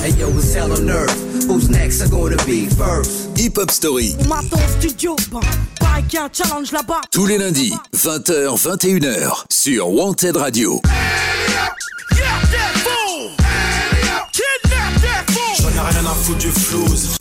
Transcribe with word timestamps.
Hey 0.00 0.10
yo, 0.18 0.28
it's 0.30 0.54
hell 0.54 0.72
on 0.72 0.88
earth. 0.90 1.44
Who's 1.46 1.68
next? 1.68 2.00
Are 2.02 2.08
gonna 2.08 2.36
be 2.44 2.66
first? 2.66 3.36
Hip 3.38 3.56
Hop 3.56 3.70
Story. 3.70 4.14
Studio, 4.78 5.14
bah, 5.30 5.40
un 6.18 6.28
challenge 6.32 6.72
là-bas. 6.72 7.02
Tous 7.12 7.26
les 7.26 7.38
lundis, 7.38 7.72
20h, 7.94 8.56
21h, 8.56 9.44
sur 9.50 9.88
Wanted 9.90 10.36
Radio. 10.36 10.80
J'en 15.60 15.68
ai 15.68 15.90
rien 15.90 16.06
à 16.06 16.14
foutre 16.14 16.38
du 16.38 16.48
flouze. 16.48 17.16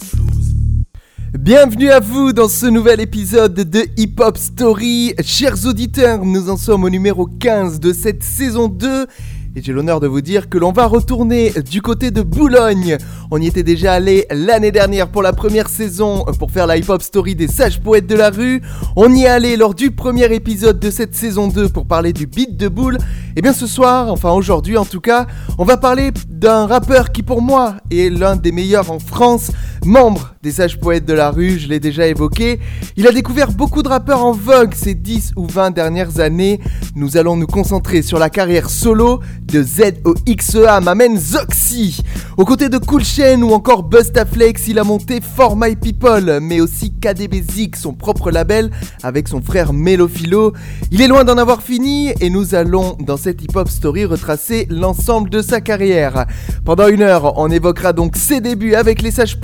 Bienvenue 1.37 1.89
à 1.91 1.99
vous 1.99 2.33
dans 2.33 2.47
ce 2.47 2.67
nouvel 2.67 3.01
épisode 3.01 3.53
de 3.55 3.85
Hip 3.97 4.15
Hop 4.19 4.37
Story. 4.37 5.13
Chers 5.23 5.65
auditeurs, 5.65 6.23
nous 6.23 6.49
en 6.49 6.57
sommes 6.57 6.83
au 6.83 6.89
numéro 6.89 7.25
15 7.25 7.79
de 7.79 7.93
cette 7.93 8.23
saison 8.23 8.67
2. 8.67 9.07
Et 9.53 9.61
j'ai 9.61 9.73
l'honneur 9.73 9.99
de 9.99 10.07
vous 10.07 10.21
dire 10.21 10.47
que 10.47 10.57
l'on 10.57 10.71
va 10.71 10.85
retourner 10.85 11.51
du 11.69 11.81
côté 11.81 12.09
de 12.09 12.21
Boulogne. 12.21 12.97
On 13.31 13.41
y 13.41 13.47
était 13.47 13.63
déjà 13.63 13.91
allé 13.91 14.25
l'année 14.31 14.71
dernière 14.71 15.09
pour 15.09 15.21
la 15.21 15.33
première 15.33 15.67
saison 15.67 16.23
pour 16.39 16.51
faire 16.51 16.67
la 16.67 16.77
hip-hop 16.77 17.01
story 17.01 17.35
des 17.35 17.49
sages 17.49 17.81
poètes 17.81 18.07
de 18.07 18.15
la 18.15 18.29
rue. 18.29 18.61
On 18.95 19.13
y 19.13 19.23
est 19.23 19.27
allé 19.27 19.57
lors 19.57 19.75
du 19.75 19.91
premier 19.91 20.33
épisode 20.33 20.79
de 20.79 20.89
cette 20.89 21.15
saison 21.15 21.49
2 21.49 21.67
pour 21.67 21.85
parler 21.85 22.13
du 22.13 22.27
beat 22.27 22.55
de 22.55 22.69
boule. 22.69 22.97
Et 23.35 23.41
bien 23.41 23.51
ce 23.51 23.67
soir, 23.67 24.09
enfin 24.09 24.31
aujourd'hui 24.31 24.77
en 24.77 24.85
tout 24.85 25.01
cas, 25.01 25.27
on 25.57 25.65
va 25.65 25.75
parler 25.75 26.11
d'un 26.29 26.65
rappeur 26.65 27.11
qui 27.11 27.21
pour 27.21 27.41
moi 27.41 27.75
est 27.91 28.09
l'un 28.09 28.37
des 28.37 28.53
meilleurs 28.53 28.89
en 28.89 28.99
France, 28.99 29.51
membre 29.85 30.33
des 30.43 30.51
sages 30.51 30.79
poètes 30.79 31.05
de 31.05 31.13
la 31.13 31.29
rue, 31.29 31.59
je 31.59 31.67
l'ai 31.67 31.79
déjà 31.79 32.07
évoqué. 32.07 32.59
Il 32.97 33.07
a 33.07 33.11
découvert 33.11 33.51
beaucoup 33.51 33.83
de 33.83 33.89
rappeurs 33.89 34.25
en 34.25 34.31
vogue 34.31 34.73
ces 34.73 34.95
10 34.95 35.33
ou 35.35 35.45
20 35.45 35.71
dernières 35.71 36.19
années. 36.19 36.59
Nous 36.95 37.17
allons 37.17 37.35
nous 37.35 37.47
concentrer 37.47 38.01
sur 38.01 38.17
la 38.17 38.29
carrière 38.29 38.69
solo 38.69 39.19
de 39.41 39.63
ZOXEA, 39.63 40.79
m'amène 40.81 41.17
Zoxy. 41.17 42.01
Aux 42.37 42.45
côtés 42.45 42.69
de 42.69 42.77
Cool 42.77 43.03
Chain 43.03 43.41
ou 43.41 43.51
encore 43.51 43.83
Bustaflex, 43.83 44.67
il 44.67 44.79
a 44.79 44.83
monté 44.83 45.19
For 45.21 45.55
My 45.57 45.75
People, 45.75 46.39
mais 46.41 46.61
aussi 46.61 46.93
KDB 46.93 47.43
Zik, 47.51 47.75
son 47.75 47.93
propre 47.93 48.31
label, 48.31 48.71
avec 49.03 49.27
son 49.27 49.41
frère 49.41 49.73
Melophilo. 49.73 50.53
Il 50.91 51.01
est 51.01 51.07
loin 51.07 51.23
d'en 51.23 51.37
avoir 51.37 51.61
fini 51.61 52.13
et 52.19 52.29
nous 52.29 52.55
allons, 52.55 52.95
dans 52.99 53.17
cette 53.17 53.43
hip-hop 53.43 53.69
story, 53.69 54.05
retracer 54.05 54.67
l'ensemble 54.69 55.29
de 55.29 55.41
sa 55.41 55.59
carrière. 55.59 56.25
Pendant 56.63 56.87
une 56.87 57.01
heure, 57.01 57.37
on 57.37 57.49
évoquera 57.49 57.93
donc 57.93 58.15
ses 58.15 58.39
débuts 58.39 58.75
avec 58.75 59.01
les 59.01 59.11
Sages 59.11 59.37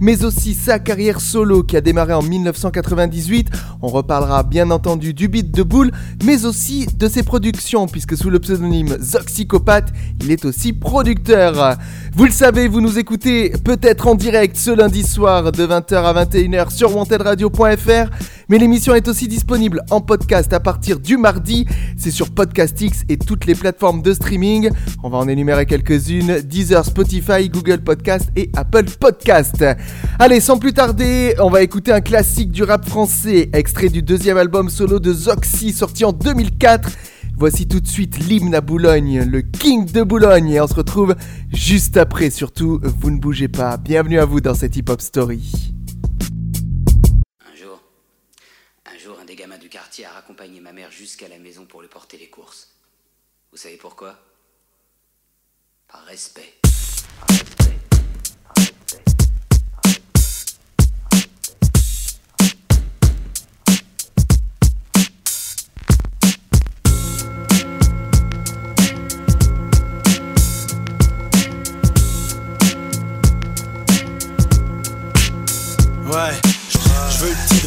mais 0.00 0.24
aussi 0.24 0.54
sa 0.54 0.78
carrière 0.78 1.20
solo 1.20 1.62
qui 1.62 1.76
a 1.76 1.80
démarré 1.80 2.12
en 2.12 2.22
1998. 2.22 3.48
On 3.82 3.88
reparlera 3.88 4.42
bien 4.42 4.70
entendu 4.70 5.14
du 5.14 5.28
beat 5.28 5.50
de 5.50 5.62
Boule, 5.62 5.92
mais 6.24 6.44
aussi 6.44 6.86
de 6.86 7.08
ses 7.08 7.22
productions, 7.22 7.86
puisque 7.86 8.16
sous 8.16 8.30
le 8.30 8.38
pseudonyme 8.38 8.96
Zoxycopathe, 9.36 9.92
il 10.22 10.30
est 10.30 10.46
aussi 10.46 10.72
producteur. 10.72 11.76
Vous 12.14 12.24
le 12.24 12.30
savez, 12.30 12.68
vous 12.68 12.80
nous 12.80 12.98
écoutez 12.98 13.50
peut-être 13.62 14.06
en 14.06 14.14
direct 14.14 14.56
ce 14.56 14.70
lundi 14.70 15.02
soir 15.02 15.52
de 15.52 15.66
20h 15.66 15.94
à 15.94 16.24
21h 16.24 16.70
sur 16.70 16.96
wantedradio.fr, 16.96 18.10
mais 18.48 18.56
l'émission 18.56 18.94
est 18.94 19.06
aussi 19.08 19.28
disponible 19.28 19.82
en 19.90 20.00
podcast 20.00 20.54
à 20.54 20.60
partir 20.60 20.98
du 21.00 21.18
mardi. 21.18 21.66
C'est 21.98 22.10
sur 22.10 22.30
Podcastix 22.30 23.04
et 23.10 23.18
toutes 23.18 23.44
les 23.44 23.54
plateformes 23.54 24.00
de 24.00 24.14
streaming. 24.14 24.70
On 25.02 25.10
va 25.10 25.18
en 25.18 25.28
énumérer 25.28 25.66
quelques-unes 25.66 26.40
Deezer, 26.40 26.86
Spotify, 26.86 27.50
Google 27.50 27.82
Podcast 27.82 28.30
et 28.36 28.50
Apple 28.56 28.86
Podcast. 28.98 29.66
Allez, 30.18 30.40
sans 30.40 30.56
plus 30.56 30.72
tarder, 30.72 31.34
on 31.40 31.50
va 31.50 31.60
écouter 31.60 31.92
un 31.92 32.00
classique 32.00 32.50
du 32.50 32.62
rap 32.62 32.88
français, 32.88 33.50
extrait 33.52 33.90
du 33.90 34.00
deuxième 34.00 34.38
album 34.38 34.70
solo 34.70 34.98
de 34.98 35.12
Zoxy 35.12 35.72
sorti 35.72 36.06
en 36.06 36.12
2004. 36.12 36.88
Voici 37.38 37.68
tout 37.68 37.80
de 37.80 37.86
suite 37.86 38.16
l'hymne 38.16 38.54
à 38.54 38.62
Boulogne, 38.62 39.22
le 39.24 39.42
King 39.42 39.84
de 39.92 40.02
Boulogne, 40.02 40.48
et 40.48 40.60
on 40.62 40.66
se 40.66 40.72
retrouve 40.72 41.14
juste 41.52 41.98
après. 41.98 42.30
Surtout, 42.30 42.80
vous 42.82 43.10
ne 43.10 43.18
bougez 43.18 43.48
pas. 43.48 43.76
Bienvenue 43.76 44.18
à 44.18 44.24
vous 44.24 44.40
dans 44.40 44.54
cette 44.54 44.74
hip-hop 44.74 45.02
story. 45.02 45.74
Un 47.40 47.54
jour, 47.54 47.82
un 48.86 48.98
jour, 48.98 49.18
un 49.20 49.26
des 49.26 49.36
gamins 49.36 49.58
du 49.58 49.68
quartier 49.68 50.06
a 50.06 50.12
raccompagné 50.12 50.60
ma 50.60 50.72
mère 50.72 50.90
jusqu'à 50.90 51.28
la 51.28 51.38
maison 51.38 51.66
pour 51.66 51.82
lui 51.82 51.88
porter 51.88 52.16
les 52.16 52.30
courses. 52.30 52.70
Vous 53.52 53.58
savez 53.58 53.76
pourquoi? 53.76 54.18
Par 55.88 56.06
respect. 56.06 56.54
Par 56.62 57.28
respect. 57.36 57.78
Par 58.44 58.54
respect. 58.56 59.25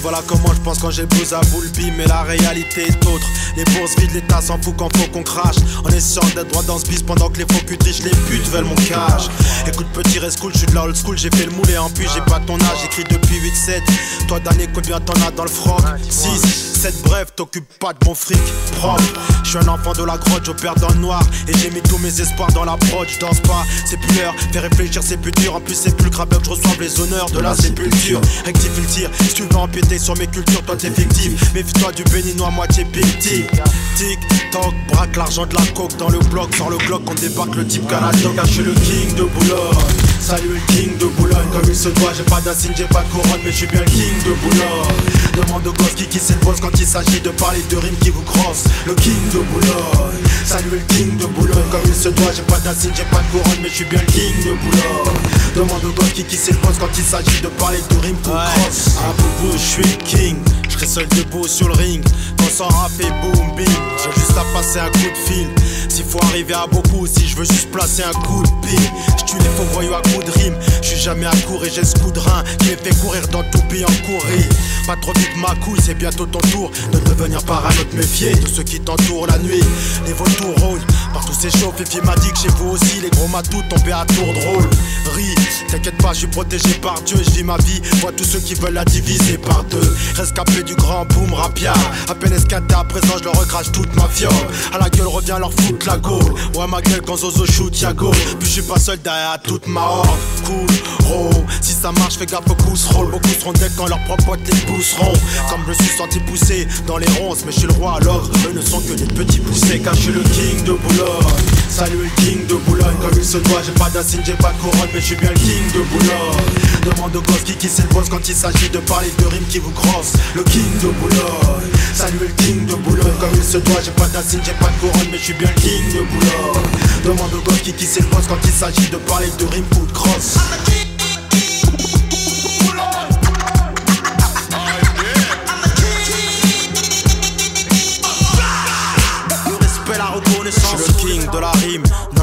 Voilà 0.01 0.21
comment 0.27 0.53
je 0.53 0.61
pense 0.61 0.79
quand 0.79 0.91
j'ai 0.91 1.05
besoin 1.05 1.39
à 1.39 1.45
boule 1.45 1.67
bim 1.77 1.93
Mais 1.97 2.05
la 2.05 2.23
réalité 2.23 2.87
est 2.87 3.05
autre. 3.05 3.27
Les 3.57 3.63
bourses 3.65 3.95
vides, 3.97 4.13
l'État 4.13 4.41
s'en 4.41 4.61
fout 4.61 4.73
quand 4.77 4.95
faut 4.97 5.07
qu'on 5.09 5.23
crache. 5.23 5.57
On 5.83 5.89
est 5.89 5.99
sûr 5.99 6.23
d'être 6.35 6.47
droit 6.49 6.63
dans 6.63 6.79
ce 6.79 6.85
bis 6.85 7.01
pendant 7.01 7.29
que 7.29 7.39
les 7.39 7.45
faux 7.45 7.77
trichent 7.79 8.03
Les 8.03 8.11
putes 8.11 8.47
veulent 8.49 8.65
mon 8.65 8.75
cash. 8.75 9.27
Écoute 9.67 9.87
petit 9.93 10.19
reste 10.19 10.39
cool, 10.39 10.53
je 10.53 10.59
suis 10.59 10.67
de 10.67 10.75
la 10.75 10.83
old 10.83 10.95
school 10.95 11.17
J'ai 11.17 11.29
fait 11.29 11.45
le 11.45 11.51
moule 11.51 11.69
et 11.69 11.77
en 11.77 11.89
plus 11.89 12.07
j'ai 12.13 12.21
pas 12.21 12.39
ton 12.39 12.55
âge 12.55 12.77
J'écris 12.81 13.03
depuis 13.03 13.39
8-7 13.39 13.81
Toi 14.27 14.39
d'année 14.39 14.67
combien 14.73 14.99
t'en 14.99 15.13
as 15.25 15.31
dans 15.31 15.43
le 15.43 15.49
froc? 15.49 15.81
6, 16.09 16.69
7 16.79 17.01
bref, 17.03 17.27
t'occupes 17.35 17.67
pas 17.79 17.93
de 17.93 17.99
mon 18.05 18.15
fric 18.15 18.39
propre. 18.77 19.03
Je 19.43 19.49
suis 19.49 19.57
un 19.57 19.67
enfant 19.67 19.91
de 19.93 20.03
la 20.03 20.17
grotte, 20.17 20.45
j'opère 20.45 20.75
dans 20.75 20.89
le 20.89 20.99
noir. 20.99 21.21
Et 21.47 21.57
j'ai 21.57 21.69
mis 21.71 21.81
tous 21.81 21.97
mes 21.97 22.21
espoirs 22.21 22.51
dans 22.53 22.63
la 22.63 22.77
prod 22.77 23.07
Je 23.07 23.19
danse 23.19 23.39
pas, 23.41 23.65
c'est 23.85 23.97
plus 23.97 24.15
l'heure 24.17 24.33
Fais 24.53 24.59
réfléchir, 24.59 25.01
c'est 25.03 25.17
plus 25.17 25.31
dur. 25.33 25.55
En 25.55 25.59
plus 25.59 25.75
c'est 25.75 25.95
plus 25.95 26.09
grave 26.09 26.29
que 26.29 26.43
je 26.43 26.49
reçoive 26.49 26.79
les 26.79 26.99
honneurs 27.01 27.29
de 27.31 27.39
la 27.39 27.53
sépulture. 27.55 28.21
Rectifie 28.45 28.81
le 28.81 28.87
tir, 28.87 29.09
si 29.27 29.33
tu 29.33 29.43
veux 29.43 29.57
empiéter 29.57 29.88
sur 29.97 30.15
mes 30.17 30.27
cultures, 30.27 30.61
toi 30.63 30.75
t'es 30.75 30.91
fictif. 30.91 31.53
Méfie-toi 31.53 31.91
du 31.93 32.03
béninois 32.03 32.51
moitié 32.51 32.85
tic 33.19 33.49
Tic, 33.95 34.19
toc, 34.51 34.73
braque 34.91 35.15
l'argent 35.15 35.45
de 35.45 35.55
la 35.55 35.65
coke 35.73 35.95
dans 35.97 36.09
le 36.09 36.19
bloc 36.19 36.53
Sur 36.55 36.69
le 36.69 36.77
bloc, 36.77 37.01
on 37.07 37.13
débarque 37.15 37.55
le 37.55 37.65
type 37.65 37.87
canadien 37.87 38.31
Car 38.35 38.45
je 38.45 38.51
suis 38.51 38.63
le 38.63 38.73
king 38.73 39.15
de 39.15 39.23
Boulogne. 39.23 39.77
Salut 40.19 40.49
le 40.49 40.73
king 40.73 40.97
de 40.97 41.05
Boulogne. 41.05 41.47
Comme 41.51 41.67
il 41.67 41.75
se 41.75 41.89
doit, 41.89 42.11
j'ai 42.15 42.23
pas 42.23 42.41
d'insigne, 42.41 42.73
j'ai 42.75 42.85
pas 42.85 43.03
de 43.03 43.09
couronne 43.09 43.39
Mais 43.43 43.51
je 43.51 43.57
suis 43.57 43.67
bien 43.67 43.81
le 43.81 43.85
king 43.85 44.13
de 44.25 44.33
Boulogne 44.33 45.28
Demande 45.39 45.67
au 45.67 45.71
gosse 45.71 45.95
qui 45.95 46.05
qui 46.05 46.19
boss 46.43 46.59
quand 46.59 46.77
il 46.77 46.85
s'agit 46.85 47.21
de 47.21 47.29
parler 47.29 47.61
de 47.69 47.77
rimes 47.77 47.95
qui 48.01 48.09
vous 48.09 48.23
crossent. 48.23 48.65
Le 48.85 48.93
king 48.95 49.15
de 49.33 49.39
Boulogne 49.39 50.19
Salut 50.43 50.69
le 50.71 50.79
king 50.93 51.15
de 51.15 51.27
Boulogne. 51.27 51.63
Comme 51.71 51.81
il 51.85 51.93
se 51.93 52.09
doit, 52.09 52.31
j'ai 52.35 52.41
pas 52.41 52.59
d'insigne, 52.59 52.91
j'ai 52.93 53.05
pas 53.05 53.21
de 53.21 53.31
couronne 53.31 53.59
Mais 53.63 53.69
je 53.69 53.75
suis 53.75 53.85
bien 53.85 54.01
le 54.01 54.11
king 54.11 54.35
de 54.43 54.53
Boulogne. 54.53 55.19
Demande 55.55 55.85
au 55.85 55.91
gosse 55.93 56.11
qui 56.11 56.25
qui 56.25 56.35
boss 56.35 56.75
quand 56.77 56.89
il 56.97 57.03
s'agit 57.05 57.41
de 57.41 57.47
parler 57.47 57.79
de 57.89 57.95
rimes 57.99 58.17
qui 58.21 58.29
vous 58.29 58.35
crossent. 58.35 58.97
Boubou, 59.17 59.53
je 59.53 59.57
suis 59.57 59.97
king. 59.99 60.35
Je 60.67 60.73
serai 60.73 60.85
seul 60.87 61.07
debout 61.07 61.47
sur 61.47 61.67
le 61.69 61.73
ring. 61.73 62.03
Quand 62.37 62.49
ça 62.49 62.65
rap 62.65 62.91
et 62.99 63.09
boom 63.21 63.55
bing 63.55 63.67
J'ai 63.97 64.19
juste 64.19 64.37
à 64.37 64.43
passer 64.53 64.79
un 64.79 64.89
coup 64.91 64.99
de 64.99 65.33
fil. 65.33 65.47
S'il 65.87 66.05
faut 66.05 66.19
arriver 66.23 66.53
à 66.53 66.67
beaucoup, 66.67 67.07
si 67.07 67.27
je 67.27 67.35
veux 67.37 67.45
juste 67.45 67.71
placer 67.71 68.03
un 68.03 68.13
coup 68.25 68.43
de 68.43 68.67
pied 68.67 68.79
Je 69.19 69.25
tue 69.25 69.37
les 69.37 69.49
faux 69.55 69.63
voyous 69.73 69.93
à 69.93 70.01
coups 70.01 70.25
de 70.25 70.31
rime. 70.31 70.55
Je 70.81 70.87
suis 70.87 70.99
jamais 70.99 71.25
à 71.25 71.35
court 71.47 71.63
et 71.65 71.69
j'ai 71.69 71.83
ce 71.83 71.95
coup 71.95 72.11
de 72.11 72.19
rein 72.19 72.43
Qui 72.59 72.67
fait 72.67 72.95
courir 73.01 73.27
dans 73.29 73.43
tout 73.43 73.61
pays 73.69 73.85
en 73.85 74.05
courir. 74.05 74.45
Pas 74.87 74.95
trop 75.01 75.13
vite 75.13 75.28
ma 75.37 75.55
couille, 75.55 75.79
c'est 75.83 75.93
bientôt 75.93 76.25
ton 76.25 76.39
tour 76.39 76.71
De 76.91 76.99
devenir 76.99 77.43
parano, 77.43 77.83
te 77.83 77.95
méfier 77.95 78.35
de 78.35 78.47
ceux 78.47 78.63
qui 78.63 78.79
t'entourent 78.79 79.27
la 79.27 79.37
nuit. 79.39 79.63
Les 80.05 80.13
vautours 80.13 80.55
rôdent, 80.57 80.85
partout 81.13 81.33
c'est 81.39 81.55
chaud. 81.57 81.73
Fifi 81.77 82.01
m'a 82.01 82.15
dit 82.15 82.31
que 82.31 82.51
vous 82.57 82.71
aussi 82.71 82.99
les 83.01 83.09
gros 83.09 83.27
matous 83.27 83.63
tombés 83.69 83.91
à 83.91 84.05
tour 84.05 84.33
de 84.33 84.39
rôle. 84.47 84.69
Ris, 85.15 85.35
t'inquiète 85.69 85.97
pas, 85.97 86.13
je 86.13 86.19
suis 86.19 86.27
protégé 86.27 86.73
par 86.81 87.01
Dieu. 87.01 87.17
Je 87.23 87.31
vis 87.31 87.43
ma 87.43 87.57
vie, 87.57 87.81
vois 88.01 88.11
tous 88.11 88.23
ceux 88.23 88.39
qui 88.39 88.53
veulent 88.55 88.73
la 88.73 88.85
diviser 88.85 89.37
par 89.37 89.63
deux. 89.65 89.95
Rescapé 90.15 90.63
du 90.63 90.75
grand 90.75 91.05
boom 91.05 91.33
rapia. 91.33 91.73
À 92.09 92.15
peine 92.15 92.33
escaté 92.33 92.75
à 92.75 92.83
présent, 92.83 93.15
je 93.19 93.25
leur 93.25 93.39
recrache 93.39 93.71
toute 93.71 93.93
ma 93.95 94.07
fiole 94.07 94.31
À 94.73 94.77
la 94.77 94.89
gueule 94.89 95.07
revient 95.07 95.37
leur 95.39 95.53
foutre 95.53 95.87
la 95.87 95.97
gaule. 95.97 96.33
Ouais 96.55 96.67
ma 96.67 96.81
gueule 96.81 97.01
quand 97.05 97.17
Zozo 97.17 97.45
shoot 97.45 97.79
Yago 97.81 98.11
Puis 98.11 98.47
je 98.47 98.53
suis 98.53 98.61
pas 98.61 98.79
seul 98.79 98.99
derrière 99.01 99.39
toute 99.43 99.67
ma 99.67 99.81
horde. 99.81 100.09
Cool, 100.45 100.67
oh, 101.11 101.29
si 101.61 101.73
ça 101.73 101.91
marche 101.91 102.17
fais 102.17 102.25
gaffe 102.25 102.49
au 102.49 102.55
pouce 102.55 102.85
roll 102.85 103.11
Beaucoup 103.11 103.29
seront 103.39 103.53
dead 103.53 103.71
quand 103.77 103.87
leurs 103.87 104.03
propres 104.05 104.25
potes 104.25 104.47
les 104.47 104.59
pousseront 104.61 105.13
Comme 105.49 105.61
je 105.67 105.73
suis 105.73 105.97
senti 105.97 106.19
pousser 106.19 106.67
dans 106.87 106.97
les 106.97 107.07
ronces 107.19 107.43
Mais 107.45 107.51
je 107.51 107.59
suis 107.59 107.67
le 107.67 107.73
roi 107.73 107.97
alors 108.01 108.29
eux 108.47 108.53
ne 108.53 108.61
sont 108.61 108.81
que 108.81 108.93
des 108.93 109.05
petits 109.05 109.39
poussés 109.39 109.79
Car 109.79 109.93
je 109.93 110.01
suis 110.01 110.11
le 110.11 110.21
king 110.21 110.63
de 110.63 110.73
Boulogne. 110.73 111.33
Salut 111.69 111.97
le 111.97 112.23
king 112.23 112.45
de 112.47 112.55
Boulogne 112.55 112.95
Comme 113.01 113.17
il 113.17 113.25
se 113.25 113.37
doit 113.37 113.61
j'ai 113.65 113.71
pas 113.71 113.89
d'insigne 113.89 114.21
j'ai 114.25 114.33
pas 114.33 114.51
de 114.51 114.57
couronne 114.57 114.89
Mais 114.93 114.99
je 114.99 115.05
suis 115.05 115.15
bien 115.15 115.29
le 115.29 115.39
king 115.39 115.63
de 115.73 115.81
Boulogne. 115.81 116.49
Demande 116.85 117.15
au 117.15 117.21
gosse 117.21 117.43
qui 117.45 117.53
qui 117.53 117.67
boss 117.93 118.09
quand 118.09 118.27
il 118.27 118.35
s'agit 118.35 118.69
de 118.69 118.79
parler 118.79 119.11
de 119.19 119.25
rimes 119.25 119.47
qui 119.49 119.59
vous 119.59 119.71
crossent 119.71 120.13
Le 120.35 120.43
king 120.43 120.71
de 120.81 120.89
Boulogne. 120.99 121.71
Salut 121.93 122.19
le 122.19 122.43
king 122.43 122.65
de 122.65 122.75
Boulogne 122.75 123.17
Comme 123.19 123.35
il 123.35 123.43
se 123.43 123.57
doit 123.57 123.81
j'ai 123.83 123.91
pas 123.91 124.07
d'insigne 124.07 124.41
j'ai 124.43 124.53
pas 124.53 124.69
de 124.69 124.79
couronne 124.79 125.07
Mais 125.11 125.17
je 125.17 125.23
suis 125.23 125.33
bien 125.33 125.49
le 125.55 125.61
king 125.61 125.85
de 125.93 126.01
Boulogne. 126.05 126.63
Demande 127.05 127.33
au 127.33 127.41
gosse 127.41 127.61
qui 127.61 127.73
qui 127.73 127.85
boss 128.03 128.25
quand 128.27 128.39
il 128.43 128.51
s'agit 128.51 128.89
de 128.89 128.97
parler 128.97 129.29
de 129.39 129.45
rimes 129.45 129.65
ou 129.79 129.85
de 129.85 129.91
cross 129.91 130.37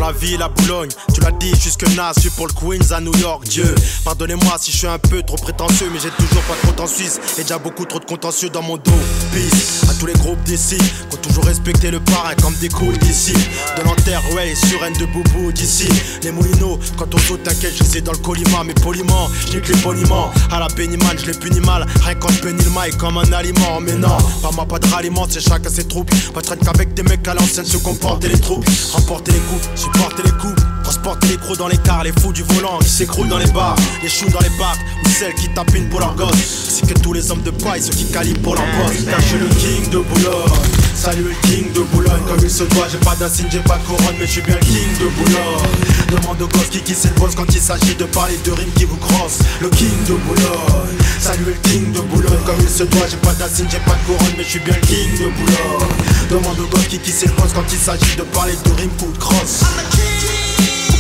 la 0.07 0.13
ville 0.13 0.43
à 0.43 0.49
Boulogne. 0.49 0.91
Tu 1.13 1.21
l'as 1.21 1.33
dit, 1.33 1.53
jusque 1.61 1.85
Nas, 1.97 2.13
je 2.15 2.23
suis 2.23 2.31
pour 2.31 2.47
le 2.47 2.53
Queens 2.53 2.93
à 2.93 3.01
New 3.01 3.15
York. 3.17 3.45
Dieu, 3.49 3.75
pardonnez-moi 4.05 4.57
si 4.61 4.71
je 4.71 4.77
suis 4.77 4.87
un 4.87 4.99
peu 4.99 5.23
trop 5.23 5.37
prétentieux, 5.37 5.89
mais 5.93 5.99
j'ai 6.01 6.11
toujours 6.11 6.43
pas 6.43 6.55
de 6.55 6.67
compte 6.67 6.81
en 6.81 6.87
Suisse 6.87 7.19
et 7.39 7.43
déjà 7.43 7.59
beaucoup 7.59 7.85
trop 7.85 7.99
de 7.99 8.05
contentieux 8.05 8.49
dans 8.49 8.63
mon 8.63 8.77
dos. 8.77 8.93
Peace 9.33 9.91
à 9.91 9.95
tous 9.95 10.07
les 10.07 10.13
groupes 10.15 10.43
d'ici, 10.45 10.77
qui 10.77 11.17
ont 11.17 11.21
toujours 11.21 11.45
respecté 11.45 11.91
le 11.91 11.99
parrain 11.99 12.35
comme 12.41 12.55
des 12.57 12.69
cools 12.69 12.97
d'ici. 12.99 13.33
De 13.77 13.83
l'Enterway, 13.83 14.55
sur 14.55 14.85
N 14.85 14.93
de 14.95 15.07
Boubou 15.07 15.51
d'ici. 15.51 15.89
Les 16.23 16.31
moulineaux, 16.31 16.79
quand 16.97 17.13
on 17.13 17.19
saute, 17.19 17.43
t'inquiète, 17.43 17.75
je 17.77 17.83
les 17.83 17.99
ai 17.99 18.01
dans 18.01 18.13
le 18.13 18.19
colima, 18.19 18.63
mais 18.65 18.75
poliment, 18.75 19.29
que 19.51 19.73
les 19.73 19.81
poliment. 19.81 20.31
À 20.53 20.61
la 20.61 20.69
pénimane, 20.69 21.19
je 21.19 21.27
les 21.27 21.39
punis 21.39 21.61
mal, 21.61 21.85
rien 22.05 22.15
quand 22.15 22.31
je 22.31 22.43
bénis 22.43 22.63
le 22.63 22.71
mail 22.71 22.97
comme 22.97 23.19
un 23.19 23.33
aliment. 23.33 23.81
Mais 23.81 23.95
non, 23.95 24.17
pas 24.41 24.51
moi, 24.53 24.67
pas 24.67 24.79
de 24.79 24.87
ralliement, 24.89 25.27
c'est 25.29 25.41
chacun 25.41 25.71
ses 25.71 25.89
troupes. 25.89 26.11
Pas 26.33 26.43
traîne 26.43 26.61
qu'avec 26.61 26.95
des 26.95 27.03
mecs 27.03 27.27
à 27.27 27.35
l'ancienne 27.35 27.67
se 27.67 27.79
comporter 27.79 28.29
les 28.29 28.39
troupes. 28.39 28.65
Remporter 28.93 29.33
les 29.33 29.41
coups, 29.41 29.67
supporter 29.97 30.23
les 30.25 30.33
coups. 30.33 30.63
Transporter 30.83 31.29
les 31.29 31.37
crocs 31.37 31.59
dans 31.59 31.69
les 31.69 31.79
cars, 31.79 32.05
les 32.05 32.13
fous 32.21 32.33
du 32.33 32.43
volant 32.43 32.79
qui 32.79 32.89
s'écroulent 32.89 33.29
dans 33.29 33.39
les 33.39 33.51
bars, 33.51 33.75
les 34.03 34.09
choux 34.09 34.29
dans 34.31 34.39
les 34.41 34.51
bacs, 34.51 34.79
ou 35.05 35.09
celles 35.09 35.35
qui 35.35 35.49
tapinent 35.49 35.89
pour 35.89 36.01
leur 36.01 36.15
gosse. 36.15 36.69
C'est 36.69 36.87
que 36.87 36.99
tous 37.01 37.13
les 37.13 37.31
hommes 37.31 37.43
de 37.43 37.51
paille, 37.51 37.83
ceux 37.83 37.93
qui 37.93 38.05
calibrent 38.05 38.43
pour 38.43 38.55
leur 38.55 38.65
je 38.93 39.25
suis 39.27 39.39
le 39.39 39.49
king 39.49 39.91
de 39.91 39.99
Boulogne. 39.99 40.53
Salut 40.95 41.25
le 41.25 41.49
king 41.49 41.73
de 41.73 41.81
Boulogne, 41.81 42.23
comme 42.29 42.39
il 42.43 42.51
se 42.51 42.65
doit. 42.65 42.87
J'ai 42.91 42.99
pas 42.99 43.15
d'insigne, 43.17 43.47
j'ai 43.51 43.61
pas 43.61 43.79
de 43.79 43.85
couronne, 43.85 44.15
mais 44.19 44.27
je 44.27 44.33
suis 44.33 44.43
bien 44.43 44.55
le 44.55 44.61
king 44.61 44.99
de 45.01 45.09
Boulogne. 45.09 45.77
Demande 46.11 46.43
au 46.43 46.47
gosse 46.47 46.69
qui 46.71 46.81
qui 46.81 46.95
boss 47.19 47.35
quand 47.35 47.53
il 47.53 47.61
s'agit 47.61 47.95
de 47.97 48.05
parler 48.05 48.39
de 48.45 48.53
rimes 48.53 48.73
qui 48.77 48.85
vous 48.85 48.97
crossent. 48.97 49.41
Le 49.61 49.69
king 49.71 50.05
de 50.09 50.15
Boulogne. 50.15 50.97
Salut 51.19 51.45
le 51.47 51.53
king 51.69 51.93
de 51.93 52.01
Boulogne, 52.01 52.39
comme 52.47 52.61
il 52.61 52.69
se 52.69 52.85
doit. 52.85 53.07
J'ai 53.11 53.17
pas 53.17 53.33
d'insigne, 53.35 53.67
j'ai 53.71 53.81
pas 53.81 53.97
de 53.97 54.07
couronne, 54.07 54.35
mais 54.39 54.45
je 54.45 54.51
suis 54.51 54.61
bien 54.61 54.75
le 54.75 54.87
king 54.87 55.11
de 55.13 55.29
Boulogne. 55.35 55.89
Demande 56.31 56.61
au 56.61 56.67
gosse 56.67 56.87
qui 56.89 56.99
qui 56.99 57.13
boss 57.13 57.51
quand 57.55 57.67
il 57.73 57.79
s'agit 57.79 58.17
de 58.17 58.23
parler 58.23 58.55
de 58.65 58.71
rimes 58.81 58.91
qui 58.97 59.05
vous 59.05 59.19
crossent. 59.19 59.65
Le 59.95 60.96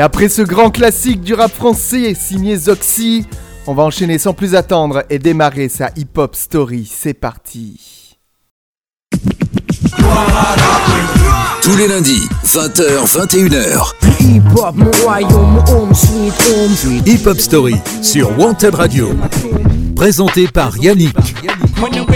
Et 0.00 0.02
après 0.02 0.30
ce 0.30 0.40
grand 0.40 0.70
classique 0.70 1.20
du 1.20 1.34
rap 1.34 1.52
français 1.52 2.14
signé 2.14 2.56
Zoxy, 2.56 3.26
on 3.66 3.74
va 3.74 3.82
enchaîner 3.82 4.16
sans 4.16 4.32
plus 4.32 4.54
attendre 4.54 5.04
et 5.10 5.18
démarrer 5.18 5.68
sa 5.68 5.90
hip-hop 5.94 6.34
story. 6.34 6.90
C'est 6.90 7.12
parti. 7.12 8.16
Tous 11.60 11.76
les 11.76 11.86
lundis, 11.86 12.26
20h, 12.46 13.14
21h. 13.14 13.92
Hip 14.20 14.40
hop, 14.56 14.74
mon 14.74 14.90
royaume, 15.04 15.62
home 15.68 15.94
sweet 15.94 16.32
home. 16.48 17.02
Hip 17.04 17.26
Hop 17.26 17.38
Story 17.38 17.76
sur 18.00 18.38
Wanted 18.38 18.76
Radio. 18.76 19.10
Présenté 19.96 20.48
par 20.48 20.78
Yannick. 20.78 21.14
When 21.78 21.92
the 21.92 22.06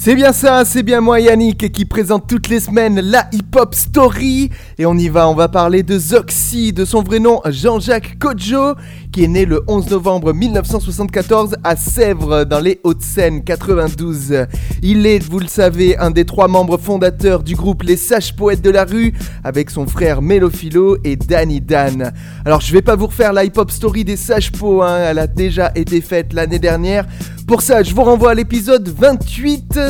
C'est 0.00 0.14
bien 0.14 0.32
ça, 0.32 0.64
c'est 0.64 0.84
bien 0.84 1.00
moi 1.00 1.18
Yannick 1.18 1.72
qui 1.72 1.84
présente 1.84 2.28
toutes 2.28 2.48
les 2.48 2.60
semaines 2.60 3.00
la 3.00 3.28
hip-hop 3.32 3.74
story. 3.74 4.48
Et 4.78 4.86
on 4.86 4.94
y 4.94 5.08
va, 5.08 5.28
on 5.28 5.34
va 5.34 5.48
parler 5.48 5.82
de 5.82 5.98
Zoxy, 5.98 6.72
de 6.72 6.84
son 6.84 7.02
vrai 7.02 7.18
nom 7.18 7.40
Jean-Jacques 7.44 8.16
Kodjo, 8.20 8.76
est 9.24 9.28
né 9.28 9.44
le 9.44 9.62
11 9.66 9.90
novembre 9.90 10.32
1974 10.32 11.56
à 11.64 11.76
Sèvres, 11.76 12.44
dans 12.44 12.60
les 12.60 12.80
Hauts-de-Seine 12.84 13.42
92. 13.42 14.46
Il 14.82 15.06
est, 15.06 15.18
vous 15.18 15.38
le 15.38 15.46
savez, 15.46 15.96
un 15.96 16.10
des 16.10 16.24
trois 16.24 16.46
membres 16.46 16.76
fondateurs 16.76 17.42
du 17.42 17.54
groupe 17.54 17.82
Les 17.82 17.96
Sages 17.96 18.36
Poètes 18.36 18.62
de 18.62 18.70
la 18.70 18.84
Rue, 18.84 19.14
avec 19.44 19.70
son 19.70 19.86
frère 19.86 20.22
Mélophilo 20.22 20.98
et 21.04 21.16
Danny 21.16 21.60
Dan. 21.60 22.12
Alors 22.44 22.60
je 22.60 22.72
vais 22.72 22.82
pas 22.82 22.96
vous 22.96 23.06
refaire 23.06 23.32
la 23.32 23.44
hip-hop 23.44 23.70
story 23.70 24.04
des 24.04 24.16
Sages 24.16 24.52
Po, 24.52 24.82
hein, 24.82 24.98
elle 25.10 25.18
a 25.18 25.26
déjà 25.26 25.72
été 25.74 26.00
faite 26.00 26.32
l'année 26.32 26.58
dernière. 26.58 27.06
Pour 27.48 27.62
ça, 27.62 27.82
je 27.82 27.94
vous 27.94 28.02
renvoie 28.02 28.32
à 28.32 28.34
l'épisode 28.34 28.86
28, 28.86 29.80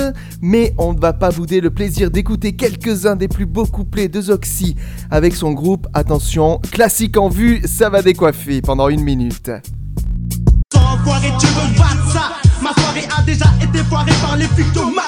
mais 0.41 0.75
on 0.79 0.93
ne 0.93 1.01
va 1.01 1.13
pas 1.13 1.33
bouder 1.33 1.61
le 1.61 1.71
plaisir 1.71 2.09
d'écouter 2.09 2.53
quelques-uns 2.53 3.17
des 3.17 3.27
plus 3.27 3.47
beaux 3.47 3.67
couplets 3.67 4.07
de 4.07 4.21
Zoxy 4.21 4.77
avec 5.11 5.35
son 5.35 5.51
groupe. 5.51 5.89
Attention, 5.93 6.61
classique 6.71 7.17
en 7.17 7.29
vue, 7.29 7.61
ça 7.65 7.91
va 7.91 8.01
décoiffer 8.01 8.63
pendant 8.63 8.89
une 8.89 9.03
minute. 9.03 9.18
Sans 10.73 10.95
enfoiré, 10.95 11.33
tu 11.41 11.47
veux 11.47 11.77
battre 11.77 12.13
ça. 12.13 12.33
Ma 12.63 12.73
soirée 12.73 13.09
a 13.19 13.23
déjà 13.23 13.47
été 13.61 13.79
foirée 13.85 14.13
par 14.23 14.37
les 14.37 14.47
flics 14.47 14.73
de 14.73 14.81
Mapsa 14.95 15.08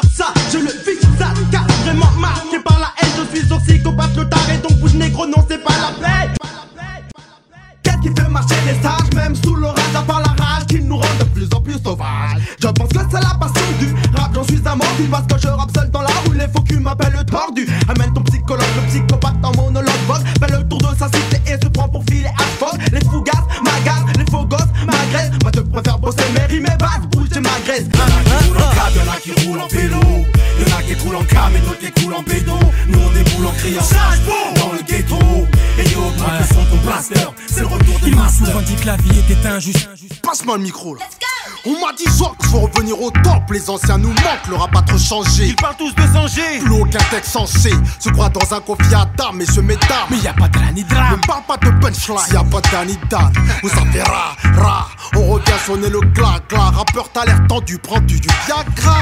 Passe-moi 40.50 40.56
le 40.56 40.64
micro 40.64 40.94
là. 40.96 41.04
On 41.64 41.72
m'a 41.72 41.92
dit 41.92 42.04
genre 42.18 42.36
qu'il 42.36 42.48
faut 42.48 42.60
revenir 42.60 43.00
au 43.00 43.10
temple, 43.10 43.54
les 43.54 43.70
anciens 43.70 43.98
nous 43.98 44.08
manquent, 44.08 44.48
le 44.48 44.56
rap 44.56 44.74
a 44.74 44.82
trop 44.82 44.98
changé. 44.98 45.46
Ils 45.46 45.56
parlent 45.56 45.76
tous 45.76 45.94
de 45.94 46.02
s'anger. 46.12 46.58
Plus 46.60 46.80
aucun 46.80 46.98
texte 47.10 47.30
censé 47.30 47.72
se 48.00 48.08
croit 48.08 48.30
dans 48.30 48.54
un 48.54 48.60
dames, 49.16 49.36
messieurs, 49.36 49.62
mesdames. 49.62 50.08
Mais 50.10 50.18
y 50.18 50.26
a 50.26 50.32
pas 50.32 50.48
de 50.48 50.58
la 50.58 50.72
ni 50.72 50.82
de 50.82 50.94
Ne 50.94 51.26
parle 51.26 51.44
pas 51.46 51.56
de 51.56 51.70
punchline, 51.80 52.18
s'il 52.18 52.34
y 52.34 52.36
a 52.36 52.44
pas 52.44 52.60
d'anidan, 52.62 53.30
vous 53.62 53.68
savez 53.68 54.02
ra, 54.02 54.34
ra. 54.56 54.88
On 55.14 55.26
revient 55.26 55.52
sonner 55.64 55.88
le 55.88 56.00
glas, 56.00 56.40
glas. 56.48 56.70
Rappeur, 56.70 57.10
t'as 57.12 57.26
l'air 57.26 57.46
tendu, 57.46 57.78
prends-tu 57.78 58.18
du 58.18 58.28
Viagra 58.46 58.98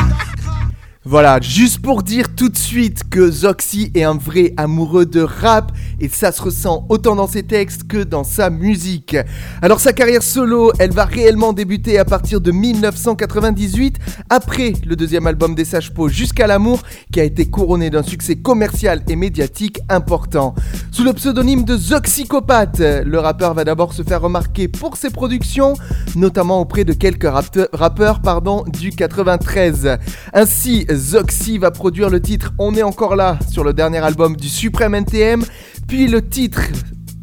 Voilà, 1.11 1.41
juste 1.41 1.81
pour 1.81 2.03
dire 2.03 2.35
tout 2.37 2.51
de 2.51 2.57
suite 2.59 3.09
que 3.09 3.31
Zoxy 3.31 3.91
est 3.95 4.03
un 4.03 4.19
vrai 4.19 4.53
amoureux 4.59 5.07
de 5.07 5.23
rap 5.23 5.73
et 6.01 6.09
ça 6.11 6.33
se 6.33 6.43
ressent 6.43 6.85
autant 6.91 7.17
dans 7.17 7.27
ses 7.27 7.45
textes 7.45 7.89
que 7.89 8.05
dans 8.05 8.25
sa 8.25 8.51
musique. 8.51 9.17
Alors 9.63 9.81
sa 9.81 9.95
carrière 9.95 10.23
solo, 10.23 10.71
elle 10.79 10.91
va 10.91 11.07
réellement 11.07 11.55
débuter 11.55 11.99
à 11.99 12.05
partir 12.05 12.43
de 12.43 12.51
1998 12.51 13.97
après 14.29 14.75
le 14.85 14.97
deuxième 14.97 15.27
album 15.27 15.55
des 15.55 15.65
Sages 15.65 15.95
Po 15.95 16.11
Jusqu'à 16.11 16.47
l'amour 16.47 16.83
qui 17.11 17.21
a 17.21 17.25
été 17.25 17.47
couronné 17.47 17.89
d'un 17.89 18.03
succès 18.03 18.37
commercial 18.37 19.03
et 19.09 19.17
médiatique 19.17 19.81
important. 19.89 20.55
Sous 20.93 21.05
le 21.05 21.15
pseudonyme 21.15 21.65
de 21.65 21.79
Zoxycopathe, 21.79 22.81
le 22.81 23.19
rappeur 23.19 23.55
va 23.55 23.65
d'abord 23.65 23.95
se 23.95 24.03
faire 24.03 24.21
remarquer 24.21 24.69
pour 24.69 24.99
ses 24.99 25.09
productions, 25.09 25.73
notamment 26.17 26.61
auprès 26.61 26.85
de 26.85 26.93
quelques 26.93 27.31
rappeurs 27.73 28.21
du 28.67 28.91
93. 28.91 29.97
Ainsi, 30.35 30.85
Zoxy 30.99 31.59
va 31.59 31.71
produire 31.71 32.11
le 32.11 32.21
titre 32.21 32.53
On 32.59 32.75
est 32.75 32.83
encore 32.83 33.17
là 33.17 33.39
sur 33.51 33.65
le 33.65 33.73
dernier 33.73 33.99
album 33.99 34.37
du 34.37 34.49
Suprême 34.49 34.95
NTM, 34.95 35.45
puis 35.87 36.09
le 36.09 36.29
titre 36.29 36.63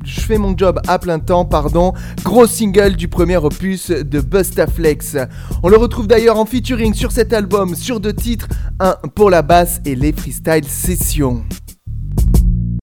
je 0.05 0.21
fais 0.21 0.37
mon 0.37 0.55
job 0.55 0.79
à 0.87 0.99
plein 0.99 1.17
temps, 1.17 1.45
pardon. 1.45 1.93
Gros 2.23 2.45
single 2.45 2.95
du 2.95 3.07
premier 3.07 3.37
opus 3.37 3.89
de 3.89 4.21
Bustaflex. 4.21 5.17
On 5.63 5.69
le 5.69 5.77
retrouve 5.77 6.07
d'ailleurs 6.07 6.37
en 6.37 6.45
featuring 6.45 6.93
sur 6.93 7.11
cet 7.11 7.33
album 7.33 7.73
sur 7.73 7.99
deux 7.99 8.13
titres, 8.13 8.47
un 8.79 8.97
pour 9.15 9.31
la 9.31 9.41
basse 9.41 9.81
et 9.83 9.95
les 9.95 10.13
freestyle 10.13 10.65
sessions. 10.65 11.43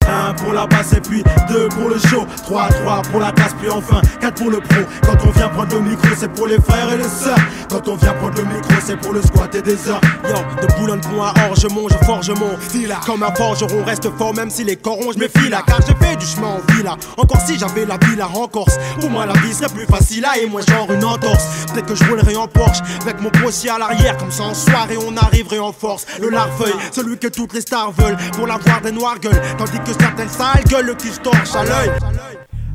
Un 0.07 0.33
pour 0.33 0.53
la 0.53 0.67
basse 0.67 0.93
et 0.93 1.01
puis 1.01 1.23
deux 1.49 1.67
pour 1.69 1.89
le 1.89 1.97
show. 1.99 2.25
Trois, 2.43 2.67
trois 2.69 3.01
pour 3.03 3.19
la 3.19 3.31
classe, 3.31 3.55
puis 3.59 3.69
enfin 3.69 4.01
quatre 4.19 4.35
pour 4.35 4.51
le 4.51 4.59
pro. 4.59 4.81
Quand 5.03 5.17
on 5.27 5.31
vient 5.31 5.49
prendre 5.49 5.75
le 5.75 5.81
micro, 5.81 6.07
c'est 6.17 6.31
pour 6.31 6.47
les 6.47 6.59
frères 6.59 6.91
et 6.93 6.97
les 6.97 7.03
sœurs. 7.03 7.37
Quand 7.69 7.87
on 7.87 7.95
vient 7.95 8.13
prendre 8.13 8.37
le 8.37 8.43
micro, 8.43 8.73
c'est 8.83 8.97
pour 8.97 9.13
le 9.13 9.21
squat 9.21 9.53
et 9.55 9.61
des 9.61 9.89
heures. 9.89 10.01
Yo, 10.27 10.35
de 10.61 10.73
Boulogne-Pont 10.79 11.21
à 11.21 11.33
Orge, 11.49 11.59
je 11.61 12.05
forge 12.05 12.29
mon 12.31 12.59
style. 12.59 12.95
Comme 13.05 13.23
un 13.23 13.33
forgeron, 13.33 13.83
reste 13.83 14.09
fort 14.17 14.33
même 14.33 14.49
si 14.49 14.63
les 14.63 14.75
corons, 14.75 15.11
je 15.13 15.19
me 15.19 15.27
file 15.27 15.57
Car 15.65 15.79
j'ai 15.87 15.95
fait 16.05 16.15
du 16.15 16.25
chemin 16.25 16.47
en 16.47 16.73
villa. 16.73 16.97
Encore 17.17 17.41
si 17.45 17.57
j'avais 17.57 17.85
la 17.85 17.97
villa 17.97 18.27
en 18.27 18.47
Corse. 18.47 18.77
Pour 18.99 19.09
moi, 19.09 19.25
la 19.25 19.33
vie 19.41 19.53
serait 19.53 19.73
plus 19.73 19.85
facile 19.85 20.25
à 20.25 20.37
et 20.37 20.45
moins 20.47 20.61
genre 20.61 20.91
une 20.91 21.03
entorse. 21.03 21.43
Peut-être 21.73 21.85
que 21.85 21.95
je 21.95 22.03
roulerais 22.05 22.35
en 22.35 22.47
Porsche 22.47 22.81
avec 23.01 23.21
mon 23.21 23.29
postier 23.29 23.71
à 23.71 23.77
l'arrière. 23.77 24.17
Comme 24.17 24.31
ça 24.31 24.43
en 24.43 24.53
soirée, 24.53 24.97
on 24.97 25.15
arriverait 25.17 25.59
en 25.59 25.71
force. 25.73 26.05
Le 26.19 26.29
larfeuille, 26.29 26.75
celui 26.91 27.17
que 27.17 27.27
toutes 27.27 27.53
les 27.53 27.61
stars 27.61 27.91
veulent 27.91 28.17
pour 28.33 28.47
l'avoir 28.47 28.81
des 28.81 28.91
noires 28.91 29.19
gueules. 29.19 29.41
Tandis 29.57 29.79
que 29.85 29.92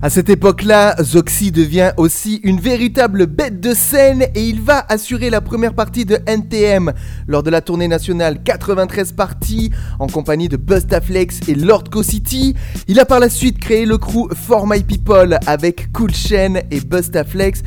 À 0.00 0.10
cette 0.10 0.28
époque-là, 0.28 0.94
Zoxy 1.02 1.50
devient 1.50 1.90
aussi 1.96 2.36
une 2.44 2.60
véritable 2.60 3.26
bête 3.26 3.58
de 3.58 3.74
scène 3.74 4.22
et 4.36 4.44
il 4.44 4.60
va 4.62 4.86
assurer 4.88 5.28
la 5.28 5.40
première 5.40 5.74
partie 5.74 6.04
de 6.04 6.20
NTM 6.24 6.92
lors 7.26 7.42
de 7.42 7.50
la 7.50 7.60
tournée 7.60 7.88
nationale 7.88 8.42
93 8.44 9.10
parties 9.12 9.72
en 9.98 10.06
compagnie 10.06 10.48
de 10.48 10.56
Bustaflex 10.56 11.40
et 11.48 11.56
Lord 11.56 11.84
Co 11.90 12.04
City. 12.04 12.54
Il 12.86 13.00
a 13.00 13.04
par 13.06 13.18
la 13.18 13.28
suite 13.28 13.58
créé 13.58 13.86
le 13.86 13.98
crew 13.98 14.28
For 14.34 14.68
My 14.68 14.84
People 14.84 15.36
avec 15.46 15.92
Cool 15.92 16.14
Chain 16.14 16.60
et 16.70 16.80
Bustaflex. 16.80 17.62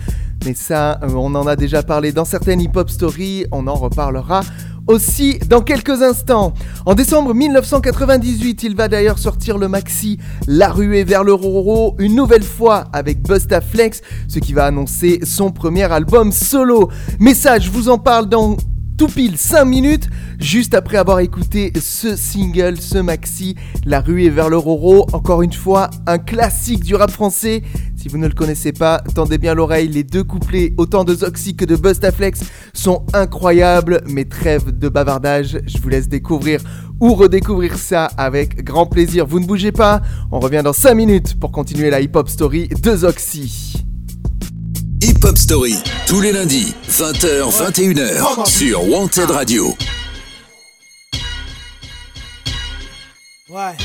Mais 0.46 0.53
ça, 0.55 1.00
euh, 1.03 1.10
on 1.13 1.36
en 1.36 1.46
a 1.46 1.55
déjà 1.55 1.84
parlé 1.84 2.12
dans 2.12 2.25
certaines 2.25 2.62
hip-hop 2.62 2.89
stories, 2.89 3.46
on 3.51 3.67
en 3.67 3.75
reparlera 3.75 4.41
aussi 4.91 5.39
dans 5.48 5.62
quelques 5.62 6.01
instants. 6.01 6.53
En 6.86 6.93
décembre 6.93 7.33
1998, 7.33 8.63
il 8.63 8.75
va 8.75 8.88
d'ailleurs 8.88 9.17
sortir 9.17 9.57
le 9.57 9.67
maxi 9.67 10.19
La 10.48 10.69
ruée 10.69 11.03
vers 11.03 11.24
le 11.24 11.33
Roro, 11.33 11.95
une 12.00 12.15
nouvelle 12.15 12.43
fois 12.43 12.86
avec 12.93 13.21
Busta 13.21 13.62
Flex, 13.62 14.01
ce 14.27 14.39
qui 14.39 14.53
va 14.53 14.65
annoncer 14.65 15.19
son 15.24 15.51
premier 15.51 15.91
album 15.91 16.31
solo. 16.31 16.89
Mais 17.19 17.33
ça, 17.33 17.60
je 17.60 17.69
vous 17.69 17.89
en 17.89 17.98
parle 17.98 18.27
dans 18.27 18.57
tout 18.98 19.07
pile 19.07 19.38
5 19.38 19.65
minutes, 19.65 20.10
juste 20.39 20.75
après 20.75 20.98
avoir 20.98 21.21
écouté 21.21 21.74
ce 21.79 22.15
single, 22.15 22.79
ce 22.79 23.00
maxi, 23.00 23.55
La 23.86 24.00
ruée 24.00 24.29
vers 24.29 24.50
le 24.50 24.57
Roro. 24.57 25.07
Encore 25.13 25.41
une 25.41 25.53
fois, 25.53 25.89
un 26.05 26.19
classique 26.19 26.83
du 26.83 26.93
rap 26.93 27.10
français. 27.10 27.63
Si 28.01 28.08
vous 28.08 28.17
ne 28.17 28.27
le 28.27 28.34
connaissez 28.34 28.72
pas, 28.72 29.00
tendez 29.13 29.38
bien 29.38 29.53
l'oreille, 29.53 29.88
les 29.88 30.03
deux 30.03 30.24
couplets, 30.24 30.74
autant 30.77 31.03
de 31.03 31.13
Zoxy 31.13 31.55
que 31.55 31.65
de 31.65 31.75
Bustaflex, 31.75 32.39
sont 32.74 33.05
incroyables, 33.13 34.01
mais 34.08 34.25
trêve 34.25 34.75
de 34.75 34.89
bavardage, 34.89 35.60
je 35.67 35.77
vous 35.77 35.89
laisse 35.89 36.10
découvrir 36.10 36.62
ou 37.00 37.13
redécouvrir 37.13 37.77
ça 37.77 38.05
avec 38.17 38.63
grand 38.63 38.88
plaisir. 38.88 39.27
Vous 39.27 39.39
ne 39.39 39.46
bougez 39.46 39.72
pas, 39.72 40.01
on 40.31 40.39
revient 40.39 40.63
dans 40.63 40.74
5 40.74 40.96
minutes 40.96 41.39
pour 41.39 41.51
continuer 41.51 41.91
la 41.91 42.01
hip-hop 42.01 42.27
story 42.27 42.70
de 42.70 42.96
Zoxy. 42.96 43.75
Hip 45.03 45.24
Hop 45.24 45.38
Story, 45.38 45.75
tous 46.08 46.22
les 46.22 46.31
lundis, 46.31 46.74
20h, 46.89 47.51
21h, 47.51 48.50
sur 48.50 48.89
Wanted 48.89 49.29
Radio. 49.29 49.75
Ouais. 53.48 53.77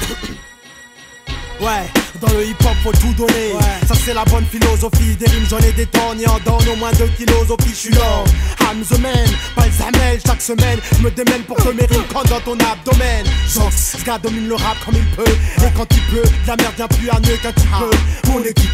Ouais, 1.60 1.88
dans 2.20 2.32
le 2.34 2.46
hip 2.46 2.56
hop 2.64 2.76
faut 2.82 2.92
tout 2.92 3.12
donner. 3.14 3.52
Ça 3.86 3.94
c'est 4.04 4.14
la 4.14 4.25
bonne 4.25 4.44
philosophie. 4.44 5.16
Des 5.16 5.26
rimes 5.26 5.46
j'en 5.48 5.58
ai 5.58 5.72
des 5.72 5.86
tonnes 5.86 6.20
et 6.20 6.28
en 6.28 6.38
donne 6.40 6.68
au 6.68 6.76
moins 6.76 6.92
deux 6.92 7.08
kilos 7.16 7.50
au 7.50 7.56
suis 7.75 7.94
I'm 8.60 8.82
the 8.84 8.98
man, 8.98 9.28
pas 9.54 9.66
le. 9.66 10.18
Chaque 10.26 10.42
semaine, 10.42 10.78
je 10.98 11.02
me 11.02 11.10
démène 11.10 11.42
pour 11.42 11.56
que 11.56 11.70
mes 11.70 11.86
rimes 11.86 12.04
dans 12.25 12.40
ton 12.40 12.58
abdomen. 12.58 13.26
Zox, 13.48 13.96
ce 13.98 14.04
gars 14.04 14.18
domine 14.18 14.48
le 14.48 14.54
rap 14.54 14.76
comme 14.84 14.96
il 14.96 15.06
peut. 15.16 15.25
Et 15.25 15.70
quand 15.76 15.86
il 15.90 16.02
pleut, 16.10 16.30
la 16.46 16.56
merde 16.56 16.75
vient 16.76 16.88
plus 16.88 17.10
à 17.10 17.20
mieux 17.20 17.36
qu'un 17.42 17.52
petit 17.52 17.68
peu. 17.78 18.30
Mon 18.30 18.42
équipe, 18.44 18.70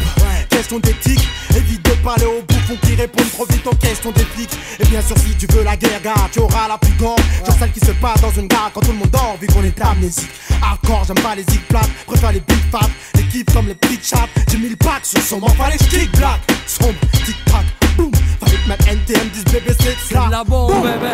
question 0.53 0.79
d'éthique. 0.79 1.27
Évite 1.55 1.83
de 1.83 1.91
parler 2.03 2.25
aux 2.25 2.41
bouffons 2.41 2.77
qui 2.83 2.95
répondent 2.95 3.31
trop 3.31 3.45
vite 3.45 3.65
aux 3.65 3.75
questions 3.75 4.13
flics. 4.13 4.57
Et 4.79 4.85
bien 4.85 5.01
sûr, 5.01 5.17
si 5.17 5.35
tu 5.35 5.47
veux 5.53 5.63
la 5.63 5.75
guerre, 5.75 6.01
gars, 6.01 6.29
tu 6.31 6.39
auras 6.39 6.67
la 6.67 6.77
plus 6.77 6.93
grande. 6.93 7.19
Genre 7.45 7.55
celle 7.57 7.71
qui 7.71 7.79
se 7.79 7.91
passe 7.93 8.21
dans 8.21 8.31
une 8.31 8.47
gare 8.47 8.71
quand 8.73 8.81
tout 8.81 8.91
le 8.91 8.97
monde 8.97 9.09
dort, 9.09 9.37
vu 9.41 9.47
qu'on 9.47 9.63
est 9.63 9.81
amnésique. 9.81 10.29
Hardcore, 10.61 11.03
j'aime 11.07 11.23
pas 11.23 11.35
les 11.35 11.43
zig 11.43 11.61
plates, 11.67 11.89
préfère 12.05 12.31
les 12.31 12.39
big 12.41 12.59
fat. 12.71 12.89
Les 13.15 13.23
comme 13.51 13.67
les 13.67 13.77
big 13.89 13.99
chaps. 14.03 14.29
J'ai 14.49 14.57
mis 14.57 14.69
le 14.69 14.75
pack 14.75 15.05
sur 15.05 15.21
son 15.21 15.39
pas 15.39 15.69
les 15.71 15.77
stick 15.77 16.11
black. 16.17 16.39
Sombre, 16.67 16.99
tic 17.25 17.35
tac, 17.45 17.65
boum. 17.95 18.11
Fallait 18.39 18.57
que 18.57 18.69
même 18.69 18.97
NTM 18.99 19.29
dise 19.29 19.45
bébé 19.45 19.73
c'est 19.79 20.13
là. 20.13 20.27
La 20.29 20.43
bombe, 20.43 20.83
bébé. 20.83 21.13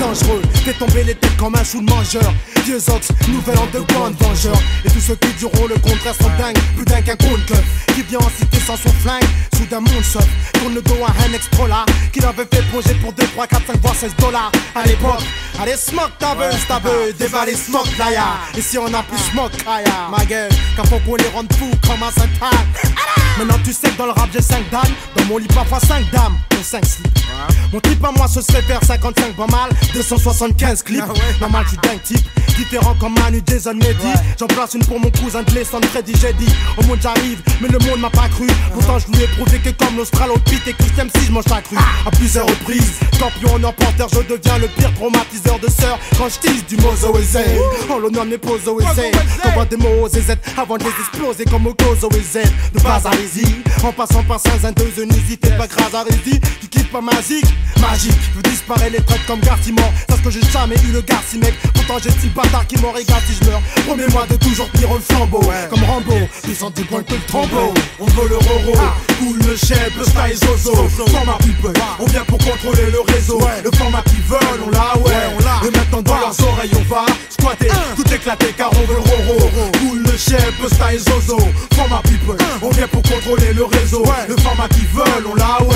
dangereux, 0.00 0.42
fais 0.64 0.72
tomber 0.72 1.04
les 1.04 1.14
têtes 1.14 1.36
comme 1.36 1.54
un 1.54 1.64
chou 1.64 1.80
de 1.80 1.90
mangeur. 1.90 2.32
Vieux 2.64 2.78
ox, 2.90 3.08
nouvel 3.28 3.58
an 3.58 3.66
de 3.72 3.80
grande 3.80 4.14
vengeur. 4.20 4.56
Et 4.84 4.90
tous 4.90 5.00
ceux 5.00 5.16
qui 5.16 5.32
diront 5.34 5.66
le 5.66 5.74
contraire 5.76 6.14
sont 6.14 6.30
dingues, 6.38 6.58
plus 6.76 6.84
dingues 6.84 7.04
qu'un 7.04 7.16
compte 7.16 7.52
Qui 7.94 8.02
vient 8.02 8.20
en 8.20 8.30
cité 8.30 8.58
sans 8.64 8.76
son 8.76 8.92
flingue, 9.00 9.24
soudain 9.56 9.80
mon 9.80 10.02
sauf. 10.02 10.26
Tourne 10.54 10.74
le 10.74 10.82
dos 10.82 10.98
à 11.04 11.10
un 11.24 11.32
ex 11.32 11.48
là 11.68 11.84
qui 12.12 12.20
l'avait 12.20 12.46
fait 12.52 12.62
projet 12.68 12.94
pour 12.94 13.12
2, 13.12 13.24
3, 13.24 13.46
4, 13.46 13.66
5, 13.66 13.76
voire 13.82 13.94
16 13.94 14.16
dollars. 14.18 14.52
À 14.74 14.86
l'époque, 14.86 15.22
allez 15.60 15.76
smoke 15.76 16.12
ta 16.18 16.34
buzz, 16.34 16.56
ta 16.68 16.78
buzz, 16.78 17.14
dévaler 17.18 17.54
smoke 17.54 17.88
ya 17.98 18.24
Et 18.56 18.60
si 18.60 18.78
on 18.78 18.86
a 18.86 19.02
plus 19.02 19.18
smoke, 19.30 19.56
kaya, 19.64 20.08
ma 20.10 20.24
gueule, 20.24 20.50
car 20.76 20.86
faut 20.86 20.98
qu'on 21.00 21.16
les 21.16 21.28
rende 21.34 21.52
fous 21.54 21.70
comme 21.86 22.02
un 22.02 22.10
saint 22.10 22.28
Maintenant 23.38 23.58
tu 23.64 23.72
sais 23.72 23.88
que 23.88 23.98
dans 23.98 24.06
le 24.06 24.12
rap 24.12 24.28
j'ai 24.32 24.42
5 24.42 24.70
dames, 24.70 24.82
dans 25.16 25.24
mon 25.24 25.38
lit 25.38 25.48
parfois 25.48 25.80
5 25.92 26.10
dames, 26.10 26.38
5 26.62 26.86
slips. 26.86 27.18
Mon 27.70 27.80
type 27.80 28.02
à 28.02 28.12
moi 28.12 28.26
ce 28.26 28.40
serait 28.40 28.62
faire 28.62 28.82
55 28.82 29.36
pas 29.36 29.46
mal, 29.46 29.68
275 29.92 30.82
clips. 30.82 31.04
Normal 31.38 31.66
tu 31.68 31.76
dingue 31.76 32.02
type, 32.02 32.26
différent 32.56 32.94
comme 32.98 33.12
Manu 33.18 33.42
Jason 33.46 33.74
Mehdi. 33.74 34.12
J'en 34.40 34.46
place 34.46 34.72
une 34.72 34.84
pour 34.86 34.98
mon 34.98 35.10
cousin 35.10 35.42
de 35.42 35.50
l'Essonne 35.50 35.84
Freddy 35.84 36.14
j'ai 36.18 36.32
dit 36.32 36.50
Au 36.78 36.82
monde 36.84 36.98
j'arrive, 37.02 37.42
mais 37.60 37.68
le 37.68 37.78
monde 37.80 38.00
m'a 38.00 38.08
pas 38.08 38.26
cru. 38.28 38.46
Pourtant 38.72 38.98
je 38.98 39.06
lui 39.12 39.22
ai 39.22 39.26
prouvé 39.26 39.58
que 39.58 39.68
comme 39.84 39.98
l'Australopithèque 39.98 40.76
et 40.80 41.02
que 41.02 41.18
si 41.18 41.26
je 41.26 41.32
mange 41.32 41.48
la 41.50 41.60
cru. 41.60 41.76
À 42.06 42.10
plusieurs 42.10 42.46
reprises, 42.46 42.92
champion 43.18 43.56
en 43.56 43.64
emporteur, 43.64 44.08
je 44.14 44.20
deviens 44.34 44.56
le 44.56 44.68
pire 44.68 44.94
traumatiseur 44.94 45.58
de 45.58 45.68
sœurs 45.68 45.98
quand 46.16 46.30
je 46.30 46.38
tease 46.38 46.64
du 46.66 46.76
mozo 46.78 47.12
En 47.90 47.98
l'honneur 47.98 48.24
de 48.24 48.30
mes 48.30 48.38
poses 48.38 48.62
J'envoie 48.64 49.66
des 49.66 49.76
mots 49.76 50.04
aux 50.04 50.58
avant 50.58 50.78
de 50.78 50.84
les 50.84 50.90
exploser 50.90 51.44
comme 51.44 51.66
au 51.66 51.74
cause 51.74 51.98
Z. 52.00 52.38
De 52.72 52.80
base 52.80 53.04
à 53.04 53.10
en 53.84 53.92
passant 53.92 54.22
par 54.22 54.38
Saint-Zindeuse, 54.38 55.04
n'hésitez 55.10 55.50
pas 55.50 55.66
grâce 55.82 55.94
à 55.94 56.04
Rési. 56.04 56.40
Tu 56.60 56.68
kiffes 56.68 56.90
pas 56.90 57.00
magique, 57.00 57.46
magique. 57.80 58.20
Je 58.36 58.50
disparaître 58.50 58.92
les 58.92 59.02
traites 59.02 59.26
comme 59.26 59.40
Garcimore. 59.40 59.92
Parce 60.06 60.20
que 60.20 60.30
j'ai 60.30 60.42
jamais 60.52 60.76
eu 60.88 60.92
le 60.92 61.00
Garci 61.02 61.38
mec. 61.38 61.54
Pourtant 61.74 61.96
j'ai 62.02 62.10
six 62.10 62.28
bâtards 62.28 62.66
qui 62.66 62.80
m'ont 62.80 62.92
régalé 62.92 63.20
si 63.26 63.34
je 63.40 63.50
meurs. 63.50 63.60
Promets-moi 63.86 64.26
de 64.28 64.36
toujours 64.36 64.70
tenir 64.70 64.92
le 64.92 65.00
flambeau. 65.00 65.42
Comme 65.70 65.84
Rambo, 65.84 66.14
puissant 66.42 66.70
du 66.70 66.84
point 66.84 67.02
que 67.02 67.14
le 67.14 67.20
trombeau. 67.26 67.74
On 67.98 68.06
veut 68.06 68.28
le 68.28 68.36
roro, 68.36 68.76
cool 69.18 69.38
le 69.46 69.56
chef, 69.56 69.90
le 69.96 70.04
style 70.04 70.36
zozo. 70.36 70.88
Format 71.10 71.38
people, 71.38 71.72
on 71.98 72.06
vient 72.06 72.24
pour 72.24 72.38
contrôler 72.38 72.90
le 72.90 73.00
réseau. 73.12 73.40
Le 73.64 73.70
format 73.76 74.02
qu'ils 74.02 74.22
veulent, 74.22 74.62
on 74.66 74.70
l'a, 74.70 74.96
ouais, 74.98 75.12
on 75.36 75.44
l'a. 75.44 75.60
Et 75.66 75.70
maintenant 75.76 76.02
dans 76.02 76.18
leurs 76.18 76.48
oreilles, 76.48 76.70
on 76.76 76.94
va 76.94 77.06
squatter, 77.28 77.68
tout 77.96 78.14
éclater 78.14 78.54
car 78.56 78.70
on 78.72 78.86
veut 78.86 78.94
le 78.94 79.00
roro. 79.00 79.50
Cool 79.80 80.02
le 80.02 80.16
chef, 80.16 80.52
le 80.62 80.68
style 80.68 81.00
zozo. 81.00 81.38
Format 81.74 82.02
people, 82.02 82.36
on 82.62 82.70
vient 82.70 82.88
pour 82.88 83.02
contrôler 83.02 83.52
le 83.52 83.64
réseau. 83.64 84.04
Le 84.28 84.36
format 84.36 84.68
qu'ils 84.68 84.86
veulent, 84.88 85.26
on 85.30 85.34
l'a, 85.34 85.62
ouais, 85.62 85.71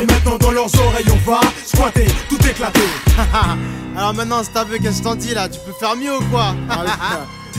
Et 0.00 0.06
maintenant 0.06 0.38
dans 0.38 0.50
leurs 0.50 0.80
oreilles, 0.80 1.06
on 1.12 1.30
va 1.30 1.40
squatter, 1.64 2.06
tout 2.28 2.38
éclater. 2.48 2.80
Alors 3.96 4.14
maintenant, 4.14 4.42
si 4.42 4.50
t'as 4.50 4.64
vu 4.64 4.78
qu'est-ce 4.78 4.98
que 4.98 4.98
je 4.98 5.02
t'en 5.02 5.14
dis 5.14 5.34
là, 5.34 5.48
tu 5.48 5.60
peux 5.60 5.72
faire 5.72 5.96
mieux 5.96 6.16
ou 6.16 6.22
quoi? 6.30 6.54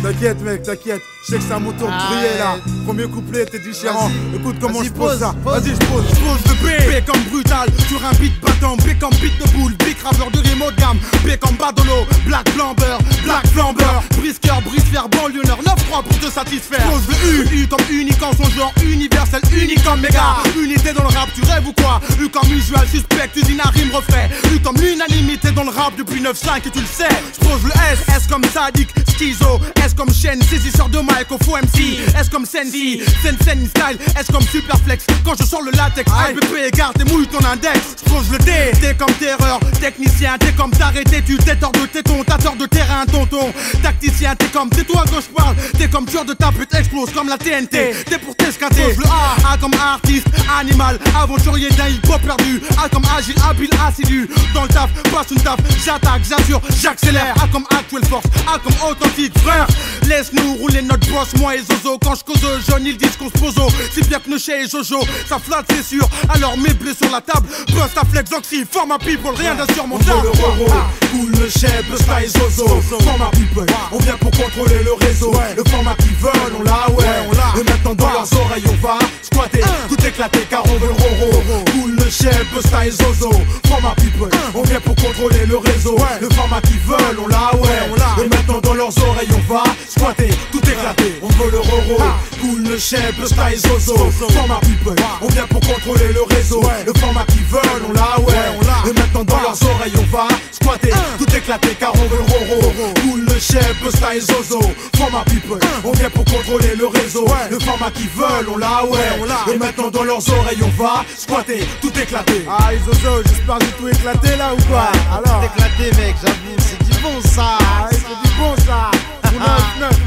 T'inquiète 0.04 0.42
mec, 0.42 0.64
t'inquiète. 0.64 1.02
Je 1.26 1.32
sais 1.32 1.38
que 1.38 1.44
c'est 1.48 1.54
à 1.54 1.60
mon 1.60 1.72
tour 1.72 1.88
de 1.88 1.94
briller 1.94 2.38
là. 2.38 2.58
Premier 2.86 3.06
couplet 3.06 3.44
était 3.44 3.60
différent. 3.60 4.12
Écoute 4.36 4.58
comment 4.60 4.84
je 4.84 4.90
pose 4.90 5.18
ça. 5.20 5.34
Vas-y, 5.46 5.70
je 5.70 5.88
pose. 5.88 6.04
Je 6.10 6.20
pose 6.20 6.44
de 6.44 6.54
B. 6.60 6.68
B 6.92 7.06
comme 7.06 7.24
brutal. 7.32 7.70
Sur 7.88 8.06
un 8.06 8.12
beat 8.20 8.34
battant. 8.42 8.76
B 8.76 9.00
comme 9.00 9.16
beat 9.22 9.32
de 9.40 9.50
boule. 9.52 9.72
B 9.78 9.96
graveur 9.98 10.30
de 10.32 10.40
rime 10.40 10.60
de 10.60 10.82
gamme. 10.82 10.98
B 11.24 11.38
comme 11.40 11.56
badolo. 11.56 12.06
Black 12.26 12.50
flamber. 12.50 12.98
Black 13.24 13.48
flamber. 13.48 14.02
Brisqueur, 14.18 14.62
brise 14.64 14.84
faire 14.92 15.08
banlieue 15.08 15.42
9-3 15.44 16.04
pour 16.04 16.20
te 16.20 16.30
satisfaire. 16.30 16.86
Pose 16.90 17.08
de 17.08 17.56
U. 17.56 17.64
U 17.64 17.68
comme 17.70 17.86
unique 17.90 18.22
en 18.22 18.34
son 18.34 18.50
genre 18.50 18.74
universel. 18.84 19.40
Unique 19.56 19.82
comme 19.86 20.02
méga. 20.02 20.36
Unité 20.62 20.92
dans 20.92 21.04
le 21.04 21.16
rap, 21.16 21.30
tu 21.34 21.50
rêves 21.50 21.66
ou 21.66 21.74
quoi? 21.82 22.02
U 22.20 22.28
comme 22.28 22.52
usual 22.52 22.86
suspect. 22.90 23.30
Usine 23.38 23.62
à 23.62 23.70
rime 23.70 23.92
refait. 23.94 24.30
U 24.54 24.60
comme 24.60 24.76
l'unanimité 24.76 25.52
dans 25.52 25.64
le 25.64 25.70
rap 25.70 25.94
depuis 25.98 26.22
9-5 26.22 26.58
et 26.58 26.70
tu 26.70 26.82
le 26.82 26.86
sais. 26.86 27.08
Je 27.40 27.48
pose 27.48 27.64
le 27.64 27.72
S. 27.94 28.00
S 28.18 28.28
comme 28.28 28.44
sadique. 28.44 28.90
Schizo. 29.18 29.62
S 29.82 29.93
comme 29.96 30.14
chaîne. 30.14 30.42
Saisisseur 30.42 30.90
de 30.90 31.00
Mike 31.00 31.32
au 31.32 31.38
faux 31.44 31.58
MC 31.58 32.00
S 32.20 32.30
comme 32.30 32.46
Sensi, 32.46 33.02
Sen 33.22 33.36
Sen 33.44 33.68
style. 33.68 33.98
S 34.20 34.28
comme 34.32 34.44
Superflex? 34.44 35.06
Quand 35.24 35.36
je 35.40 35.46
sors 35.46 35.62
le 35.62 35.72
latex 35.72 36.10
IPP 36.12 36.76
garde 36.76 37.00
et 37.02 37.12
mouille 37.12 37.28
ton 37.28 37.44
index. 37.46 37.80
Pose 38.06 38.30
le 38.32 38.38
D, 38.40 38.52
T 38.80 38.94
comme 38.96 39.14
terreur. 39.16 39.60
Technicien, 39.80 40.38
T 40.38 40.52
comme 40.54 40.72
t'arrêter. 40.72 41.22
Tu 41.26 41.38
t'es 41.38 41.58
hors 41.62 41.72
de 41.72 41.86
téton, 41.88 42.24
t'as 42.26 42.38
tort 42.38 42.56
de 42.56 42.66
terrain 42.66 43.06
tonton. 43.06 43.54
Tacticien, 43.82 44.36
T 44.36 44.46
comme 44.48 44.70
tais-toi 44.70 45.04
quand 45.10 45.22
je 45.22 45.36
parle 45.36 45.56
T'es 45.78 45.88
comme 45.88 46.06
tueur 46.06 46.26
de 46.26 46.34
ta 46.34 46.52
pute 46.52 46.74
explose 46.74 47.12
comme 47.12 47.30
la 47.30 47.38
TNT 47.38 47.94
T'es 48.06 48.18
pour 48.18 48.36
tes 48.36 48.54
escaté. 48.54 48.96
Le 48.98 49.06
A, 49.06 49.54
A 49.54 49.58
comme 49.58 49.74
artiste, 49.74 50.28
animal, 50.60 51.00
aventurier 51.20 51.70
d'un 51.70 51.88
hip-hop 51.88 52.22
perdu. 52.22 52.62
A 52.84 52.90
comme 52.90 53.04
agile, 53.18 53.36
habile, 53.48 53.70
assidu. 53.88 54.30
Dans 54.54 54.64
le 54.64 54.70
taf, 54.70 54.92
passe 55.12 55.32
une 55.32 55.42
taf, 55.42 55.58
j'attaque, 55.84 56.22
j'assure, 56.28 56.62
j'accélère. 56.82 57.34
A 57.42 57.48
comme 57.48 57.66
actuelle 57.78 58.06
force, 58.06 58.26
A 58.48 58.60
comme 58.60 58.90
authentique, 58.90 59.38
frère. 59.40 59.68
Laisse-nous 60.08 60.56
rouler 60.56 60.82
notre 60.82 61.10
boss, 61.12 61.30
moi 61.38 61.56
et 61.56 61.60
Zozo. 61.60 61.98
Quand 62.00 62.16
je 62.16 62.24
cause 62.24 62.42
jeune, 62.70 62.86
ils 62.86 62.98
disent 62.98 63.18
qu'on 63.18 63.30
se 63.30 63.34
pose. 63.34 63.56
Si 63.94 64.02
bien 64.02 64.20
que 64.20 64.38
chez 64.38 64.64
et 64.64 64.68
Jojo, 64.68 65.00
ça 65.28 65.38
flatte, 65.40 65.66
c'est 65.70 65.84
sûr. 65.84 66.08
Alors 66.30 66.58
mes 66.58 66.74
blés 66.74 66.94
sur 66.94 67.12
la 67.12 67.22
table, 67.22 67.48
bust 67.68 67.98
à 67.98 68.06
flex, 68.06 68.32
oxy, 68.32 68.66
forme 68.70 68.92
à 68.92 68.98
people, 68.98 69.34
rien 69.36 69.56
d'insurmontable. 69.56 70.24
Le 70.24 70.30
roro, 70.30 70.66
cool 71.12 71.32
le 71.32 71.50
chef, 71.50 71.84
Busta 71.90 72.24
et 72.24 72.28
Zozo. 72.28 72.68
Format 73.04 73.32
people, 73.32 73.66
on 73.92 73.98
vient 74.00 74.18
pour 74.18 74.32
contrôler 74.32 74.84
le 74.84 74.94
réseau. 75.06 75.34
Le 75.56 75.64
format 75.70 75.96
qu'ils 75.96 76.16
veulent, 76.16 76.56
on 76.60 76.64
l'a, 76.64 76.90
ouais. 76.92 77.06
on 77.28 77.32
l'a. 77.32 77.62
Et 77.62 77.64
maintenant 77.64 77.96
dans 77.96 78.12
leurs 78.12 78.34
oreilles, 78.34 78.64
on 78.68 78.86
va 78.86 79.00
squatter, 79.22 79.62
tout 79.88 80.06
éclater 80.06 80.46
car 80.50 80.64
on 80.66 80.78
veut 80.78 80.88
le 80.88 80.94
roro. 80.94 81.44
Cool 81.72 81.96
le 81.96 82.10
chef, 82.10 82.46
Busta 82.54 82.86
et 82.86 82.92
Zozo. 82.92 83.32
Format 83.68 83.96
people, 83.96 84.30
on 84.56 84.64
vient 84.64 84.82
pour 84.82 84.96
contrôler 84.96 85.46
le 85.46 85.58
réseau. 85.58 85.98
Le 86.22 86.30
format 86.30 86.62
qu'ils 86.62 86.80
veulent, 86.80 87.20
on 87.24 87.28
l'a, 87.28 87.56
ouais. 87.56 87.90
on 87.92 87.96
l'a. 87.96 88.24
Et 88.24 88.30
maintenant 88.30 88.60
dans 88.62 88.74
leurs 88.74 88.98
oreilles, 89.04 89.30
on 89.34 89.54
va 89.54 89.64
squatter, 89.88 90.30
tout 90.52 90.60
éclater. 90.60 91.20
On 91.22 91.28
veut 91.28 91.52
le 91.52 91.60
roro, 91.60 92.02
cool 92.42 92.64
le 92.64 92.78
chef, 92.78 93.16
Busta 93.20 93.52
et 93.52 93.58
Zozo. 93.58 93.96
Format 94.12 94.60
people, 94.62 94.96
on 95.22 95.28
vient 95.28 95.48
pour 95.48 95.62
contrôler 95.62 96.14
le 96.14 96.24
réseau. 96.36 96.62
Le 96.86 96.94
format 97.00 97.26
qu'ils 97.26 97.44
veulent, 97.46 97.84
on 97.88 97.94
l'a, 97.94 98.20
ouais. 98.20 98.34
on 98.58 98.66
l'a. 98.66 98.90
Et 98.90 98.94
maintenant 98.94 99.24
dans 99.24 99.42
leurs 99.42 99.64
oreilles, 99.64 99.94
on 99.98 100.16
va 100.16 100.28
squatter, 100.52 100.92
tout 101.18 101.36
éclater 101.36 101.76
car 101.80 101.94
on 101.96 102.08
veut 102.08 102.18
le 102.18 102.56
roro. 102.56 102.74
Cool 103.02 103.26
le 103.26 103.40
chef, 103.40 103.76
Busta 103.84 104.16
et 104.16 104.22
Zozo. 104.22 104.60
Format 104.96 105.24
people, 105.26 105.60
on 105.84 105.92
vient 105.92 106.10
pour 106.10 106.26
contrôler 106.26 106.76
le 106.76 106.88
réseau. 106.88 107.26
Le 107.50 107.60
format 107.60 107.92
qu'ils 107.92 108.10
veulent, 108.10 108.50
on 108.50 108.58
l'a, 108.58 108.86
ouais. 108.86 109.00
on 109.22 109.26
l'a. 109.26 109.54
Et 109.54 109.58
maintenant 109.58 109.90
dans 109.90 110.04
leurs 110.04 110.28
oreilles, 110.30 110.64
on 110.64 110.84
va 110.84 111.06
squatter, 111.18 111.66
tout 111.82 111.92
éclater. 112.00 112.46
Ah, 112.50 112.70
Zozo, 112.86 113.22
j'espère 113.26 113.60
que 113.60 113.78
tout 113.78 113.88
éclaté 113.88 114.36
là 114.38 114.54
ou 114.54 114.62
quoi 114.64 114.92
Alors 115.12 115.44
Éclaté, 115.44 115.96
mec, 116.02 116.16
j'avoue, 116.22 116.56
c'est 116.60 116.84
du 116.84 117.02
bon 117.02 117.22
ça. 117.22 117.58
Ah, 117.60 117.88
c'est 117.92 117.98
du 117.98 118.36
bon 118.40 118.56
ça. 118.66 118.92
Ou 119.34 119.40
9-9 119.40 119.44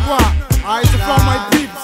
quoi 0.06 0.18
Ah, 0.68 0.80
c'est 0.82 0.98
for 0.98 1.18
my 1.24 1.38
peeps. 1.50 1.82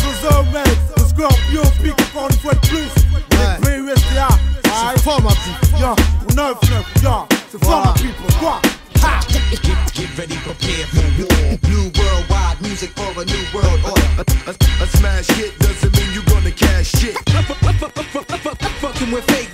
Zozo, 0.00 0.42
mec, 0.52 0.78
le 0.96 1.02
scorpion 1.04 1.62
pique 1.82 2.00
encore 2.14 2.28
une 2.30 2.38
fois 2.38 2.54
de 2.54 2.60
plus. 2.68 2.92
Les 3.30 3.94
PUSTA. 3.94 4.28
C'est 4.64 5.02
fort, 5.02 5.20
ma 5.22 5.30
petite. 5.30 5.80
Yo, 5.80 5.88
ou 5.90 6.32
9-9, 6.32 7.02
yo, 7.02 7.26
c'est 7.50 7.64
for 7.64 7.82
my 7.84 7.92
people, 7.94 8.34
quoi 8.38 8.60
Ha 9.02 9.20
Get 9.94 10.08
ready, 10.16 10.36
prepare 10.36 10.86
for 10.86 11.04
war. 11.18 11.58
New 11.68 11.90
worldwide 11.98 12.60
music 12.62 12.90
for 12.96 13.20
a 13.20 13.24
new 13.24 13.44
world 13.52 13.80
order. 13.84 14.08
A, 14.18 14.50
a, 14.50 14.52
a 14.84 14.86
smash 14.96 15.26
hit 15.36 15.58
doesn't 15.58 15.92
mean 15.96 16.12
you're 16.14 16.24
gonna 16.24 16.50
cash 16.50 16.92
shit. 16.92 17.16
Fucking 18.80 19.10
with 19.12 19.24
fake 19.30 19.50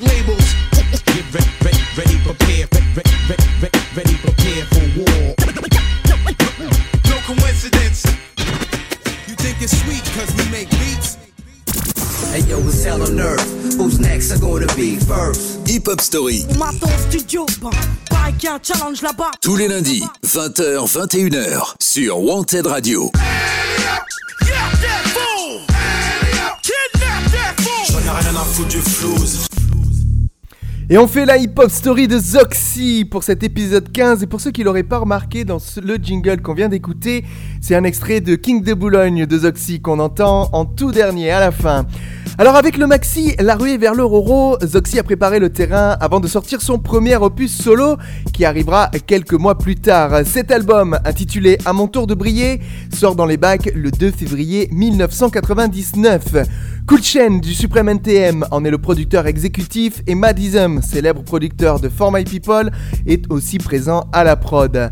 on 13.16 13.20
earth. 13.20 13.76
Who's 13.78 13.98
next? 13.98 14.30
Are 14.32 14.38
gonna 14.38 14.66
be 14.76 14.96
first? 14.96 15.66
Hip 15.68 15.86
Hop 15.88 16.00
Story, 16.00 16.44
Maton 16.58 16.90
studio, 17.08 17.46
challenge 18.62 19.02
là-bas. 19.02 19.30
tous 19.40 19.56
les 19.56 19.68
lundis, 19.68 20.02
20h, 20.24 20.86
21h, 20.86 21.74
sur 21.80 22.18
Wanted 22.20 22.66
Radio. 22.66 23.10
Et 30.88 30.98
on 30.98 31.08
fait 31.08 31.24
la 31.26 31.36
hip-hop 31.36 31.68
story 31.68 32.06
de 32.06 32.16
Zoxy 32.16 33.04
pour 33.10 33.24
cet 33.24 33.42
épisode 33.42 33.90
15. 33.90 34.22
Et 34.22 34.26
pour 34.28 34.40
ceux 34.40 34.52
qui 34.52 34.62
l'auraient 34.62 34.84
pas 34.84 34.98
remarqué 34.98 35.44
dans 35.44 35.58
ce- 35.58 35.80
le 35.80 35.96
jingle 35.96 36.40
qu'on 36.42 36.54
vient 36.54 36.68
d'écouter, 36.68 37.24
c'est 37.60 37.74
un 37.74 37.82
extrait 37.82 38.20
de 38.20 38.36
King 38.36 38.62
de 38.62 38.72
Boulogne 38.72 39.26
de 39.26 39.38
Zoxy 39.38 39.80
qu'on 39.80 39.98
entend 39.98 40.48
en 40.52 40.64
tout 40.64 40.92
dernier 40.92 41.32
à 41.32 41.40
la 41.40 41.50
fin. 41.50 41.86
Alors 42.38 42.56
avec 42.56 42.76
le 42.76 42.86
maxi 42.86 43.34
La 43.38 43.54
ruée 43.54 43.78
vers 43.78 43.94
le 43.94 44.04
Roro, 44.04 44.58
Zoxy 44.62 44.98
a 44.98 45.02
préparé 45.02 45.38
le 45.38 45.48
terrain 45.48 45.96
avant 46.00 46.20
de 46.20 46.28
sortir 46.28 46.60
son 46.60 46.78
premier 46.78 47.16
opus 47.16 47.56
solo 47.56 47.96
qui 48.34 48.44
arrivera 48.44 48.90
quelques 49.06 49.32
mois 49.32 49.56
plus 49.56 49.76
tard. 49.76 50.20
Cet 50.26 50.50
album, 50.50 50.98
intitulé 51.06 51.56
À 51.64 51.72
mon 51.72 51.88
tour 51.88 52.06
de 52.06 52.12
briller, 52.12 52.60
sort 52.92 53.16
dans 53.16 53.24
les 53.24 53.38
bacs 53.38 53.70
le 53.74 53.90
2 53.90 54.10
février 54.10 54.68
1999. 54.70 56.46
Cool 56.86 57.02
Chain 57.02 57.38
du 57.38 57.54
Supreme 57.54 57.88
NTM 57.88 58.44
en 58.50 58.66
est 58.66 58.70
le 58.70 58.78
producteur 58.78 59.26
exécutif 59.26 60.02
et 60.06 60.14
Madism, 60.14 60.82
célèbre 60.82 61.22
producteur 61.22 61.80
de 61.80 61.88
For 61.88 62.12
My 62.12 62.24
People, 62.24 62.70
est 63.06 63.32
aussi 63.32 63.56
présent 63.56 64.10
à 64.12 64.24
la 64.24 64.36
prod. 64.36 64.90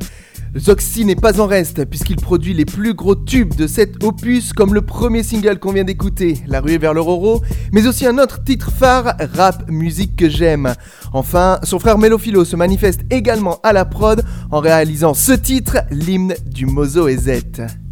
Zoxy 0.57 1.05
n'est 1.05 1.17
pas 1.17 1.41
en 1.41 1.47
reste 1.47 1.85
puisqu'il 1.85 2.17
produit 2.17 2.55
les 2.55 2.65
plus 2.65 2.95
gros 2.95 3.17
tubes 3.17 3.55
de 3.55 3.67
cet 3.67 4.05
opus 4.05 4.53
comme 4.53 4.73
le 4.73 4.83
premier 4.83 5.23
single 5.23 5.59
qu'on 5.59 5.73
vient 5.73 5.85
d'écouter, 5.85 6.39
La 6.47 6.61
ruée 6.61 6.79
vers 6.79 6.95
le 6.95 7.01
Roro, 7.01 7.43
mais 7.73 7.87
aussi 7.87 8.07
un 8.07 8.19
autre 8.19 8.43
titre 8.45 8.71
phare, 8.71 9.17
Rap, 9.35 9.69
musique 9.69 10.17
que 10.17 10.29
j'aime. 10.29 10.75
Enfin, 11.13 11.59
son 11.65 11.79
frère 11.79 11.99
Melophilo 11.99 12.45
se 12.45 12.57
manifeste 12.57 13.01
également 13.11 13.59
à 13.63 13.73
la 13.73 13.85
prod 13.85 14.25
en 14.51 14.61
réalisant 14.61 15.15
ce 15.15 15.33
titre, 15.33 15.79
l'hymne 15.91 16.35
du 16.47 16.67
Mozo 16.67 17.09
et 17.09 17.17
Z. 17.17 17.84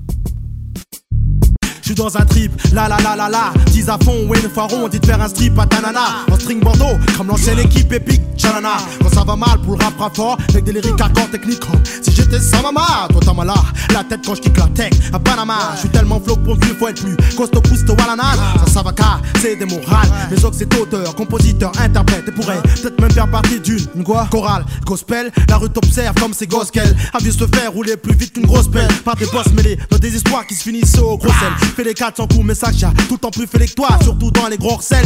Suis 1.93 2.03
dans 2.03 2.17
un 2.17 2.25
trip, 2.25 2.51
la 2.73 2.89
la 2.89 2.97
la 3.03 3.15
la 3.15 3.29
la. 3.29 3.53
10 3.67 3.89
à 3.91 3.99
fond, 4.03 4.27
ouais, 4.27 4.41
une 4.43 4.49
fois 4.49 4.63
rond, 4.63 4.85
on 4.85 4.89
dit 4.89 4.99
de 4.99 5.05
faire 5.05 5.21
un 5.21 5.29
strip 5.29 5.59
à 5.59 5.67
Tanana. 5.67 6.25
En 6.31 6.39
string 6.39 6.59
bandeau, 6.59 6.97
comme 7.19 7.27
l'ancienne 7.27 7.59
équipe 7.59 7.93
épique, 7.93 8.23
Chanana. 8.39 8.79
Quand 9.03 9.11
ça 9.11 9.25
va 9.25 9.37
mal 9.37 9.61
pour 9.63 9.77
le 9.77 9.85
rap 9.85 10.15
fort, 10.17 10.39
avec 10.49 10.65
des 10.65 10.73
lyriques 10.73 10.99
hardcore 10.99 11.29
techniques. 11.31 11.63
oh. 11.71 11.77
Si 12.01 12.11
j'étais 12.13 12.41
sans 12.41 12.63
maman, 12.63 12.81
toi 13.11 13.21
t'as 13.23 13.35
mal 13.35 13.49
là. 13.49 13.55
La 13.93 14.05
tête 14.05 14.21
quand 14.25 14.35
je 14.35 14.41
kick 14.41 14.57
la 14.57 14.69
tech 14.69 14.93
à 15.13 15.19
Panama. 15.19 15.55
Je 15.75 15.81
suis 15.81 15.89
tellement 15.91 16.19
flow 16.19 16.37
pour 16.37 16.59
qu'il 16.59 16.75
faut 16.75 16.89
être 16.89 17.03
plus 17.03 17.15
costaud, 17.37 17.61
pousto 17.61 17.93
à 17.93 18.07
la 18.07 18.17
nage. 18.17 18.39
Ça, 18.67 18.73
ça 18.73 18.83
va 18.83 18.93
car, 18.93 19.21
c'est 19.43 19.57
des 19.57 19.67
morales. 19.67 20.09
Mais 20.31 20.43
Ox 20.45 20.57
c'est 20.59 20.75
auteur, 20.79 21.15
compositeur, 21.15 21.73
interprète. 21.79 22.25
Et 22.27 22.33
pourrait 22.33 22.63
peut-être 22.63 23.01
même 23.01 23.11
faire 23.11 23.31
partie 23.31 23.61
d'une 23.61 24.05
chorale, 24.31 24.65
gospel. 24.87 25.31
La 25.49 25.59
rue 25.59 25.69
t'observe 25.69 26.15
comme 26.19 26.33
c'est 26.33 26.47
gospel. 26.47 26.97
A 27.13 27.19
vu 27.19 27.31
se 27.33 27.45
faire 27.47 27.71
rouler 27.71 27.97
plus 27.99 28.15
vite 28.15 28.33
qu'une 28.33 28.47
grosse 28.47 28.69
pelle. 28.69 28.89
Par 29.05 29.17
des 29.17 29.27
boss 29.27 29.53
mêlés 29.55 29.79
dans 29.91 29.99
des 29.99 30.17
histoires 30.17 30.47
qui 30.47 30.55
se 30.55 30.63
finissent 30.63 30.99
au 30.99 31.19
gros 31.19 31.29
sel. 31.29 31.53
Fais 31.83 31.89
les 31.89 31.95
400 31.95 32.29
coups, 32.29 32.45
mais 32.45 32.55
tient 32.55 32.93
tout 33.09 33.15
le 33.15 33.19
temps 33.19 33.31
plus 33.33 33.49
fait 33.49 33.67
que 33.67 33.75
toi. 33.75 33.89
Surtout 34.03 34.31
dans 34.31 34.47
les 34.47 34.57
gros 34.57 34.81
sels. 34.81 35.05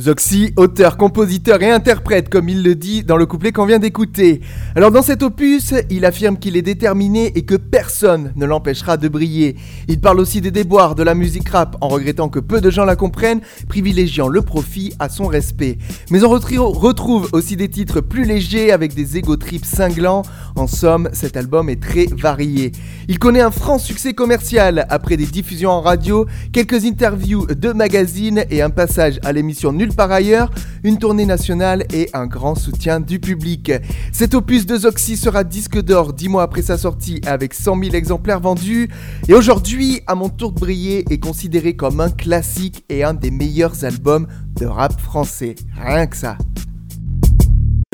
Zoxy, 0.00 0.54
auteur, 0.56 0.96
compositeur 0.96 1.62
et 1.62 1.70
interprète, 1.70 2.30
comme 2.30 2.48
il 2.48 2.62
le 2.62 2.74
dit 2.74 3.04
dans 3.04 3.18
le 3.18 3.26
couplet 3.26 3.52
qu'on 3.52 3.66
vient 3.66 3.78
d'écouter. 3.78 4.40
Alors 4.74 4.90
dans 4.90 5.02
cet 5.02 5.22
opus, 5.22 5.74
il 5.90 6.06
affirme 6.06 6.38
qu'il 6.38 6.56
est 6.56 6.62
déterminé 6.62 7.26
et 7.36 7.42
que 7.42 7.56
personne 7.56 8.32
ne 8.36 8.46
l'empêchera 8.46 8.96
de 8.96 9.08
briller. 9.08 9.54
Il 9.88 10.00
parle 10.00 10.20
aussi 10.20 10.40
des 10.40 10.50
déboires 10.50 10.94
de 10.94 11.02
la 11.02 11.14
musique 11.14 11.50
rap, 11.50 11.76
en 11.82 11.88
regrettant 11.88 12.30
que 12.30 12.38
peu 12.38 12.62
de 12.62 12.70
gens 12.70 12.86
la 12.86 12.96
comprennent, 12.96 13.42
privilégiant 13.68 14.28
le 14.28 14.40
profit 14.40 14.94
à 14.98 15.10
son 15.10 15.26
respect. 15.26 15.76
Mais 16.10 16.24
on 16.24 16.30
retrouve 16.30 17.28
aussi 17.32 17.56
des 17.56 17.68
titres 17.68 18.00
plus 18.00 18.24
légers 18.24 18.72
avec 18.72 18.94
des 18.94 19.18
ego 19.18 19.36
trips 19.36 19.66
cinglants. 19.66 20.22
En 20.56 20.66
somme, 20.66 21.10
cet 21.12 21.36
album 21.36 21.68
est 21.68 21.82
très 21.82 22.06
varié. 22.06 22.72
Il 23.08 23.18
connaît 23.18 23.40
un 23.40 23.50
franc 23.50 23.78
succès 23.78 24.14
commercial 24.14 24.86
après 24.88 25.18
des 25.18 25.26
diffusions 25.26 25.70
en 25.70 25.82
radio, 25.82 26.26
quelques 26.52 26.86
interviews 26.86 27.46
de 27.46 27.72
magazines 27.72 28.44
et 28.50 28.62
un 28.62 28.70
passage 28.70 29.18
à 29.22 29.32
l'émission 29.32 29.72
Nulle 29.82 29.94
part 29.94 30.12
ailleurs, 30.12 30.52
une 30.84 30.96
tournée 30.96 31.26
nationale 31.26 31.84
et 31.92 32.08
un 32.14 32.28
grand 32.28 32.54
soutien 32.54 33.00
du 33.00 33.18
public. 33.18 33.72
Cet 34.12 34.32
opus 34.32 34.64
de 34.64 34.76
Zoxy 34.76 35.16
sera 35.16 35.42
disque 35.42 35.82
d'or 35.82 36.12
dix 36.12 36.28
mois 36.28 36.44
après 36.44 36.62
sa 36.62 36.78
sortie 36.78 37.20
avec 37.26 37.52
100 37.52 37.82
000 37.82 37.96
exemplaires 37.96 38.38
vendus. 38.38 38.88
Et 39.26 39.34
aujourd'hui, 39.34 40.00
à 40.06 40.14
mon 40.14 40.28
tour 40.28 40.52
de 40.52 40.60
briller, 40.60 41.04
est 41.10 41.18
considéré 41.18 41.74
comme 41.74 42.00
un 42.00 42.10
classique 42.10 42.84
et 42.88 43.02
un 43.02 43.12
des 43.12 43.32
meilleurs 43.32 43.84
albums 43.84 44.28
de 44.54 44.66
rap 44.66 45.00
français. 45.00 45.56
Rien 45.76 46.06
que 46.06 46.16
ça. 46.16 46.38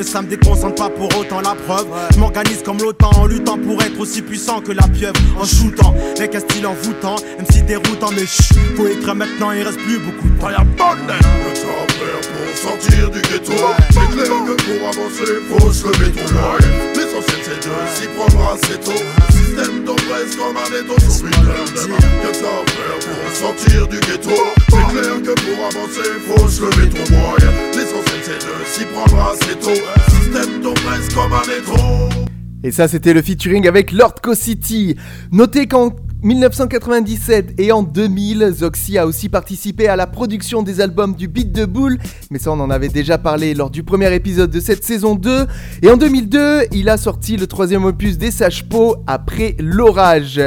Ça 0.01 0.21
me 0.21 0.27
déconcentre 0.27 0.75
pas 0.75 0.89
pour 0.89 1.09
autant 1.17 1.41
la 1.41 1.55
preuve. 1.55 1.87
Je 2.13 2.19
m'organise 2.19 2.63
comme 2.63 2.77
l'OTAN 2.77 3.11
en 3.17 3.25
luttant 3.25 3.57
pour 3.57 3.81
être 3.83 3.99
aussi 3.99 4.21
puissant 4.21 4.61
que 4.61 4.71
la 4.71 4.87
pieuvre. 4.87 5.19
En 5.37 5.43
shootant, 5.43 5.93
avec 6.17 6.33
un 6.35 6.39
style 6.39 6.65
envoûtant, 6.67 7.17
même 7.37 7.45
si 7.51 7.61
déroutant, 7.63 8.09
mais 8.11 8.25
chut, 8.25 8.57
faut 8.77 8.87
écrire 8.87 9.15
maintenant, 9.15 9.51
il 9.51 9.61
reste 9.61 9.79
plus 9.79 9.99
beaucoup 9.99 10.29
de 10.29 10.39
temps. 10.39 10.49
Y'a 10.49 10.59
de 10.59 10.63
Le 10.63 10.75
temps 10.75 11.79
pour 11.99 12.57
sortir 12.57 13.09
du 13.11 13.21
ghetto. 13.21 13.51
C'est 13.89 14.09
clair 14.15 14.31
que 14.47 14.63
pour 14.63 14.87
avancer, 14.87 15.33
faut 15.49 15.73
se 15.73 15.87
lever 15.87 16.11
loin. 16.31 16.57
L'essentiel 16.95 17.39
c'est 17.43 17.57
de 17.57 18.01
s'y 18.01 18.07
prendre 18.15 18.53
assez 18.53 18.79
tôt. 18.79 19.28
Système 19.49 19.83
t'oppresse 19.83 20.35
comme 20.35 20.57
un 20.57 20.79
étau 20.79 20.99
sur. 20.99 21.27
Que 21.27 22.33
ça 22.35 22.49
faire 22.67 22.99
pour 23.01 23.35
sortir 23.35 23.87
du 23.87 23.99
ghetto. 23.99 24.29
C'est 24.69 24.87
clair 24.91 25.21
que 25.23 25.33
pour 25.33 25.65
avancer, 25.65 26.09
faut 26.27 26.47
se 26.47 26.61
lever 26.61 26.89
tout 26.89 27.11
loin. 27.11 27.35
L'essentiel 27.73 28.21
c'est 28.21 28.37
de 28.37 28.65
s'y 28.65 28.85
prendre 28.93 29.31
assez 29.31 29.55
tôt. 29.55 29.81
Système 30.21 30.61
t'oppresse 30.61 31.09
comme 31.15 31.33
un 31.33 31.41
étau. 31.41 32.15
Et 32.63 32.71
ça, 32.71 32.87
c'était 32.87 33.13
le 33.13 33.23
featuring 33.23 33.67
avec 33.67 33.91
Lord 33.91 34.15
Co 34.21 34.35
City. 34.35 34.95
Notez 35.31 35.65
qu'en 35.65 35.95
1997 36.21 37.53
et 37.59 37.71
en 37.71 37.81
2000, 37.81 38.51
Zoxy 38.53 38.97
a 38.97 39.07
aussi 39.07 39.29
participé 39.29 39.87
à 39.87 39.95
la 39.95 40.05
production 40.05 40.63
des 40.63 40.81
albums 40.81 41.15
du 41.15 41.29
Beat 41.29 41.53
de 41.53 41.63
Boule, 41.63 41.97
mais 42.29 42.39
ça 42.39 42.51
on 42.51 42.59
en 42.59 42.69
avait 42.69 42.89
déjà 42.89 43.17
parlé 43.17 43.53
lors 43.53 43.69
du 43.69 43.83
premier 43.83 44.13
épisode 44.13 44.51
de 44.51 44.59
cette 44.59 44.83
saison 44.83 45.15
2. 45.15 45.47
Et 45.81 45.89
en 45.89 45.95
2002, 45.95 46.63
il 46.73 46.89
a 46.89 46.97
sorti 46.97 47.37
le 47.37 47.47
troisième 47.47 47.85
opus 47.85 48.17
des 48.17 48.31
Sages-Peaux 48.31 48.97
après 49.07 49.55
l'orage. 49.59 50.41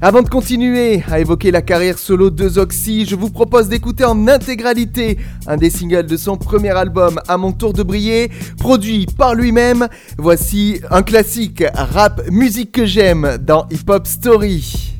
Avant 0.00 0.22
de 0.22 0.28
continuer 0.28 1.04
à 1.08 1.20
évoquer 1.20 1.52
la 1.52 1.62
carrière 1.62 1.98
solo 1.98 2.30
de 2.30 2.48
Zoxy, 2.48 3.06
je 3.06 3.14
vous 3.14 3.30
propose 3.30 3.68
d'écouter 3.68 4.04
en 4.04 4.26
intégralité 4.26 5.18
un 5.46 5.56
des 5.56 5.70
singles 5.70 6.06
de 6.06 6.16
son 6.16 6.36
premier 6.36 6.70
album 6.70 7.20
À 7.28 7.36
mon 7.36 7.52
tour 7.52 7.74
de 7.74 7.84
briller, 7.84 8.32
produit 8.58 9.06
par 9.06 9.36
lui-même. 9.36 9.86
Voici 10.18 10.80
un 10.90 11.04
classique 11.04 11.62
rap 11.74 12.28
musique 12.28 12.72
que 12.72 12.86
j'aime 12.86 13.38
dans 13.40 13.68
Hip 13.70 13.88
Hop 13.88 14.08
Story. 14.08 14.92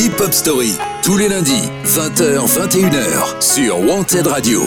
Hip 0.00 0.20
Hop 0.20 0.32
Story, 0.32 0.74
tous 1.02 1.16
les 1.16 1.28
lundis, 1.28 1.68
20h, 1.84 2.46
21h, 2.46 3.42
sur 3.42 3.80
Wanted 3.80 4.28
Radio. 4.28 4.62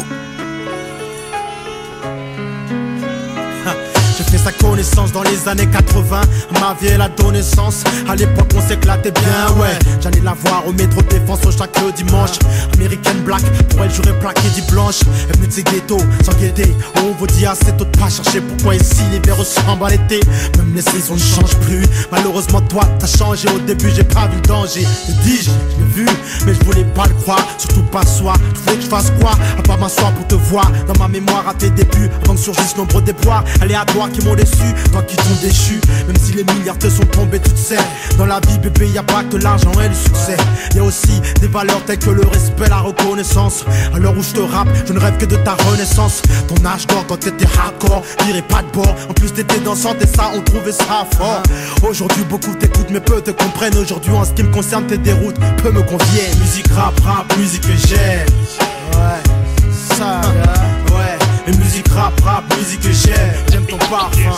Sa 4.43 4.51
connaissance 4.51 5.11
dans 5.11 5.23
les 5.23 5.47
années 5.47 5.67
80 5.67 6.21
Ma 6.59 6.75
vie 6.79 6.97
donné 7.17 7.41
sens 7.41 7.83
À 8.07 8.15
l'époque 8.15 8.49
on 8.55 8.61
s'éclatait 8.61 9.11
bien 9.11 9.55
ouais. 9.57 9.77
J'allais 10.01 10.21
la 10.21 10.33
voir 10.33 10.67
au 10.67 10.73
métro 10.73 11.01
défense 11.03 11.45
au 11.45 11.51
chaque 11.51 11.71
dimanche. 11.95 12.39
American 12.73 13.19
Black 13.23 13.43
pour 13.69 13.83
elle 13.83 13.91
j'aurais 13.91 14.17
plaqué 14.19 14.41
dit 14.55 14.63
blanche. 14.71 15.01
Elle 15.29 15.35
venue 15.37 15.47
de 15.47 15.53
ses 15.53 15.63
ghettos 15.63 16.01
sans 16.23 16.33
guetter 16.33 16.73
On 16.97 17.11
vous 17.11 17.27
dit 17.27 17.45
assez 17.45 17.71
tôt 17.77 17.85
de 17.85 17.97
pas 17.97 18.09
chercher 18.09 18.41
pourquoi 18.41 18.75
ici 18.75 19.01
l'hiver 19.11 19.37
ressemble 19.37 19.85
à 19.85 19.89
l'été. 19.89 20.19
Même 20.57 20.73
les 20.73 20.81
saisons 20.81 21.15
ne 21.15 21.19
changent 21.19 21.59
plus. 21.59 21.85
Malheureusement 22.11 22.61
toi 22.61 22.83
t'as 22.99 23.07
changé. 23.07 23.47
Au 23.49 23.59
début 23.59 23.91
j'ai 23.95 24.03
pas 24.03 24.27
vu 24.27 24.35
le 24.35 24.47
danger. 24.47 24.81
Te 24.81 25.11
dis-je, 25.23 25.51
je 25.51 25.83
l'ai 25.83 26.05
vu 26.05 26.07
mais 26.45 26.53
je 26.53 26.65
voulais 26.65 26.85
pas 26.95 27.05
le 27.05 27.13
croire. 27.13 27.45
Surtout 27.57 27.83
pas 27.83 28.05
soi, 28.05 28.33
tu 28.53 28.61
voulais 28.61 28.77
que 28.77 28.83
je 28.83 28.87
fasse 28.89 29.11
quoi? 29.19 29.31
À 29.57 29.61
pas 29.61 29.77
m'asseoir 29.77 30.11
pour 30.13 30.27
te 30.27 30.35
voir. 30.35 30.71
Dans 30.87 30.99
ma 30.99 31.07
mémoire 31.07 31.47
à 31.47 31.53
tes 31.53 31.69
débuts 31.69 32.09
Avant 32.23 32.33
que 32.33 32.39
surgissent 32.39 32.77
nombreux 32.77 33.01
déboires 33.01 33.43
Aléatoires 33.61 34.11
qui 34.11 34.25
m'ont 34.25 34.30
déçu, 34.35 34.73
toi 34.91 35.01
qui 35.03 35.15
t'ont 35.15 35.41
déchu. 35.41 35.79
Même 36.07 36.17
si 36.17 36.33
les 36.33 36.43
milliards 36.43 36.77
te 36.77 36.89
sont 36.89 37.05
tombés, 37.05 37.39
tu 37.39 37.51
te 37.51 37.59
sais 37.59 37.77
Dans 38.17 38.25
la 38.25 38.39
vie 38.47 38.57
bébé 38.59 38.89
y 38.89 38.97
a 38.97 39.03
pas 39.03 39.23
que 39.23 39.37
l'argent 39.37 39.71
et 39.83 39.87
le 39.87 39.95
succès. 39.95 40.37
Y 40.75 40.79
a 40.79 40.83
aussi 40.83 41.21
des 41.39 41.47
valeurs 41.47 41.83
telles 41.85 41.99
que 41.99 42.09
le 42.09 42.25
respect, 42.25 42.69
la 42.69 42.79
reconnaissance. 42.79 43.65
À 43.93 43.99
l'heure 43.99 44.17
où 44.17 44.23
je 44.23 44.31
te 44.31 44.41
rappe, 44.41 44.69
je 44.87 44.93
ne 44.93 44.99
rêve 44.99 45.17
que 45.17 45.25
de 45.25 45.35
ta 45.37 45.55
renaissance. 45.69 46.21
Ton 46.47 46.65
âge 46.65 46.87
d'or 46.87 47.05
quand 47.07 47.17
t'étais 47.17 47.47
hardcore, 47.57 48.03
dirais 48.25 48.41
pas 48.41 48.61
de 48.61 48.71
bord. 48.71 48.95
En 49.09 49.13
plus 49.13 49.31
t'étais 49.33 49.59
dansante 49.59 50.01
et 50.01 50.07
ça 50.07 50.31
on 50.35 50.41
trouvait 50.41 50.71
ça 50.71 51.05
fort. 51.17 51.43
Aujourd'hui 51.87 52.23
beaucoup 52.29 52.53
t'écoutent 52.55 52.91
mais 52.91 52.99
peu 52.99 53.21
te 53.21 53.31
comprennent. 53.31 53.77
Aujourd'hui 53.77 54.11
en 54.11 54.25
ce 54.25 54.31
qui 54.31 54.43
me 54.43 54.51
concerne 54.51 54.85
tes 54.87 54.97
déroutes, 54.97 55.37
peu 55.63 55.71
me 55.71 55.81
conviennent. 55.81 56.37
Musique 56.39 56.67
rap, 56.73 56.99
rap, 57.01 57.37
musique 57.37 57.61
que 57.61 57.87
j'aime. 57.87 58.27
Ouais, 58.93 59.23
ça 59.95 60.21
musique 61.57 61.87
rap, 61.89 62.19
rap, 62.21 62.43
musique 62.57 62.81
que 62.81 62.91
j'aime 62.91 63.45
J'aime 63.51 63.65
ton 63.65 63.77
parfum 63.77 64.31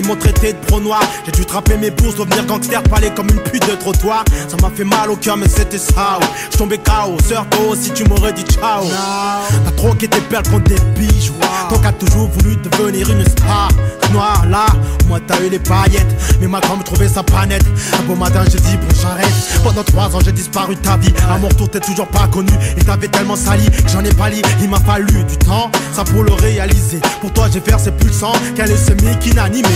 ils 0.00 0.06
m'ont 0.06 0.16
traité 0.16 0.52
de 0.52 0.58
pro 0.66 0.80
noir. 0.80 1.00
J'ai 1.26 1.32
dû 1.32 1.44
trapper 1.44 1.76
mes 1.76 1.90
bourses, 1.90 2.16
devenir 2.16 2.44
gangster, 2.46 2.82
parler 2.84 3.10
comme 3.14 3.28
une 3.28 3.40
pute 3.40 3.68
de 3.68 3.74
trottoir. 3.76 4.24
Ça 4.48 4.56
m'a 4.62 4.70
fait 4.74 4.84
mal 4.84 5.10
au 5.10 5.16
cœur, 5.16 5.36
mais 5.36 5.48
c'était 5.48 5.78
ça. 5.78 6.18
ouais. 6.20 6.26
Je 6.50 6.56
tombais 6.56 6.78
KO, 6.78 7.16
sœur, 7.28 7.46
toi 7.50 7.60
aussi 7.70 7.90
tu 7.92 8.04
m'aurais 8.04 8.32
dit 8.32 8.42
ciao. 8.44 8.84
T'as 9.64 9.70
troqué 9.72 10.08
tes 10.08 10.20
perles 10.20 10.48
contre 10.50 10.64
des 10.64 10.80
bijoux. 10.98 11.34
Qui 11.70 11.86
as 11.86 11.92
toujours 11.92 12.28
voulu 12.28 12.56
devenir 12.56 13.08
une 13.10 13.24
star. 13.26 13.68
Noir 14.12 14.44
là, 14.50 14.66
moi 15.06 15.20
t'as 15.26 15.40
eu 15.40 15.48
les 15.48 15.58
paillettes. 15.58 16.14
Mais 16.40 16.48
ma 16.48 16.60
grand 16.60 16.76
me 16.76 16.82
trouvait 16.82 17.08
sa 17.08 17.22
planète. 17.22 17.64
Un 17.98 18.02
beau 18.02 18.16
matin, 18.16 18.42
j'ai 18.50 18.58
dit 18.58 18.76
bon, 18.76 18.88
j'arrête. 19.00 19.30
Pendant 19.62 19.84
trois 19.84 20.14
ans, 20.16 20.20
j'ai 20.24 20.32
disparu 20.32 20.74
de 20.74 20.80
ta 20.80 20.96
vie. 20.96 21.12
À 21.30 21.38
mon 21.38 21.48
retour, 21.48 21.70
t'es 21.70 21.80
toujours 21.80 22.08
pas 22.08 22.26
connu. 22.26 22.50
Et 22.76 22.84
t'avais 22.84 23.08
tellement 23.08 23.36
sali 23.36 23.64
que 23.70 23.88
j'en 23.88 24.02
ai 24.04 24.12
pas 24.12 24.28
li. 24.28 24.42
Il 24.62 24.68
m'a 24.68 24.80
fallu 24.80 25.24
du 25.24 25.36
temps, 25.38 25.70
ça 25.94 26.04
pour 26.04 26.22
le 26.24 26.32
réaliser. 26.32 27.00
Pour 27.20 27.32
toi, 27.32 27.46
j'ai 27.52 27.60
versé 27.60 27.90
plus 27.92 28.08
le 28.08 28.12
sang 28.14 28.32
qu'un 28.56 28.66
leucémie 28.66 29.16
qui 29.20 29.32
n'anime 29.32 29.66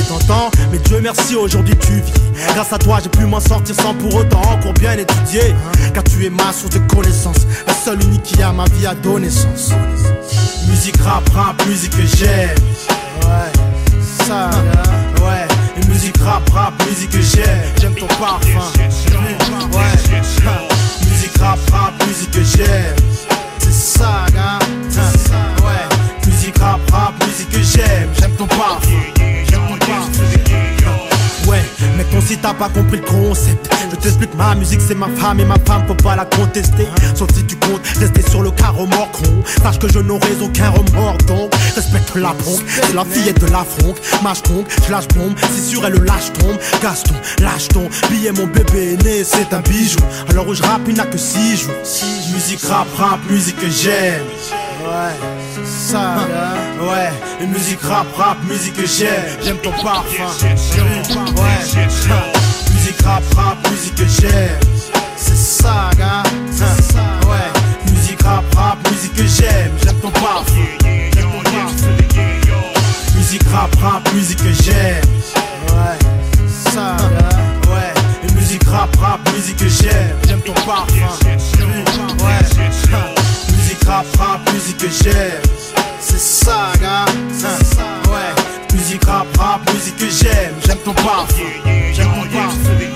Mais 0.71 0.79
Dieu 0.79 1.01
merci, 1.01 1.35
aujourd'hui 1.35 1.77
tu 1.77 1.93
vis. 1.93 2.13
Grâce 2.55 2.73
à 2.73 2.79
toi, 2.79 2.99
j'ai 3.03 3.09
pu 3.09 3.25
m'en 3.27 3.41
sortir 3.41 3.75
sans 3.75 3.95
pour 3.95 4.15
autant 4.15 4.43
encore 4.43 4.73
bien 4.75 4.93
étudier. 4.93 5.55
Car 5.93 6.05
tu 6.05 6.25
es 6.25 6.31
ma 6.31 6.53
source 6.53 6.71
de 6.71 6.79
connaissances. 6.95 7.47
La 7.67 7.75
seule 7.75 8.03
unique 8.03 8.23
qui 8.23 8.43
a 8.43 8.53
ma 8.53 8.65
vie 8.65 8.87
à 8.87 8.95
donner 8.95 9.31
sens. 9.31 9.73
Musique 10.69 11.01
rap, 11.03 11.29
rap, 11.31 11.67
musique 11.67 11.97
que 11.97 12.07
j'aime. 12.17 12.57
Ouais, 13.23 13.53
ça, 14.27 14.51
ouais. 15.21 15.87
Musique 15.89 16.17
rap, 16.19 16.49
rap, 16.51 16.73
musique 16.89 17.11
que 17.11 17.21
j'aime. 17.21 17.73
J'aime 17.81 17.95
ton 17.95 18.07
parfum. 18.07 18.61
Ouais, 19.73 19.85
musique 21.11 21.39
rap, 21.39 21.59
rap, 21.73 22.07
musique 22.07 22.31
que 22.31 22.43
j'aime. 22.43 22.97
C'est 23.59 23.99
ça, 23.99 24.27
gars. 24.33 24.59
Ouais, 25.65 26.27
musique 26.27 26.59
rap, 26.59 26.81
rap, 26.93 27.13
musique 27.27 27.51
que 27.51 27.63
j'aime. 27.63 28.11
J'aime 28.19 28.33
ton 28.33 28.47
parfum. 28.47 29.24
Mais 31.97 32.05
ton 32.05 32.21
si 32.21 32.37
t'as 32.37 32.55
pas 32.55 32.69
compris 32.69 32.99
le 32.99 33.05
concept 33.05 33.69
Je 33.91 33.97
t'explique 33.97 34.35
ma 34.35 34.55
musique 34.55 34.81
c'est 34.81 34.95
ma 34.95 35.09
femme 35.09 35.41
et 35.41 35.45
ma 35.45 35.59
femme 35.67 35.85
faut 35.87 35.95
pas 35.95 36.17
la 36.17 36.25
contester. 36.25 36.89
Sauf 37.15 37.29
si 37.35 37.45
tu 37.45 37.57
comptes 37.57 37.87
rester 37.99 38.23
sur 38.29 38.43
le 38.43 38.51
carreau 38.51 38.87
mort 38.87 39.11
con 39.13 39.43
Sache 39.63 39.79
que 39.79 39.93
je 39.93 39.99
n'aurai 39.99 40.37
aucun 40.41 40.71
remords 40.71 41.19
donc 41.27 41.55
Respecte 41.75 42.15
la 42.17 42.33
bronque, 42.33 42.63
c'est 42.67 42.95
la 42.95 43.05
fillette 43.05 43.41
de 43.41 43.51
la 43.51 43.65
fronque 43.65 43.99
Mâche 44.23 44.43
donc, 44.43 44.67
je 44.87 44.91
lâche 44.91 45.09
bombe, 45.09 45.35
si 45.55 45.71
sur 45.71 45.85
elle 45.87 45.95
le 45.95 46.05
lâche 46.05 46.33
tombe 46.33 46.57
Gaston, 46.83 47.15
lâche 47.41 47.69
ton 47.69 47.89
billet 48.11 48.33
mon 48.33 48.47
bébé 48.47 48.95
est 48.95 49.05
né 49.05 49.25
c'est 49.25 49.53
un 49.53 49.61
bijou. 49.61 49.99
Alors 50.29 50.49
où 50.49 50.55
je 50.55 50.63
rappe 50.63 50.83
il 50.89 50.95
n'a 50.95 51.05
que 51.07 51.19
6 51.19 51.57
jours. 51.57 51.75
Musique 52.33 52.63
rap 52.65 52.89
rap, 52.97 53.21
musique 53.31 53.57
que 53.57 53.71
j'aime 53.71 54.25
Ouais, 54.85 55.65
ça, 55.65 56.17
ouais, 56.79 57.11
et 57.41 57.47
musique 57.47 57.81
rap, 57.81 58.07
rap, 58.17 58.37
musique 58.45 58.75
que 58.75 58.87
j'aime, 58.87 59.25
j'aime 59.43 59.57
ton 59.57 59.71
parfum, 59.71 60.25
ouais, 60.27 61.65
musique 62.75 63.01
rap, 63.03 63.23
rap, 63.35 63.71
musique 63.71 63.95
que 63.95 64.05
j'aime, 64.07 64.61
c'est 65.17 65.37
ça, 65.37 65.91
gars, 65.97 66.23
ouais, 67.27 67.93
musique 67.93 68.21
rap, 68.23 68.45
rap, 68.55 68.79
musique 68.91 69.15
que 69.15 69.27
j'aime, 69.27 69.73
j'aime 69.83 69.97
ton 70.01 70.11
parfum, 70.11 70.53
musique 73.17 73.49
rap, 73.53 73.75
rap, 73.77 74.13
musique 74.13 74.43
que 74.43 74.53
j'aime, 74.63 75.03
ouais, 75.69 75.99
ça, 76.73 76.97
ouais, 77.69 78.29
et 78.29 78.33
musique 78.35 78.65
rap, 78.69 78.95
rap, 78.97 79.21
musique 79.35 79.57
que 79.57 79.69
j'aime, 79.69 80.19
j'aime 80.29 80.43
ton 80.43 80.53
parfum, 80.53 81.09
ouais, 82.23 83.24
rap, 83.87 84.07
rap, 84.19 84.53
musique 84.53 84.79
que 84.79 84.89
j'aime. 84.89 85.43
C'est 86.01 86.19
ça, 86.19 86.73
gars. 86.81 87.05
Hein, 87.07 88.11
Ouais, 88.11 88.75
musique 88.75 89.05
rap, 89.05 89.27
rap, 89.39 89.61
musique 89.73 89.97
que 89.97 90.09
j'aime. 90.09 90.55
J'aime 90.67 90.79
ton 90.79 90.93
parfum. 90.95 91.43
J'aime 91.93 92.09
ton 92.09 92.37
parfum. 92.39 92.94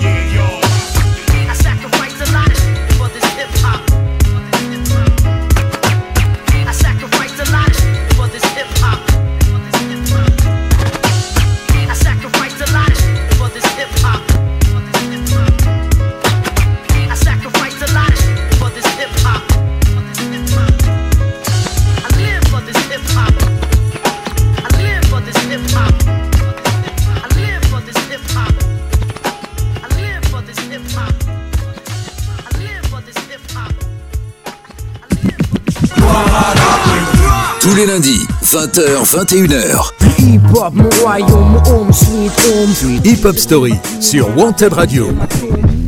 Les 37.79 37.85
lundis, 37.85 38.27
20h, 38.43 39.05
21h. 39.05 39.91
Hip 40.19 40.41
hop, 40.53 40.73
mon 40.73 40.89
royaume, 41.01 41.61
home 41.65 41.93
sweet 41.93 42.31
home 42.45 42.73
sweet. 42.73 43.05
Hip 43.05 43.25
Hop 43.25 43.37
Story 43.37 43.73
sur 44.01 44.35
Wanted 44.37 44.73
Radio. 44.73 45.07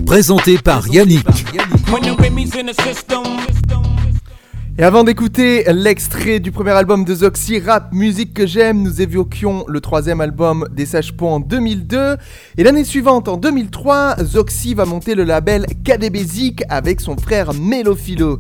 Présenté 0.06 0.58
par 0.58 0.88
Yannick. 0.88 1.28
Et 4.78 4.84
avant 4.84 5.04
d'écouter 5.04 5.66
l'extrait 5.74 6.40
du 6.40 6.54
premier 6.54 6.72
album 6.72 7.04
de 7.04 7.14
Zoxy, 7.14 7.60
Rap, 7.60 7.92
musique 7.92 8.34
que 8.34 8.48
j'aime, 8.48 8.82
nous 8.82 9.02
évoquions 9.02 9.66
le 9.68 9.82
troisième 9.82 10.22
album 10.22 10.70
des 10.72 10.86
Sages 10.86 11.14
en 11.20 11.42
2002. 11.42 12.16
Et 12.58 12.64
l'année 12.64 12.86
suivante, 12.86 13.28
en 13.28 13.36
2003, 13.36 14.24
Zoxy 14.24 14.76
va 14.76 14.86
monter 14.86 15.14
le 15.14 15.26
label 15.26 15.66
KDB 15.84 16.24
Zik 16.24 16.64
avec 16.70 17.02
son 17.02 17.18
frère 17.18 17.54
Melophilo. 17.54 18.40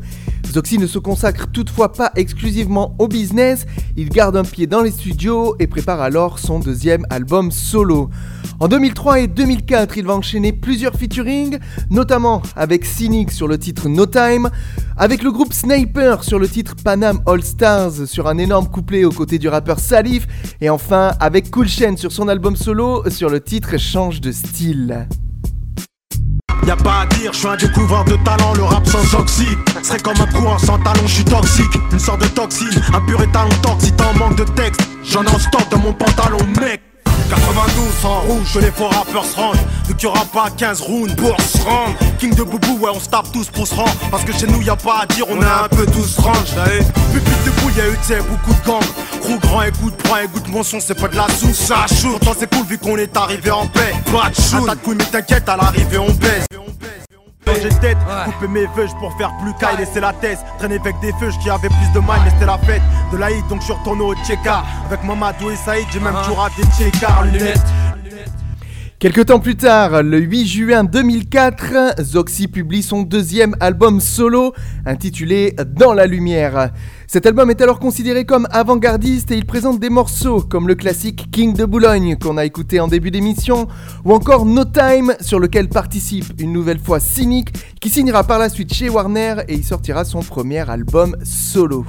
Zoxy 0.51 0.77
ne 0.77 0.87
se 0.87 0.99
consacre 0.99 1.47
toutefois 1.51 1.91
pas 1.91 2.11
exclusivement 2.15 2.95
au 2.99 3.07
business, 3.07 3.65
il 3.95 4.09
garde 4.09 4.35
un 4.35 4.43
pied 4.43 4.67
dans 4.67 4.81
les 4.81 4.91
studios 4.91 5.55
et 5.59 5.67
prépare 5.67 6.01
alors 6.01 6.39
son 6.39 6.59
deuxième 6.59 7.05
album 7.09 7.51
solo. 7.51 8.09
En 8.59 8.67
2003 8.67 9.21
et 9.21 9.27
2004, 9.27 9.97
il 9.97 10.05
va 10.05 10.13
enchaîner 10.13 10.53
plusieurs 10.53 10.93
featuring, 10.93 11.57
notamment 11.89 12.43
avec 12.55 12.85
Cynic 12.85 13.31
sur 13.31 13.47
le 13.47 13.57
titre 13.57 13.89
No 13.89 14.05
Time, 14.05 14.49
avec 14.97 15.23
le 15.23 15.31
groupe 15.31 15.51
Sniper 15.53 16.23
sur 16.23 16.37
le 16.37 16.47
titre 16.47 16.75
Panam 16.83 17.21
All 17.25 17.41
Stars 17.41 18.05
sur 18.05 18.27
un 18.27 18.37
énorme 18.37 18.67
couplet 18.67 19.03
aux 19.03 19.11
côtés 19.11 19.39
du 19.39 19.47
rappeur 19.47 19.79
Salif, 19.79 20.27
et 20.61 20.69
enfin 20.69 21.13
avec 21.19 21.49
Cool 21.49 21.67
Shen 21.67 21.97
sur 21.97 22.11
son 22.11 22.27
album 22.27 22.55
solo 22.55 23.09
sur 23.09 23.29
le 23.29 23.41
titre 23.41 23.77
Change 23.77 24.21
de 24.21 24.31
style. 24.31 25.07
Y'a 26.67 26.75
pas 26.75 27.01
à 27.01 27.05
dire, 27.07 27.33
je 27.33 27.39
suis 27.39 27.47
un 27.47 27.55
découvreur 27.55 28.05
de 28.05 28.15
talent, 28.23 28.53
le 28.55 28.63
rap 28.63 28.87
sans 28.87 29.19
oxyde. 29.19 29.57
Serait 29.83 29.99
comme 29.99 30.19
un 30.19 30.27
courant 30.27 30.59
sans 30.59 30.77
talon, 30.79 31.07
je 31.07 31.15
suis 31.15 31.25
toxique. 31.25 31.73
Une 31.91 31.99
sorte 31.99 32.21
de 32.21 32.27
toxine, 32.27 32.81
un 32.93 33.01
pur 33.01 33.21
étalon 33.21 33.49
toxique 33.61 33.95
en 34.01 34.17
manque 34.17 34.37
de 34.37 34.43
texte, 34.43 34.81
j'en 35.03 35.23
ai 35.23 35.29
en 35.29 35.39
stock 35.39 35.67
dans 35.69 35.79
mon 35.79 35.93
pantalon 35.93 36.39
mec 36.59 36.81
92 37.31 38.05
en 38.05 38.19
rouge, 38.21 38.59
les 38.59 38.71
faux 38.71 38.87
rappeurs 38.87 39.23
se 39.23 39.37
rangent 39.37 39.65
Vu 39.87 39.95
qu'il 39.95 40.03
y 40.03 40.07
aura 40.07 40.25
pas 40.25 40.49
15 40.49 40.81
rounds 40.81 41.15
pour 41.15 41.39
se 41.39 41.57
rendre. 41.59 41.95
King 42.19 42.35
de 42.35 42.43
Boubou, 42.43 42.77
ouais 42.79 42.91
on 42.93 42.99
se 42.99 43.07
tape 43.07 43.31
tous 43.31 43.47
pour 43.47 43.65
se 43.65 43.73
rendre. 43.73 43.93
Parce 44.09 44.25
que 44.25 44.33
chez 44.33 44.47
nous 44.47 44.61
y'a 44.61 44.75
pas 44.75 45.03
à 45.03 45.05
dire, 45.05 45.25
on, 45.29 45.41
est 45.41 45.45
un 45.45 45.69
peu 45.69 45.85
tous 45.85 46.19
range 46.19 46.35
Pupille 47.13 47.33
de 47.45 47.61
boule, 47.61 47.71
y'a 47.77 47.87
eu 47.87 47.97
t'sais 48.01 48.19
beaucoup 48.19 48.53
de 48.53 48.65
gangs. 48.65 48.81
Gros 49.21 49.37
grand, 49.37 49.61
écoute, 49.61 49.95
prends, 50.03 50.17
écoute 50.17 50.47
mon 50.49 50.63
son, 50.63 50.81
c'est 50.81 50.99
pas 50.99 51.07
de 51.07 51.15
la 51.15 51.27
soupe, 51.29 51.55
ça 51.55 51.85
chaud 51.87 52.17
Pourtant 52.19 52.35
c'est 52.37 52.53
cool 52.53 52.65
vu 52.65 52.77
qu'on 52.77 52.97
est 52.97 53.15
arrivé 53.15 53.49
en 53.49 53.65
paix. 53.65 53.93
Pas 54.11 54.29
de 54.29 54.55
un 54.57 54.65
tas 54.65 54.75
de 54.75 54.81
couilles 54.81 54.95
mais 54.97 55.05
t'inquiète, 55.05 55.47
à 55.47 55.55
l'arrivée 55.55 55.99
on 55.99 56.11
baise 56.11 56.45
Changer 56.53 57.00
de 57.45 57.79
tête, 57.79 57.97
couper 58.25 58.47
mes 58.47 58.67
feuilles 58.75 58.93
pour 58.99 59.15
faire 59.17 59.31
plus 59.41 59.53
qu'à 59.55 59.73
laisser 59.73 59.99
la 59.99 60.13
thèse. 60.13 60.39
Traîner 60.57 60.79
avec 60.79 60.99
des 60.99 61.11
feuilles 61.13 61.37
qui 61.41 61.49
avaient 61.49 61.69
plus 61.69 61.91
de 61.93 61.99
mal, 61.99 62.19
mais 62.23 62.31
c'était 62.31 62.45
la 62.45 62.57
fête 62.59 62.81
de 63.11 63.17
la 63.17 63.31
hit, 63.31 63.47
donc 63.47 63.59
je 63.61 63.65
suis 63.65 63.73
retourné 63.73 64.01
au 64.03 64.15
Tcheka. 64.15 64.63
Avec 64.85 65.03
Mamadou 65.03 65.49
et 65.49 65.55
Saïd, 65.55 65.87
j'ai 65.91 65.99
même 65.99 66.15
toujours 66.23 66.47
des 66.57 66.63
Tcheka 66.63 67.23
lunettes. 67.23 67.61
Quelques 69.01 69.25
temps 69.25 69.39
plus 69.39 69.55
tard, 69.55 70.03
le 70.03 70.19
8 70.19 70.45
juin 70.45 70.83
2004, 70.83 72.03
Zoxy 72.03 72.47
publie 72.47 72.83
son 72.83 73.01
deuxième 73.01 73.55
album 73.59 73.99
solo 73.99 74.53
intitulé 74.85 75.55
Dans 75.75 75.95
la 75.95 76.05
lumière. 76.05 76.69
Cet 77.07 77.25
album 77.25 77.49
est 77.49 77.61
alors 77.61 77.79
considéré 77.79 78.25
comme 78.25 78.47
avant-gardiste 78.51 79.31
et 79.31 79.37
il 79.37 79.47
présente 79.47 79.79
des 79.79 79.89
morceaux 79.89 80.41
comme 80.41 80.67
le 80.67 80.75
classique 80.75 81.31
King 81.31 81.55
de 81.55 81.65
Boulogne 81.65 82.15
qu'on 82.15 82.37
a 82.37 82.45
écouté 82.45 82.79
en 82.79 82.87
début 82.87 83.09
d'émission 83.09 83.67
ou 84.05 84.13
encore 84.13 84.45
No 84.45 84.65
Time 84.65 85.15
sur 85.19 85.39
lequel 85.39 85.67
participe 85.67 86.39
une 86.39 86.53
nouvelle 86.53 86.77
fois 86.77 86.99
Cynic 86.99 87.79
qui 87.79 87.89
signera 87.89 88.23
par 88.23 88.37
la 88.37 88.49
suite 88.49 88.71
chez 88.71 88.87
Warner 88.87 89.37
et 89.47 89.55
y 89.55 89.63
sortira 89.63 90.05
son 90.05 90.19
premier 90.19 90.69
album 90.69 91.17
solo. 91.23 91.87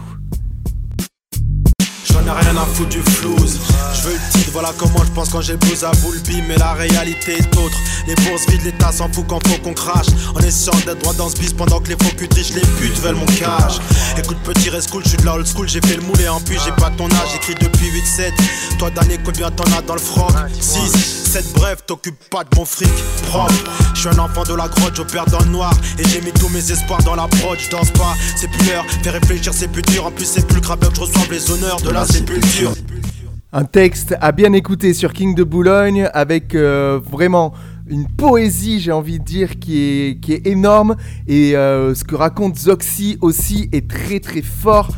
J'en 2.12 2.26
ai 2.26 2.30
rien 2.30 2.56
à 2.56 2.66
foutre 2.74 2.90
du 2.90 3.02
flouze. 3.02 3.58
Je 3.94 4.08
veux 4.08 4.14
le 4.14 4.32
titre, 4.32 4.50
voilà 4.52 4.72
comment 4.76 5.04
je 5.04 5.10
pense 5.10 5.30
quand 5.30 5.40
j'ai 5.40 5.54
à 5.54 5.90
boulby. 6.02 6.42
Mais 6.46 6.56
la 6.56 6.72
réalité 6.72 7.38
est 7.38 7.56
autre. 7.56 7.76
Les 8.06 8.14
bourses 8.16 8.46
vides, 8.48 8.64
l'État 8.64 8.92
s'en 8.92 9.10
fout 9.12 9.24
quand 9.28 9.46
faut 9.46 9.58
qu'on 9.58 9.74
crache. 9.74 10.06
En 10.34 10.40
essayant 10.40 10.76
d'être 10.84 10.98
droit 10.98 11.14
dans 11.14 11.28
ce 11.28 11.36
bis 11.36 11.52
pendant 11.52 11.80
que 11.80 11.88
les 11.88 11.96
faux 12.02 12.14
culs 12.16 12.28
trichent, 12.28 12.54
les 12.54 12.60
putes 12.60 12.98
veulent 13.00 13.16
mon 13.16 13.26
cash. 13.26 13.78
Écoute, 14.18 14.38
petit 14.44 14.70
reste 14.70 14.90
cool, 14.90 15.02
je 15.04 15.10
suis 15.10 15.18
de 15.18 15.24
la 15.24 15.34
old 15.34 15.46
school. 15.46 15.68
J'ai 15.68 15.80
fait 15.80 15.96
le 15.96 16.02
moulé 16.02 16.28
en 16.28 16.40
plus, 16.40 16.58
j'ai 16.64 16.72
pas 16.72 16.90
ton 16.90 17.06
âge, 17.06 17.28
j'écris 17.32 17.54
depuis 17.54 17.88
8-7. 17.90 18.32
Toi, 18.78 18.90
d'année, 18.90 19.18
combien 19.24 19.50
t'en 19.50 19.64
as 19.76 19.82
dans 19.82 19.94
le 19.94 20.00
froc? 20.00 20.32
6, 20.60 21.30
7, 21.32 21.52
bref, 21.54 21.78
t'occupes 21.86 22.28
pas 22.30 22.44
de 22.44 22.50
mon 22.56 22.64
fric 22.64 22.90
propre. 23.28 23.54
Je 23.94 24.00
suis 24.00 24.08
un 24.08 24.18
enfant 24.18 24.42
de 24.42 24.54
la 24.54 24.68
grotte, 24.68 24.96
j'opère 24.96 25.26
dans 25.26 25.38
le 25.40 25.46
noir. 25.50 25.72
Et 25.98 26.08
j'ai 26.08 26.20
mis 26.20 26.32
tous 26.32 26.48
mes 26.48 26.72
espoirs 26.72 27.02
dans 27.02 27.14
la 27.14 27.28
prod. 27.28 27.58
Je 27.58 27.70
danse 27.70 27.90
pas, 27.90 28.14
c'est 28.36 28.48
plus 28.48 28.66
l'heure. 28.66 28.84
Fais 29.02 29.10
réfléchir, 29.10 29.52
c'est 29.54 29.68
plus 29.68 29.82
dur. 29.82 30.06
En 30.06 30.10
plus, 30.10 30.26
c'est 30.26 30.46
plus 30.46 30.56
le 30.56 30.60
que 30.60 30.94
je 30.94 31.00
reçoive 31.00 31.30
les 31.30 31.50
honneurs 31.50 31.80
de 31.80 31.90
la 31.90 32.01
Un 33.52 33.64
texte 33.64 34.16
à 34.20 34.32
bien 34.32 34.52
écouter 34.54 34.92
sur 34.92 35.12
King 35.12 35.36
de 35.36 35.44
Boulogne 35.44 36.08
avec 36.12 36.56
euh, 36.56 36.98
vraiment 36.98 37.52
une 37.86 38.08
poésie, 38.08 38.80
j'ai 38.80 38.90
envie 38.90 39.20
de 39.20 39.24
dire, 39.24 39.60
qui 39.60 39.78
est, 39.78 40.20
qui 40.20 40.32
est 40.32 40.44
énorme. 40.48 40.96
Et 41.28 41.54
euh, 41.54 41.94
ce 41.94 42.02
que 42.02 42.16
raconte 42.16 42.58
Zoxy 42.58 43.18
aussi 43.20 43.68
est 43.70 43.88
très 43.88 44.18
très 44.18 44.42
fort. 44.42 44.88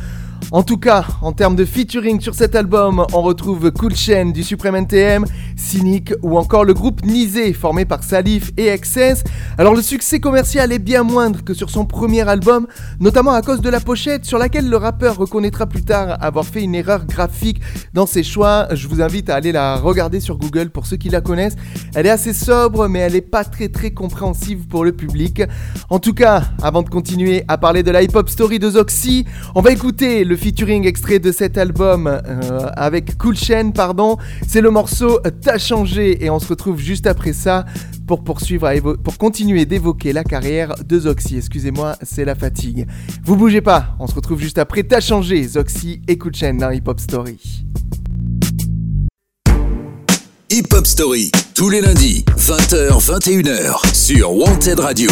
En 0.51 0.61
tout 0.61 0.77
cas, 0.77 1.05
en 1.21 1.31
termes 1.31 1.55
de 1.55 1.65
featuring 1.65 2.21
sur 2.21 2.35
cet 2.35 2.55
album, 2.55 3.03
on 3.13 3.21
retrouve 3.21 3.71
Cool 3.71 3.95
Chain 3.95 4.27
du 4.27 4.43
Supreme 4.43 4.75
NTM, 4.75 5.25
Cynic 5.55 6.13
ou 6.21 6.37
encore 6.37 6.65
le 6.65 6.73
groupe 6.73 7.03
Nizé 7.03 7.51
formé 7.51 7.83
par 7.83 8.03
Salif 8.03 8.51
et 8.55 8.77
XS. 8.77 9.23
Alors 9.57 9.73
le 9.73 9.81
succès 9.81 10.19
commercial 10.19 10.71
est 10.71 10.79
bien 10.79 11.03
moindre 11.03 11.43
que 11.43 11.55
sur 11.55 11.71
son 11.71 11.85
premier 11.85 12.27
album, 12.27 12.67
notamment 12.99 13.31
à 13.31 13.41
cause 13.41 13.59
de 13.59 13.69
la 13.69 13.79
pochette 13.79 14.23
sur 14.25 14.37
laquelle 14.37 14.69
le 14.69 14.77
rappeur 14.77 15.17
reconnaîtra 15.17 15.65
plus 15.65 15.83
tard 15.83 16.17
avoir 16.21 16.45
fait 16.45 16.61
une 16.61 16.75
erreur 16.75 17.05
graphique 17.05 17.59
dans 17.93 18.05
ses 18.05 18.23
choix. 18.23 18.67
Je 18.71 18.87
vous 18.87 19.01
invite 19.01 19.31
à 19.31 19.35
aller 19.35 19.51
la 19.51 19.77
regarder 19.77 20.19
sur 20.19 20.37
Google 20.37 20.69
pour 20.69 20.85
ceux 20.85 20.97
qui 20.97 21.09
la 21.09 21.21
connaissent. 21.21 21.55
Elle 21.95 22.05
est 22.05 22.11
assez 22.11 22.33
sobre 22.33 22.87
mais 22.87 22.99
elle 22.99 23.13
n'est 23.13 23.21
pas 23.21 23.43
très 23.43 23.69
très 23.69 23.91
compréhensive 23.91 24.67
pour 24.67 24.85
le 24.85 24.91
public. 24.91 25.41
En 25.89 25.99
tout 25.99 26.13
cas, 26.13 26.43
avant 26.61 26.83
de 26.83 26.89
continuer 26.89 27.43
à 27.47 27.57
parler 27.57 27.81
de 27.81 27.91
la 27.91 28.03
hip-hop 28.03 28.29
story 28.29 28.59
de 28.59 28.69
Zoxy, 28.69 29.25
on 29.55 29.61
va 29.61 29.71
écouter 29.71 30.23
le 30.23 30.34
featuring 30.37 30.85
extrait 30.85 31.19
de 31.19 31.31
cet 31.31 31.57
album 31.57 32.07
euh, 32.07 32.69
avec 32.75 33.17
Cool 33.17 33.35
Chain, 33.35 33.71
pardon. 33.71 34.17
C'est 34.47 34.61
le 34.61 34.69
morceau 34.69 35.19
T'as 35.41 35.57
changé 35.57 36.23
et 36.23 36.29
on 36.29 36.39
se 36.39 36.47
retrouve 36.47 36.79
juste 36.79 37.07
après 37.07 37.33
ça 37.33 37.65
pour 38.07 38.23
poursuivre, 38.23 38.93
pour 38.95 39.17
continuer 39.17 39.65
d'évoquer 39.65 40.13
la 40.13 40.23
carrière 40.23 40.73
de 40.83 40.99
Zoxy. 40.99 41.37
Excusez-moi, 41.37 41.95
c'est 42.01 42.25
la 42.25 42.35
fatigue. 42.35 42.87
Vous 43.23 43.35
bougez 43.35 43.61
pas, 43.61 43.95
on 43.99 44.07
se 44.07 44.15
retrouve 44.15 44.39
juste 44.39 44.57
après 44.57 44.83
T'as 44.83 45.01
changé, 45.01 45.43
Zoxy 45.43 46.01
et 46.07 46.17
Cool 46.17 46.35
Chain 46.35 46.53
dans 46.55 46.71
Hip 46.71 46.83
Hop 46.87 46.99
Story. 46.99 47.65
Hip 50.51 50.73
Hop 50.73 50.85
Story, 50.85 51.31
tous 51.55 51.69
les 51.69 51.81
lundis, 51.81 52.23
20h, 52.37 53.03
21h, 53.03 53.93
sur 53.93 54.33
Wanted 54.33 54.79
Radio. 54.79 55.09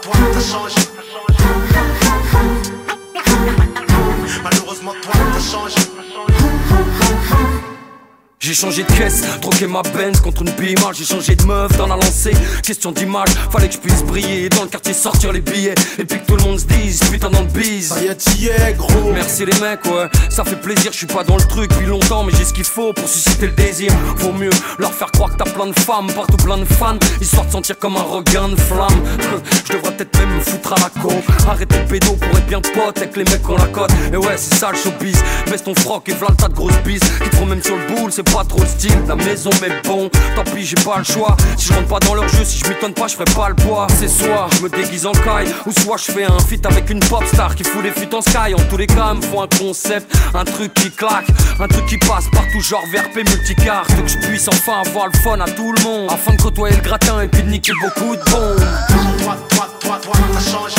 Toi, 0.00 0.12
toi, 0.12 0.87
J'ai 8.48 8.54
changé 8.54 8.82
de 8.82 8.90
caisse, 8.92 9.20
troqué 9.42 9.66
ma 9.66 9.82
Benz 9.82 10.22
contre 10.22 10.40
une 10.40 10.50
bimage 10.52 10.96
J'ai 10.96 11.04
changé 11.04 11.36
de 11.36 11.44
meuf 11.44 11.76
dans 11.76 11.86
la 11.86 11.96
lancée, 11.96 12.32
question 12.62 12.92
d'image. 12.92 13.28
Fallait 13.52 13.68
que 13.68 13.74
je 13.74 13.78
puisse 13.78 14.02
briller, 14.02 14.48
dans 14.48 14.62
le 14.62 14.70
quartier 14.70 14.94
sortir 14.94 15.34
les 15.34 15.42
billets. 15.42 15.74
Et 15.98 16.06
puis 16.06 16.18
que 16.18 16.24
tout 16.24 16.36
le 16.36 16.42
monde 16.44 16.58
se 16.58 16.64
dise, 16.64 16.98
putain 17.12 17.28
dans 17.28 17.42
le 17.42 17.46
bise. 17.48 17.88
Ça 17.88 18.00
y 18.00 18.06
est, 18.06 18.14
t'y 18.14 18.48
es, 18.48 18.72
gros. 18.72 19.12
Merci 19.12 19.44
les 19.44 19.52
mecs, 19.60 19.84
ouais, 19.84 20.08
ça 20.30 20.44
fait 20.44 20.56
plaisir, 20.56 20.92
je 20.92 20.96
suis 20.96 21.06
pas 21.06 21.24
dans 21.24 21.36
le 21.36 21.42
truc 21.42 21.68
depuis 21.68 21.84
longtemps 21.84 22.24
Mais 22.24 22.32
j'ai 22.38 22.46
ce 22.46 22.54
qu'il 22.54 22.64
faut 22.64 22.94
pour 22.94 23.06
susciter 23.06 23.48
le 23.48 23.52
désir. 23.52 23.92
Vaut 24.16 24.32
mieux 24.32 24.48
leur 24.78 24.94
faire 24.94 25.12
croire 25.12 25.30
que 25.30 25.36
t'as 25.36 25.50
plein 25.50 25.66
de 25.66 25.78
femmes, 25.80 26.10
partout 26.14 26.38
plein 26.38 26.56
de 26.56 26.64
fans 26.64 26.98
Histoire 27.20 27.44
de 27.44 27.50
sentir 27.50 27.78
comme 27.78 27.98
un 27.98 28.02
regain 28.02 28.48
de 28.48 28.56
flamme. 28.56 29.04
Je 29.66 29.74
devrais 29.74 29.94
peut-être 29.94 30.18
même 30.20 30.36
me 30.36 30.40
foutre 30.40 30.72
à 30.72 30.76
la 30.76 31.02
con 31.02 31.20
Arrêter 31.46 31.80
le 31.80 31.84
pédo 31.84 32.12
pour 32.14 32.38
être 32.38 32.46
bien 32.46 32.62
pote 32.62 32.96
avec 32.96 33.14
les 33.14 33.24
mecs 33.24 33.42
qu'on 33.42 33.58
la 33.58 33.66
cote 33.66 33.90
Et 34.10 34.16
ouais, 34.16 34.38
c'est 34.38 34.54
ça 34.54 34.70
le 34.72 34.78
showbiz, 34.78 35.22
baisse 35.50 35.64
ton 35.64 35.74
froc 35.74 36.08
et 36.08 36.14
v'là 36.14 36.28
le 36.30 36.36
tas 36.36 36.48
de 36.48 36.54
grosses 36.54 36.82
bises 36.82 37.02
Qui 37.22 37.28
te 37.28 37.36
font 37.36 37.44
même 37.44 37.62
sur 37.62 37.76
le 37.76 37.86
boule, 37.94 38.10
c'est 38.10 38.22
pas 38.22 38.37
trop 38.44 38.60
le 38.60 38.66
style 38.66 38.92
la 39.06 39.16
maison 39.16 39.50
mais 39.60 39.70
bon. 39.84 40.08
Tant 40.34 40.44
pis 40.44 40.64
j'ai 40.64 40.76
pas 40.76 40.98
le 40.98 41.04
choix. 41.04 41.36
Si 41.56 41.68
je 41.68 41.72
rentre 41.72 41.88
pas 41.88 41.98
dans 42.00 42.14
leur 42.14 42.28
jeu 42.28 42.44
Si 42.44 42.58
je 42.58 42.68
m'étonne 42.68 42.94
pas 42.94 43.08
je 43.08 43.14
ferai 43.14 43.24
pas 43.34 43.48
le 43.48 43.54
poids. 43.54 43.86
C'est 43.98 44.08
soit 44.08 44.48
je 44.56 44.62
me 44.62 44.68
déguise 44.68 45.06
en 45.06 45.12
caille 45.12 45.48
Ou 45.66 45.72
soit 45.72 45.96
je 45.96 46.12
fais 46.12 46.24
un 46.24 46.38
feat 46.38 46.64
avec 46.66 46.90
une 46.90 47.00
pop 47.00 47.24
star 47.26 47.54
Qui 47.54 47.64
fout 47.64 47.82
les 47.82 47.90
fuites 47.90 48.14
en 48.14 48.20
sky. 48.20 48.54
En 48.54 48.64
tous 48.70 48.76
les 48.76 48.86
cas 48.86 49.14
me 49.14 49.22
faut 49.22 49.40
un 49.40 49.48
concept 49.58 50.14
Un 50.34 50.44
truc 50.44 50.72
qui 50.74 50.90
claque 50.90 51.28
Un 51.60 51.68
truc 51.68 51.86
qui 51.86 51.98
passe 51.98 52.26
partout 52.32 52.60
genre 52.60 52.84
VRP 52.92 53.28
multicarte. 53.28 53.88
Que 53.88 54.08
je 54.08 54.18
puisse 54.18 54.48
enfin 54.48 54.82
avoir 54.86 55.06
le 55.06 55.18
fun 55.18 55.40
à 55.40 55.48
tout 55.50 55.72
le 55.72 55.82
monde 55.82 56.10
Afin 56.10 56.34
de 56.34 56.42
côtoyer 56.42 56.76
le 56.76 56.82
gratin 56.82 57.22
et 57.22 57.28
puis 57.28 57.42
de 57.42 57.48
niquer 57.48 57.72
beaucoup 57.80 58.14
de 58.16 58.30
bombes 58.30 58.64
Toi, 59.22 59.36
toi, 59.50 59.68
toi, 59.80 59.98
toi, 60.02 60.12
t'as 60.32 60.40
changé. 60.40 60.76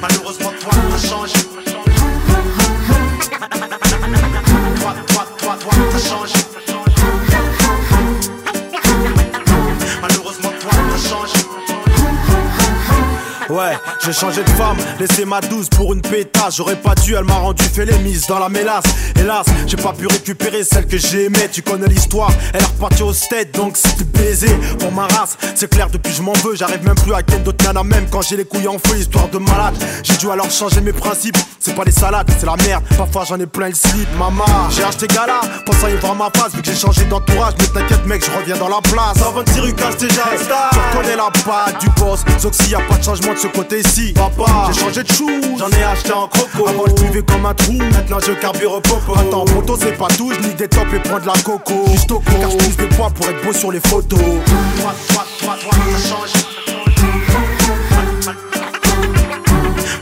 Malheureusement, 0.00 0.52
toi, 0.60 0.72
t'as 0.90 1.08
changé. 1.08 1.45
Ouais, 13.56 13.72
j'ai 14.06 14.12
changé 14.12 14.44
de 14.44 14.50
femme, 14.50 14.76
laissé 15.00 15.24
ma 15.24 15.40
douce 15.40 15.68
pour 15.68 15.92
une 15.92 16.00
pétasse. 16.00 16.56
J'aurais 16.56 16.76
pas 16.76 16.94
dû, 16.94 17.14
elle 17.14 17.24
m'a 17.24 17.34
rendu 17.34 17.64
fait 17.64 17.84
les 17.84 17.98
mises 17.98 18.28
dans 18.28 18.38
la 18.38 18.48
mélasse. 18.48 18.84
Hélas, 19.18 19.44
j'ai 19.66 19.76
pas 19.76 19.92
pu 19.92 20.06
récupérer 20.06 20.62
celle 20.62 20.86
que 20.86 20.96
j'aimais. 20.96 21.48
Tu 21.50 21.62
connais 21.62 21.88
l'histoire, 21.88 22.30
elle 22.54 22.62
est 22.62 22.66
repartie 22.66 23.02
au 23.02 23.12
state, 23.12 23.52
donc 23.52 23.76
c'était 23.76 24.04
baisé. 24.04 24.48
Pour 24.78 24.92
ma 24.92 25.08
race, 25.08 25.36
c'est 25.56 25.68
clair, 25.68 25.88
depuis 25.90 26.12
je 26.12 26.22
m'en 26.22 26.34
veux. 26.44 26.54
J'arrive 26.54 26.84
même 26.84 26.94
plus 26.94 27.14
à 27.14 27.24
ken 27.24 27.42
d'autres 27.42 27.64
nanas, 27.64 27.82
même 27.82 28.06
quand 28.08 28.22
j'ai 28.22 28.36
les 28.36 28.44
couilles 28.44 28.68
en 28.68 28.78
feu, 28.78 28.96
histoire 28.96 29.28
de 29.28 29.38
malade. 29.38 29.74
J'ai 30.04 30.16
dû 30.16 30.30
alors 30.30 30.50
changer 30.50 30.80
mes 30.80 30.92
principes. 30.92 31.36
C'est 31.58 31.74
pas 31.74 31.84
les 31.84 31.90
salades, 31.90 32.30
c'est 32.38 32.46
la 32.46 32.54
merde. 32.64 32.84
Parfois 32.96 33.24
j'en 33.28 33.40
ai 33.40 33.46
plein 33.46 33.68
le 33.68 33.74
slip, 33.74 34.08
maman. 34.16 34.44
J'ai 34.70 34.84
acheté 34.84 35.08
gala, 35.08 35.40
pensant 35.64 35.88
y 35.88 35.96
voir 35.96 36.14
ma 36.14 36.30
face, 36.30 36.54
vu 36.54 36.62
que 36.62 36.70
j'ai 36.70 36.76
changé 36.76 37.04
d'entourage. 37.06 37.54
Mais 37.58 37.80
t'inquiète, 37.80 38.06
mec, 38.06 38.24
je 38.24 38.30
reviens 38.38 38.56
dans 38.56 38.68
la 38.68 38.80
place. 38.82 39.20
Avant 39.20 39.42
de 39.42 39.60
rue, 39.60 39.74
cache 39.74 39.96
déjà 39.96 40.22
star. 40.38 40.70
Tu 40.70 40.78
reconnais 40.96 41.16
la 41.16 41.30
patte 41.44 41.80
du 41.80 41.88
boss, 42.00 42.20
sauf 42.38 42.54
s'il 42.54 42.70
y 42.70 42.74
a 42.76 42.80
pas 42.80 42.96
de 42.98 43.02
changement 43.02 43.32
de 43.32 43.38
ce 43.38 43.48
côté-ci. 43.48 43.95
Papa, 44.14 44.68
j'ai 44.68 44.80
changé 44.80 45.02
de 45.02 45.10
chou, 45.10 45.28
j'en 45.58 45.70
ai 45.70 45.82
acheté 45.82 46.12
en 46.12 46.28
croco. 46.28 46.68
Avant 46.68 46.84
je 46.86 47.02
buvais 47.02 47.22
comme 47.22 47.46
un 47.46 47.54
trou, 47.54 47.72
maintenant 47.72 48.18
je 48.20 48.32
carbure 48.32 48.82
popo. 48.82 49.18
Attends, 49.18 49.46
moto 49.54 49.74
c'est 49.80 49.96
pas 49.96 50.08
tout, 50.08 50.30
je 50.32 50.48
des 50.54 50.68
tops 50.68 50.92
et 50.94 50.98
prends 50.98 51.18
de 51.18 51.26
la 51.26 51.32
coco. 51.42 51.86
Juste 51.90 52.12
au 52.12 52.20
car 52.20 52.50
je 52.50 52.56
pousse 52.58 52.76
des 52.76 52.88
poids 52.88 53.08
pour 53.10 53.26
être 53.28 53.42
beau 53.42 53.54
sur 53.54 53.72
les 53.72 53.80
photos. 53.80 54.18
Toi, 54.18 54.94
toi, 55.08 55.24
toi, 55.40 55.56
toi, 55.62 55.72
ça 55.92 56.08
change. 56.08 56.32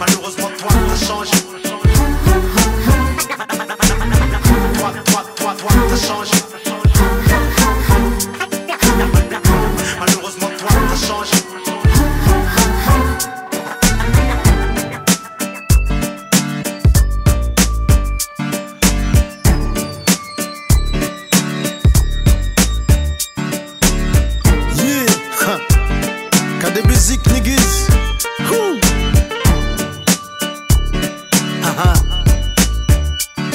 Malheureusement, 0.01 0.51
toi, 0.59 0.71
ça 0.97 1.07
change. 1.07 1.31
Toi, 4.75 4.91
toi, 5.05 5.25
toi, 5.37 5.55
toi, 5.57 5.71
ça 5.97 6.09
change. 6.09 6.44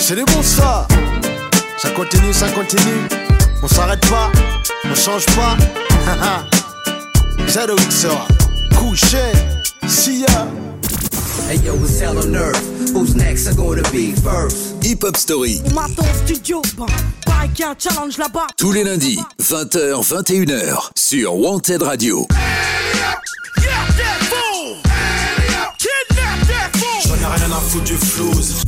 C'est 0.09 0.15
les 0.15 0.25
bons 0.25 0.41
ça. 0.41 0.87
Ça 1.77 1.91
continue, 1.91 2.33
ça 2.33 2.49
continue. 2.49 3.07
On 3.61 3.67
s'arrête 3.67 4.01
pas, 4.09 4.31
on 4.85 4.95
change 4.95 5.27
pas. 5.27 5.55
Zero 7.47 7.75
XR. 7.75 8.27
Couché, 8.75 9.21
Sia. 9.87 10.47
Hey 11.47 11.59
yo, 11.63 11.75
it's 11.75 12.01
hell 12.01 12.17
on 12.17 12.35
earth. 12.35 12.59
Who's 12.91 13.13
next? 13.13 13.45
Are 13.49 13.53
gonna 13.53 13.83
be 13.91 14.15
first? 14.15 14.83
Hip 14.83 15.03
Hop 15.03 15.15
Story, 15.15 15.61
On 15.67 15.73
m'attend 15.75 16.01
au 16.01 16.25
studio, 16.25 16.63
bah, 16.75 16.87
pareil 17.23 17.51
qu'il 17.51 17.65
y 17.65 17.67
a 17.67 17.69
un 17.69 17.75
challenge 17.77 18.17
là-bas. 18.17 18.47
tous 18.57 18.71
les 18.71 18.83
lundis, 18.83 19.19
20h, 19.39 20.03
21h, 20.03 20.89
sur 20.97 21.35
Wanted 21.35 21.83
Radio. 21.83 22.27
J'en 27.05 27.13
ai 27.13 27.35
rien 27.35 27.51
à 27.51 27.59
foutre 27.59 27.83
du 27.83 27.93
flouze. 27.95 28.63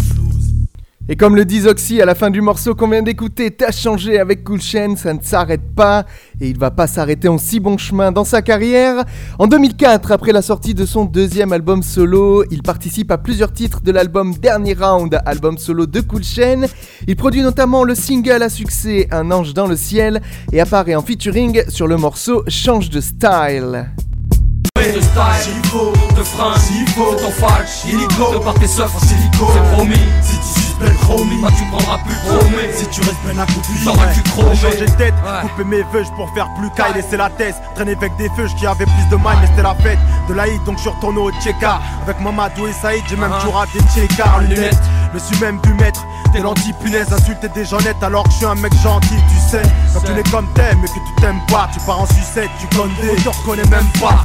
Et 1.11 1.17
comme 1.17 1.35
le 1.35 1.43
dit 1.43 1.59
Zoxy 1.59 2.01
à 2.01 2.05
la 2.05 2.15
fin 2.15 2.29
du 2.29 2.39
morceau 2.39 2.73
qu'on 2.73 2.87
vient 2.87 3.01
d'écouter, 3.01 3.51
t'as 3.51 3.71
changé 3.71 4.17
avec 4.17 4.45
Cool 4.45 4.61
Chain, 4.61 4.95
ça 4.95 5.13
ne 5.13 5.19
s'arrête 5.21 5.75
pas 5.75 6.05
et 6.39 6.47
il 6.47 6.57
va 6.57 6.71
pas 6.71 6.87
s'arrêter 6.87 7.27
en 7.27 7.37
si 7.37 7.59
bon 7.59 7.77
chemin 7.77 8.13
dans 8.13 8.23
sa 8.23 8.41
carrière. 8.41 9.03
En 9.37 9.47
2004, 9.47 10.13
après 10.13 10.31
la 10.31 10.41
sortie 10.41 10.73
de 10.73 10.85
son 10.85 11.03
deuxième 11.03 11.51
album 11.51 11.83
solo, 11.83 12.45
il 12.49 12.63
participe 12.63 13.11
à 13.11 13.17
plusieurs 13.17 13.51
titres 13.51 13.81
de 13.81 13.91
l'album 13.91 14.33
Dernier 14.35 14.73
Round, 14.73 15.19
album 15.25 15.57
solo 15.57 15.85
de 15.85 15.99
Cool 15.99 16.23
Chain. 16.23 16.61
Il 17.05 17.17
produit 17.17 17.41
notamment 17.41 17.83
le 17.83 17.93
single 17.93 18.41
à 18.41 18.47
succès 18.47 19.09
Un 19.11 19.31
ange 19.31 19.53
dans 19.53 19.67
le 19.67 19.75
ciel 19.75 20.21
et 20.53 20.61
apparaît 20.61 20.95
en 20.95 21.01
featuring 21.01 21.61
sur 21.67 21.87
le 21.87 21.97
morceau 21.97 22.45
Change 22.47 22.89
de 22.89 23.01
style. 23.01 23.91
Belle 30.81 30.95
chromie, 30.97 31.41
Bah 31.41 31.49
tu 31.57 31.63
prendras 31.65 31.97
plus 31.99 32.15
chromé. 32.25 32.71
Si 32.73 32.85
tu 32.87 33.01
restes 33.01 33.15
ben 33.25 33.39
accompli, 33.39 33.83
T'auras 33.83 34.05
ouais. 34.07 34.55
changé 34.55 34.85
de 34.85 34.91
tête, 34.91 35.13
Ouais. 35.23 35.41
couper 35.49 35.63
mes 35.63 35.83
veuches 35.93 36.11
pour 36.15 36.29
faire 36.33 36.47
plus 36.57 36.69
qu'à 36.71 36.89
laisser 36.89 37.17
la 37.17 37.29
tête. 37.29 37.55
Traîner 37.75 37.93
avec 37.95 38.15
des 38.17 38.29
feuches 38.35 38.55
qui 38.55 38.65
avaient 38.67 38.85
plus 38.85 39.07
de 39.09 39.15
mal, 39.15 39.37
mais 39.41 39.47
c'était 39.47 39.63
la 39.63 39.75
fête 39.75 39.99
de 40.27 40.33
la 40.33 40.47
hit, 40.47 40.63
donc 40.65 40.77
je 40.77 40.81
suis 40.81 40.89
retourné 40.89 41.19
au 41.19 41.31
Tcheka. 41.31 41.79
Avec 42.03 42.19
Mamadou 42.19 42.67
et 42.67 42.73
Saïd, 42.73 43.03
j'ai 43.09 43.15
même 43.15 43.31
Uh-huh. 43.31 43.39
toujours 43.39 43.55
raté 43.55 43.79
Tcheka 43.93 44.35
en 44.35 44.39
lunettes. 44.39 44.79
Me 45.13 45.19
suis 45.19 45.37
même 45.39 45.59
vu 45.65 45.73
mettre 45.75 46.01
des 46.33 46.39
lentilles 46.39 46.73
punaises, 46.81 47.11
insulter 47.11 47.49
des 47.49 47.65
gens 47.65 47.79
nets 47.81 48.01
alors 48.01 48.23
que 48.23 48.31
je 48.31 48.35
suis 48.37 48.45
un 48.45 48.55
mec 48.55 48.73
gentil, 48.81 49.09
tu 49.29 49.49
sais. 49.49 49.61
Quand 49.93 49.99
tu 50.01 50.13
n'es 50.13 50.23
comme 50.23 50.47
t'aimes 50.53 50.79
mais 50.81 50.87
que 50.87 50.93
tu 50.93 51.15
t'aimes 51.21 51.41
pas, 51.51 51.69
tu 51.73 51.79
pars 51.85 51.99
en 52.01 52.05
sucette, 52.05 52.49
tu 52.59 52.67
connais, 52.77 53.15
tu 53.21 53.27
reconnais 53.27 53.67
même 53.69 53.87
pas. 53.99 54.23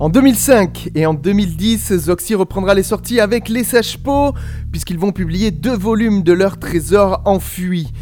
En 0.00 0.08
2005 0.08 0.90
et 0.96 1.06
en 1.06 1.14
2010, 1.14 1.96
Zoxy 1.98 2.34
reprendra 2.34 2.74
les 2.74 2.82
sorties 2.82 3.20
avec 3.20 3.48
les 3.48 3.62
Sages-Peaux, 3.62 4.34
puisqu'ils 4.72 4.98
vont 4.98 5.12
publier 5.12 5.52
deux 5.52 5.76
volumes 5.76 6.24
de 6.24 6.32
leur 6.32 6.58
trésor 6.58 7.22
enfui. 7.24 7.92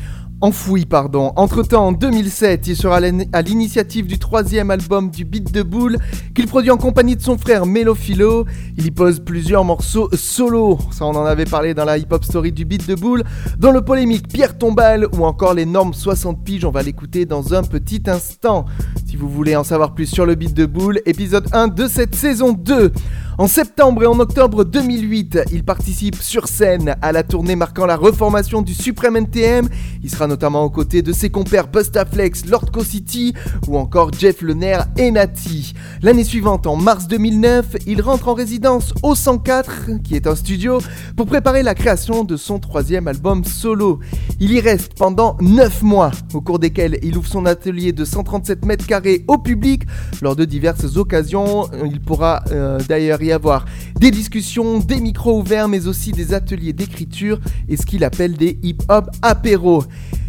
Enfoui, 0.42 0.86
pardon. 0.86 1.32
Entre-temps, 1.36 1.86
en 1.86 1.92
2007, 1.92 2.66
il 2.66 2.74
sera 2.76 2.96
à 2.96 3.00
l'in- 3.00 3.26
à 3.32 3.42
l'initiative 3.42 4.08
du 4.08 4.18
troisième 4.18 4.72
album 4.72 5.08
du 5.08 5.24
Beat 5.24 5.52
de 5.52 5.62
Boule, 5.62 5.98
qu'il 6.34 6.48
produit 6.48 6.72
en 6.72 6.76
compagnie 6.76 7.14
de 7.14 7.22
son 7.22 7.38
frère 7.38 7.64
Mélophilo. 7.64 8.44
Il 8.76 8.84
y 8.86 8.90
pose 8.90 9.20
plusieurs 9.20 9.62
morceaux 9.64 10.08
solo, 10.14 10.80
ça 10.90 11.04
on 11.06 11.10
en 11.14 11.24
avait 11.26 11.44
parlé 11.44 11.74
dans 11.74 11.84
la 11.84 11.96
hip-hop 11.96 12.24
story 12.24 12.50
du 12.50 12.64
Beat 12.64 12.88
de 12.88 12.96
Boule, 12.96 13.22
dont 13.60 13.70
le 13.70 13.82
polémique 13.82 14.26
Pierre 14.26 14.58
Tombal 14.58 15.06
ou 15.16 15.24
encore 15.24 15.54
les 15.54 15.64
normes 15.64 15.94
60 15.94 16.42
piges, 16.42 16.64
on 16.64 16.72
va 16.72 16.82
l'écouter 16.82 17.24
dans 17.24 17.54
un 17.54 17.62
petit 17.62 18.02
instant. 18.08 18.64
Si 19.06 19.14
vous 19.14 19.28
voulez 19.28 19.54
en 19.54 19.62
savoir 19.62 19.94
plus 19.94 20.06
sur 20.06 20.26
le 20.26 20.34
Beat 20.34 20.54
de 20.54 20.66
Boule, 20.66 21.00
épisode 21.06 21.46
1 21.52 21.68
de 21.68 21.86
cette 21.86 22.16
saison 22.16 22.52
2. 22.52 22.90
En 23.38 23.46
septembre 23.46 24.02
et 24.02 24.06
en 24.06 24.20
octobre 24.20 24.62
2008, 24.62 25.38
il 25.52 25.64
participe 25.64 26.16
sur 26.16 26.48
scène 26.48 26.96
à 27.00 27.12
la 27.12 27.22
tournée 27.22 27.56
marquant 27.56 27.86
la 27.86 27.96
reformation 27.96 28.60
du 28.60 28.74
Supreme 28.74 29.16
NTM. 29.16 29.70
Il 30.02 30.10
sera 30.10 30.26
notamment 30.26 30.64
aux 30.64 30.70
côtés 30.70 31.00
de 31.00 31.14
ses 31.14 31.30
compères 31.30 31.68
Bustaflex, 31.68 32.44
Lord 32.44 32.70
Co 32.70 32.84
City 32.84 33.32
ou 33.68 33.78
encore 33.78 34.10
Jeff 34.12 34.42
Lener 34.42 34.76
et 34.98 35.10
Nati. 35.10 35.72
L'année 36.02 36.24
suivante, 36.24 36.66
en 36.66 36.76
mars 36.76 37.08
2009, 37.08 37.76
il 37.86 38.02
rentre 38.02 38.28
en 38.28 38.34
résidence 38.34 38.92
au 39.02 39.14
104, 39.14 40.02
qui 40.04 40.14
est 40.14 40.26
un 40.26 40.34
studio, 40.34 40.78
pour 41.16 41.24
préparer 41.24 41.62
la 41.62 41.74
création 41.74 42.24
de 42.24 42.36
son 42.36 42.58
troisième 42.58 43.08
album 43.08 43.44
solo. 43.44 44.00
Il 44.40 44.52
y 44.52 44.60
reste 44.60 44.92
pendant 44.98 45.38
9 45.40 45.82
mois, 45.82 46.10
au 46.34 46.42
cours 46.42 46.58
desquels 46.58 46.98
il 47.02 47.16
ouvre 47.16 47.28
son 47.28 47.46
atelier 47.46 47.92
de 47.92 48.04
137 48.04 48.66
mètres 48.66 48.86
carrés 48.86 49.24
au 49.26 49.38
public. 49.38 49.84
Lors 50.20 50.36
de 50.36 50.44
diverses 50.44 50.98
occasions, 50.98 51.70
il 51.82 52.00
pourra 52.00 52.42
euh, 52.52 52.78
d'ailleurs 52.86 53.21
y 53.24 53.32
avoir 53.32 53.64
des 53.98 54.10
discussions, 54.10 54.78
des 54.78 55.00
micros 55.00 55.40
ouverts, 55.40 55.68
mais 55.68 55.86
aussi 55.86 56.12
des 56.12 56.34
ateliers 56.34 56.72
d'écriture 56.72 57.38
et 57.68 57.76
ce 57.76 57.86
qu'il 57.86 58.04
appelle 58.04 58.36
des 58.36 58.58
hip-hop 58.62 59.06
apéros. 59.22 59.84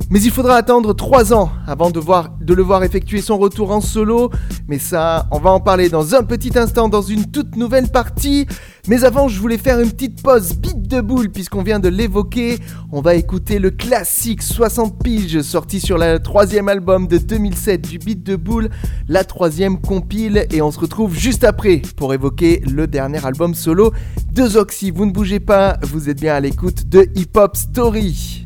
Mais 0.09 0.21
il 0.21 0.31
faudra 0.31 0.55
attendre 0.55 0.93
3 0.93 1.33
ans 1.33 1.51
avant 1.65 1.89
de, 1.89 1.99
voir, 1.99 2.35
de 2.39 2.53
le 2.53 2.61
voir 2.61 2.83
effectuer 2.83 3.21
son 3.21 3.37
retour 3.37 3.71
en 3.71 3.81
solo. 3.81 4.29
Mais 4.67 4.77
ça, 4.77 5.27
on 5.31 5.39
va 5.39 5.51
en 5.51 5.59
parler 5.59 5.89
dans 5.89 6.13
un 6.13 6.23
petit 6.23 6.57
instant, 6.57 6.87
dans 6.89 7.01
une 7.01 7.31
toute 7.31 7.55
nouvelle 7.55 7.89
partie. 7.89 8.45
Mais 8.89 9.05
avant, 9.05 9.29
je 9.29 9.39
voulais 9.39 9.57
faire 9.57 9.79
une 9.79 9.91
petite 9.91 10.21
pause 10.21 10.55
beat 10.55 10.89
de 10.89 10.99
boule, 10.99 11.29
puisqu'on 11.29 11.63
vient 11.63 11.79
de 11.79 11.87
l'évoquer. 11.87 12.57
On 12.91 12.99
va 12.99 13.15
écouter 13.15 13.57
le 13.57 13.71
classique 13.71 14.41
60 14.41 15.01
piges, 15.01 15.41
sorti 15.41 15.79
sur 15.79 15.97
le 15.97 16.17
troisième 16.19 16.67
album 16.67 17.07
de 17.07 17.17
2007 17.17 17.87
du 17.87 17.97
beat 17.97 18.23
de 18.23 18.35
boule, 18.35 18.69
la 19.07 19.23
troisième 19.23 19.79
compile. 19.79 20.47
Et 20.51 20.61
on 20.61 20.69
se 20.69 20.79
retrouve 20.79 21.15
juste 21.15 21.45
après 21.45 21.81
pour 21.95 22.13
évoquer 22.13 22.61
le 22.69 22.85
dernier 22.85 23.25
album 23.25 23.55
solo 23.55 23.93
de 24.33 24.45
Zoxy. 24.45 24.91
Vous 24.91 25.05
ne 25.05 25.11
bougez 25.11 25.39
pas, 25.39 25.77
vous 25.83 26.09
êtes 26.09 26.19
bien 26.19 26.35
à 26.35 26.41
l'écoute 26.41 26.89
de 26.89 27.07
Hip 27.15 27.37
Hop 27.37 27.55
Story. 27.55 28.45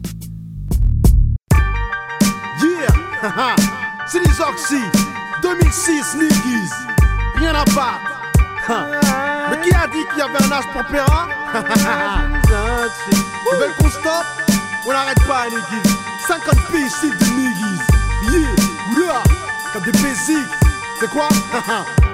Yeah, 2.62 3.56
c'est 4.08 4.20
les 4.20 4.42
Oxy, 4.48 4.84
2006 5.42 6.16
niggas, 6.20 6.76
rien 7.38 7.56
à. 7.56 7.66
Hein. 8.70 9.17
Mais 9.60 9.70
qui 9.70 9.76
a 9.76 9.88
dit 9.88 10.06
qu'il 10.10 10.20
y 10.20 10.22
avait 10.22 10.44
un 10.44 10.52
âge 10.52 10.66
pour 10.74 10.84
Péra 10.86 11.28
Ils 13.52 13.60
veulent 13.60 13.76
qu'on 13.80 13.90
stoppe 13.90 14.26
On 14.86 14.92
n'arrête 14.92 15.24
pas 15.28 15.46
niggas, 15.50 15.90
50 16.28 16.56
piges 16.72 16.92
c'est 17.02 17.10
de 17.10 17.26
niggas. 17.36 17.84
Yeah, 18.32 18.50
oula, 18.96 19.24
comme 19.74 19.84
des 19.84 19.92
basics, 19.92 20.38
c'est 21.00 21.10
quoi? 21.10 21.30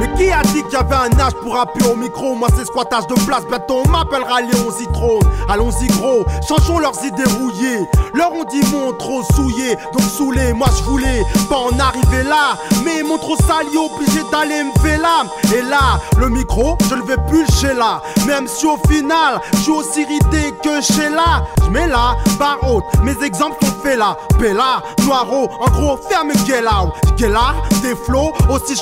Mais 0.00 0.12
qui 0.16 0.30
a 0.30 0.42
dit 0.42 0.62
qu'il 0.64 0.72
y 0.72 0.76
avait 0.76 0.94
un 0.94 1.20
âge 1.20 1.34
pour 1.42 1.58
appuyer 1.58 1.90
au 1.90 1.96
micro? 1.96 2.34
Moi 2.34 2.48
c'est 2.56 2.64
squattage 2.64 3.06
de 3.06 3.14
place, 3.26 3.44
bientôt 3.48 3.82
on 3.84 3.88
m'appellera 3.88 4.40
Léon 4.42 4.70
Citrone 4.70 5.22
Allons-y 5.48 5.86
gros, 5.88 6.24
changeons 6.46 6.78
leurs 6.78 7.04
idées 7.04 7.24
rouillées. 7.38 7.88
Leur 8.14 8.32
on 8.32 8.44
dit 8.44 8.62
mon 8.72 8.92
trop 8.92 9.22
souillé, 9.34 9.76
donc 9.92 10.02
saoulé 10.02 10.52
Moi 10.52 10.68
je 10.76 10.82
voulais 10.84 11.22
pas 11.48 11.56
en 11.56 11.78
arriver 11.78 12.22
là. 12.24 12.58
Mais 12.84 13.02
mon 13.02 13.18
trop 13.18 13.36
sali 13.36 13.76
obligé 13.76 14.20
d'aller 14.30 14.64
me 14.64 14.80
faire 14.80 15.00
là. 15.00 15.24
Et 15.54 15.62
là, 15.62 16.00
le 16.18 16.28
micro, 16.28 16.76
je 16.88 16.94
le 16.94 17.02
vais 17.04 17.16
plus 17.28 17.46
chez 17.60 17.74
là. 17.74 18.02
Même 18.26 18.46
si 18.46 18.66
au 18.66 18.76
final, 18.88 19.40
je 19.54 19.58
suis 19.58 19.72
aussi 19.72 20.02
irrité 20.02 20.54
que 20.62 20.80
chez 20.80 21.08
là. 21.08 21.44
Je 21.64 21.70
mets 21.70 21.86
là, 21.86 22.16
barre 22.38 22.58
haute, 22.62 22.84
mes 23.02 23.16
exemples 23.24 23.64
sont 23.64 23.72
faits 23.82 23.98
là. 23.98 24.16
Bella, 24.38 24.82
Noiro, 25.02 25.48
en 25.60 25.70
gros 25.70 25.98
ferme 26.08 26.32
Guella 26.46 26.86
Guella, 27.16 27.54
des 27.82 27.96
flots 27.96 28.32
aussi 28.48 28.76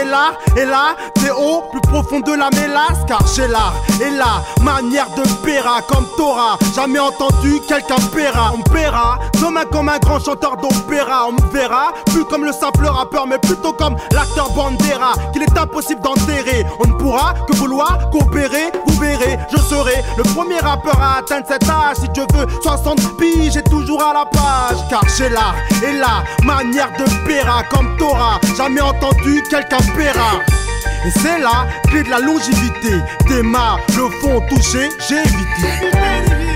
chaud 0.00 0.10
qu'Amela 0.10 0.32
Et 0.56 0.64
là, 0.64 0.96
t'es 1.14 1.30
haut, 1.30 1.62
plus 1.70 1.80
profond 1.80 2.20
de 2.20 2.32
la 2.32 2.50
mélasse 2.50 2.98
Car 3.06 3.24
j'ai 3.34 3.48
l'art 3.48 3.74
et 4.00 4.10
la 4.10 4.42
manière 4.62 5.08
de 5.16 5.22
péra 5.44 5.80
Comme 5.88 6.06
Torah, 6.16 6.58
jamais 6.74 6.98
entendu 6.98 7.60
quelqu'un 7.68 7.96
péra 8.14 8.52
On 8.54 8.62
paiera, 8.70 9.18
demain 9.40 9.64
comme 9.70 9.88
un 9.88 9.98
grand 9.98 10.18
chanteur 10.18 10.56
d'opéra. 10.56 11.26
On 11.28 11.32
me 11.32 11.52
verra, 11.52 11.92
plus 12.06 12.24
comme 12.24 12.44
le 12.44 12.52
simple 12.52 12.86
rappeur 12.86 13.26
Mais 13.26 13.38
plutôt 13.38 13.72
comme 13.72 13.96
l'acteur 14.12 14.50
Bandera 14.52 15.12
Qu'il 15.32 15.42
est 15.42 15.58
impossible 15.58 16.00
d'enterrer. 16.00 16.66
On 16.82 16.88
ne 16.88 16.94
pourra 16.94 17.34
que 17.46 17.56
vouloir 17.56 18.10
coopérer 18.10 18.72
Vous 18.86 18.98
verrez, 19.00 19.38
je 19.50 19.58
serai 19.58 20.02
le 20.16 20.22
premier 20.34 20.58
rappeur 20.58 21.00
à 21.00 21.18
atteindre 21.18 21.46
cet 21.48 21.64
âge. 21.64 21.96
Si 22.00 22.08
Dieu 22.10 22.24
veut 22.34 22.46
60 22.62 23.16
piges, 23.18 23.52
j'ai 23.54 23.62
toujours 23.62 24.02
à 24.02 24.12
la 24.12 24.24
page. 24.24 24.78
Car 24.88 25.02
j'ai 25.16 25.28
l'art 25.28 25.54
et 25.82 25.92
la 25.92 26.24
manière 26.44 26.90
de 26.98 27.04
péra 27.26 27.62
Comme 27.70 27.96
Torah, 27.98 28.40
jamais 28.56 28.80
entendu 28.80 29.42
quelqu'un 29.50 29.78
et 29.98 31.10
c'est 31.10 31.38
là, 31.38 31.66
clé 31.88 32.02
de 32.02 32.10
la 32.10 32.20
longévité. 32.20 33.00
Des 33.26 33.42
mains, 33.42 33.78
le 33.96 34.08
fond 34.20 34.40
touché, 34.48 34.88
j'ai 35.08 35.20
évité. 35.20 35.68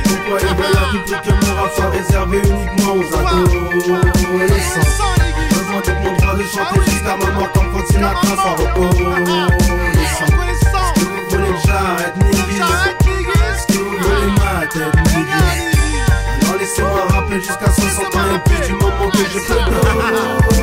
Pourquoi 0.05 0.39
veulent 0.39 0.77
à 0.77 0.91
tout 0.91 1.01
prix 1.05 1.21
que 1.23 1.47
mon 1.47 1.55
rap 1.55 1.73
soit 1.75 1.91
réservé 1.91 2.39
uniquement 2.39 2.95
aux 2.95 3.15
adolescents 3.15 4.05
de 5.83 5.93
mon 6.05 6.17
droit 6.17 6.35
de 6.35 6.43
chanter 6.45 6.91
jusqu'à 6.91 7.17
ma 7.17 7.31
mort 7.33 7.53
comme 7.53 7.71
Frank 7.73 7.87
Sinatra 7.89 8.37
sans 8.37 8.55
reconnaissant 8.55 9.47
Est-ce 10.47 11.01
que 11.01 11.05
vous 11.05 11.31
voulez 11.31 11.53
que 11.53 11.67
j'arrête, 11.67 12.17
niggas 12.17 12.85
Est-ce 13.55 13.67
que 13.67 13.79
vous 13.79 13.91
voulez 13.91 14.31
ma 14.39 14.67
tête, 14.67 14.95
niggas 15.17 15.51
Alors 16.43 16.61
laissez-moi 16.61 17.07
rapper 17.11 17.41
jusqu'à 17.41 17.71
60 17.71 18.15
ans 18.15 18.19
et 18.35 18.39
puis 18.49 18.69
du 18.69 18.75
moment 18.75 19.11
que 19.11 19.19
je 19.19 19.39
peux 19.41 20.54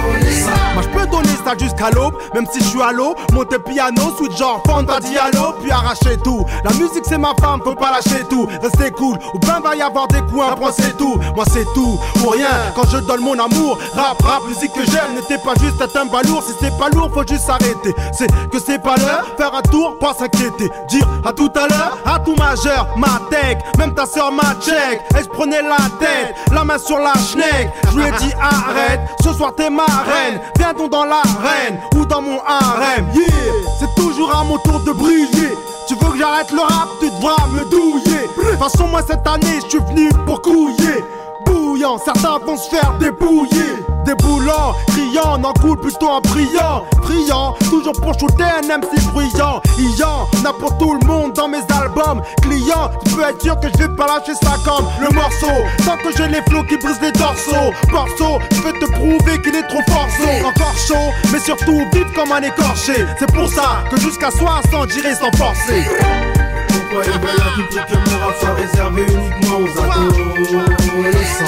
jusqu'à 1.57 1.89
l'aube, 1.91 2.15
même 2.33 2.45
si 2.51 2.59
je 2.59 2.65
suis 2.65 2.81
à 2.81 2.91
l'eau. 2.91 3.15
Monter 3.33 3.59
piano, 3.59 4.13
switch 4.17 4.37
genre 4.37 4.61
Fanta 4.65 4.99
Diallo, 4.99 5.53
puis 5.61 5.71
arracher 5.71 6.17
tout. 6.23 6.45
La 6.63 6.71
musique 6.71 7.03
c'est 7.03 7.17
ma 7.17 7.33
femme, 7.39 7.61
faut 7.63 7.75
pas 7.75 7.91
lâcher 7.91 8.23
tout. 8.29 8.47
Rester 8.61 8.91
cool, 8.91 9.17
ou 9.33 9.39
ben 9.39 9.59
va 9.63 9.75
y 9.75 9.81
avoir 9.81 10.07
des 10.07 10.21
coups, 10.21 10.43
un 10.51 10.55
point 10.55 10.71
c'est 10.71 10.97
tout. 10.97 11.19
Moi 11.35 11.45
c'est 11.51 11.65
tout, 11.73 11.99
ou 12.23 12.29
rien. 12.29 12.47
Quand 12.75 12.89
je 12.89 12.97
donne 12.97 13.21
mon 13.21 13.33
amour, 13.33 13.77
rap, 13.95 14.21
rap, 14.21 14.43
musique 14.47 14.73
que 14.73 14.85
j'aime, 14.85 15.15
n'était 15.15 15.41
pas 15.43 15.53
juste 15.59 15.81
un 15.95 16.05
balourd. 16.05 16.43
Si 16.43 16.53
c'est 16.59 16.77
pas 16.77 16.89
lourd, 16.89 17.09
faut 17.13 17.25
juste 17.27 17.45
s'arrêter. 17.45 17.93
C'est 18.13 18.27
que 18.49 18.59
c'est 18.59 18.79
pas 18.79 18.95
l'heure, 18.97 19.25
faire 19.37 19.53
un 19.53 19.61
tour, 19.61 19.97
pas 19.99 20.13
s'inquiéter. 20.13 20.69
Dire 20.87 21.07
à 21.25 21.33
tout 21.33 21.51
à 21.55 21.67
l'heure, 21.67 21.97
à 22.05 22.19
tout 22.19 22.35
majeur, 22.35 22.87
ma 22.97 23.19
tech, 23.29 23.57
même 23.77 23.93
ta 23.93 24.05
soeur 24.05 24.31
ma 24.31 24.53
check. 24.61 25.01
Elle 25.15 25.23
se 25.23 25.29
prenait 25.29 25.61
la 25.61 25.77
tête, 25.99 26.35
la 26.51 26.63
main 26.63 26.77
sur 26.77 26.97
la 26.97 27.13
schneck. 27.13 27.71
Je 27.91 27.97
lui 27.97 28.03
ai 28.05 28.11
dit 28.11 28.33
arrête, 28.39 29.01
ce 29.23 29.33
soir 29.33 29.53
t'es 29.55 29.69
ma 29.69 29.85
reine. 29.85 30.39
Viens 30.57 30.73
donc 30.73 30.89
dans 30.91 31.05
ou 31.95 32.05
dans 32.05 32.21
mon 32.21 32.39
harem. 32.45 33.05
Yeah, 33.13 33.25
c'est 33.79 33.93
toujours 33.95 34.33
à 34.35 34.43
mon 34.43 34.57
tour 34.59 34.79
de 34.81 34.91
briller. 34.91 35.55
Tu 35.87 35.95
veux 35.95 36.11
que 36.11 36.17
j'arrête 36.17 36.51
le 36.51 36.61
rap, 36.61 36.89
tu 36.99 37.09
devras 37.09 37.47
me 37.47 37.69
douiller. 37.69 38.27
De 38.37 38.51
toute 38.51 38.59
façon, 38.59 38.87
moi 38.87 39.01
cette 39.07 39.25
année, 39.27 39.59
je 39.63 39.69
suis 39.69 39.79
venu 39.79 40.09
pour 40.25 40.41
couiller. 40.41 41.03
Certains 42.03 42.37
vont 42.45 42.57
se 42.57 42.69
faire 42.69 42.93
débouiller. 42.99 43.85
Déboulant, 44.03 44.75
criant, 44.87 45.37
n'en 45.37 45.53
coule 45.53 45.79
plutôt 45.79 46.09
en 46.09 46.21
priant. 46.21 46.83
Friant, 47.03 47.53
toujours 47.69 47.93
pour 47.93 48.13
shooter 48.19 48.43
un 48.43 48.77
MC 48.77 49.01
bruyant. 49.13 49.61
Ayant, 49.79 50.27
n'a 50.43 50.51
pour 50.51 50.77
tout 50.77 50.93
le 50.93 51.07
monde 51.07 51.33
dans 51.33 51.47
mes 51.47 51.61
albums. 51.81 52.21
Client, 52.41 52.89
tu 53.05 53.15
peux 53.15 53.23
être 53.23 53.41
sûr 53.41 53.57
que 53.59 53.67
je 53.69 53.77
vais 53.77 53.95
pas 53.95 54.07
lâcher 54.07 54.33
ça 54.41 54.55
comme 54.65 54.85
le 54.99 55.13
morceau. 55.15 55.63
Tant 55.85 55.97
que 55.97 56.15
j'ai 56.17 56.27
les 56.27 56.41
flots 56.49 56.63
qui 56.63 56.77
brisent 56.77 57.01
les 57.01 57.13
dorsaux. 57.13 57.71
Morceau, 57.89 58.39
je 58.51 58.61
vais 58.61 58.73
te 58.73 58.91
prouver 58.91 59.41
qu'il 59.41 59.55
est 59.55 59.67
trop 59.67 59.81
forceau. 59.87 60.45
Encore 60.45 60.75
chaud, 60.77 61.11
mais 61.31 61.39
surtout 61.39 61.79
vif 61.93 62.11
comme 62.13 62.31
un 62.33 62.41
écorché. 62.41 63.05
C'est 63.17 63.31
pour 63.31 63.47
ça 63.47 63.83
que 63.89 63.97
jusqu'à 63.97 64.29
60 64.29 64.89
j'irai 64.89 65.15
sans 65.15 65.31
forcer. 65.37 66.40
Ils 66.93 66.97
veulent 66.97 67.39
à 67.39 67.55
tout 67.55 67.63
que 67.71 68.09
mon 68.09 68.17
rap 68.19 68.35
soit 68.37 68.53
réservé 68.53 69.03
uniquement 69.03 69.59
aux 69.59 69.71
adolescents 69.79 71.45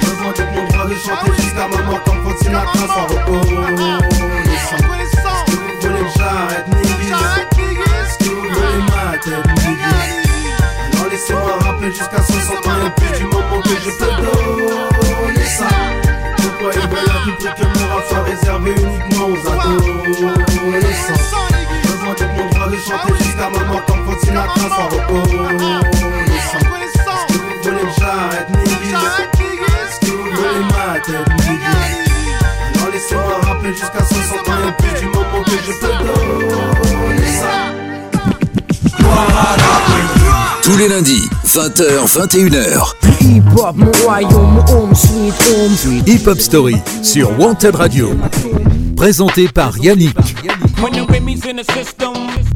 Besoin 0.00 0.32
de 0.32 0.42
mon 0.54 0.64
droit 0.68 0.86
de 0.86 0.94
chanter 0.94 1.32
jusqu'à 1.42 1.66
ma 1.66 1.82
mort 1.82 2.02
comme 2.04 2.22
Frank 2.22 2.38
Sinatra 2.38 2.86
sans 2.86 3.06
reconnaissant 3.08 3.98
Est-ce 4.44 4.70
que 4.76 4.86
vous 4.86 5.66
voulez 5.82 6.04
que 6.04 6.10
j'arrête, 6.16 6.68
niggas 6.68 7.42
Est-ce 7.58 8.18
que 8.18 8.30
vous 8.30 8.42
voulez 8.42 8.80
ma 8.86 9.18
tête, 9.18 9.46
niggas 9.66 10.00
Alors 10.94 11.08
laissez-moi 11.10 11.52
rapper 11.60 11.88
jusqu'à 11.88 12.22
60 12.22 12.66
ans 12.68 12.86
et 12.86 12.90
puis 13.00 13.10
du 13.18 13.24
moment 13.24 13.60
que 13.60 13.68
je 13.70 13.90
peux 13.98 14.06
donner 14.06 15.44
ça. 15.44 15.66
Pourquoi 16.36 16.70
ils 16.72 16.88
veulent 16.88 17.10
à 17.10 17.18
tout 17.24 17.34
prix 17.36 17.52
que 17.56 17.64
mon 17.78 17.86
rap 17.94 18.04
soit 18.08 18.22
réservé 18.22 18.70
uniquement 18.70 19.26
aux 19.26 19.42
adolescents 19.48 21.18
Besoin 21.82 22.14
de 22.14 22.24
mon 22.36 22.46
droit 22.50 22.57
chanter 22.76 23.24
jusqu'à 23.24 23.48
ma 23.50 23.64
mort 23.64 23.84
comme 23.86 24.04
Frank 24.04 24.18
Sinatra 24.20 24.68
sans 24.68 24.88
reconnaissant 24.88 25.80
Est-ce 26.26 26.52
que 26.52 26.64
vous 26.64 27.40
voulez 27.40 27.58
que 27.62 27.94
j'arrête, 27.98 28.48
niggas 28.50 29.16
Est-ce 29.20 29.98
que 30.00 30.12
vous 30.12 30.22
voulez 30.24 30.62
ma 30.68 31.00
tête, 31.00 31.28
niggas 31.48 31.82
Alors 32.74 32.90
laissez-moi 32.92 33.34
rapper 33.42 33.72
jusqu'à 33.72 34.04
60 34.04 34.48
ans 34.48 34.68
et 34.68 34.82
puis 34.82 34.92
du 35.00 35.06
moment 35.06 35.42
que 35.44 35.50
je 35.50 35.72
peux 35.80 35.94
donner 36.04 37.26
ça 37.26 37.54
Tous 40.62 40.76
les 40.76 40.88
lundis, 40.88 41.28
20h, 41.46 42.06
21h. 42.06 42.92
Hip 43.22 43.42
hop, 43.56 43.76
mon 43.76 43.90
royaume, 44.04 44.52
mon 44.54 44.64
home 44.70 44.94
sweet 44.94 45.34
home 45.48 45.74
sweet. 45.74 46.06
Hip 46.06 46.26
Hop 46.28 46.38
Story 46.40 46.76
sur 47.02 47.38
Wanted 47.38 47.74
Radio. 47.74 48.10
Présenté 48.96 49.48
par 49.48 49.78
Yannick. 49.78 50.14
When 50.82 50.92
the 50.92 51.10
Remy's 51.10 51.46
in 51.46 51.56
the 51.56 51.64
system. 51.72 52.47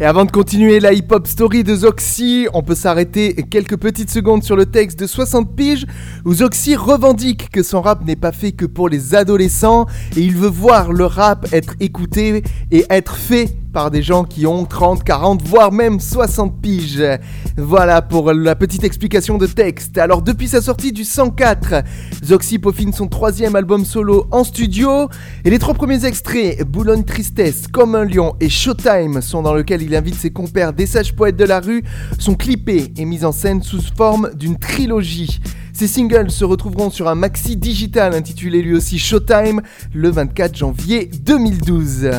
Et 0.00 0.04
avant 0.04 0.24
de 0.24 0.30
continuer 0.30 0.78
la 0.78 0.92
hip-hop 0.92 1.26
story 1.26 1.64
de 1.64 1.74
Zoxy, 1.74 2.46
on 2.54 2.62
peut 2.62 2.76
s'arrêter 2.76 3.34
quelques 3.50 3.76
petites 3.76 4.10
secondes 4.10 4.44
sur 4.44 4.54
le 4.54 4.66
texte 4.66 5.00
de 5.00 5.08
60 5.08 5.56
piges 5.56 5.86
où 6.24 6.34
Zoxy 6.34 6.76
revendique 6.76 7.50
que 7.50 7.64
son 7.64 7.80
rap 7.80 8.04
n'est 8.06 8.14
pas 8.14 8.30
fait 8.30 8.52
que 8.52 8.64
pour 8.64 8.88
les 8.88 9.16
adolescents 9.16 9.86
et 10.16 10.20
il 10.20 10.36
veut 10.36 10.46
voir 10.46 10.92
le 10.92 11.04
rap 11.04 11.48
être 11.52 11.74
écouté 11.80 12.44
et 12.70 12.84
être 12.90 13.16
fait 13.16 13.56
par 13.72 13.90
des 13.90 14.02
gens 14.02 14.24
qui 14.24 14.46
ont 14.46 14.64
30, 14.64 15.04
40, 15.04 15.42
voire 15.42 15.72
même 15.72 16.00
60 16.00 16.60
piges. 16.60 17.04
Voilà 17.56 18.02
pour 18.02 18.32
la 18.32 18.56
petite 18.56 18.84
explication 18.84 19.38
de 19.38 19.46
texte. 19.46 19.98
Alors 19.98 20.22
depuis 20.22 20.48
sa 20.48 20.60
sortie 20.60 20.92
du 20.92 21.04
104, 21.04 21.82
Zoxy 22.24 22.58
peaufine 22.58 22.92
son 22.92 23.08
troisième 23.08 23.56
album 23.56 23.84
solo 23.84 24.26
en 24.30 24.44
studio 24.44 25.08
et 25.44 25.50
les 25.50 25.58
trois 25.58 25.74
premiers 25.74 26.04
extraits, 26.04 26.62
Boulogne 26.64 27.04
Tristesse, 27.04 27.66
Comme 27.66 27.94
un 27.94 28.04
lion 28.04 28.34
et 28.40 28.48
Showtime, 28.48 29.20
sont 29.22 29.42
dans 29.42 29.54
lequel 29.54 29.82
il 29.82 29.94
invite 29.94 30.16
ses 30.16 30.30
compères 30.30 30.72
des 30.72 30.86
sages 30.86 31.14
poètes 31.14 31.36
de 31.36 31.44
la 31.44 31.60
rue, 31.60 31.82
sont 32.18 32.34
clippés 32.34 32.92
et 32.96 33.04
mis 33.04 33.24
en 33.24 33.32
scène 33.32 33.62
sous 33.62 33.82
forme 33.96 34.30
d'une 34.34 34.58
trilogie. 34.58 35.40
Ces 35.72 35.86
singles 35.86 36.30
se 36.30 36.44
retrouveront 36.44 36.90
sur 36.90 37.08
un 37.08 37.14
maxi 37.14 37.56
digital 37.56 38.14
intitulé 38.14 38.62
lui 38.62 38.74
aussi 38.74 38.98
Showtime 38.98 39.62
le 39.94 40.10
24 40.10 40.56
janvier 40.56 41.08
2012. 41.22 42.10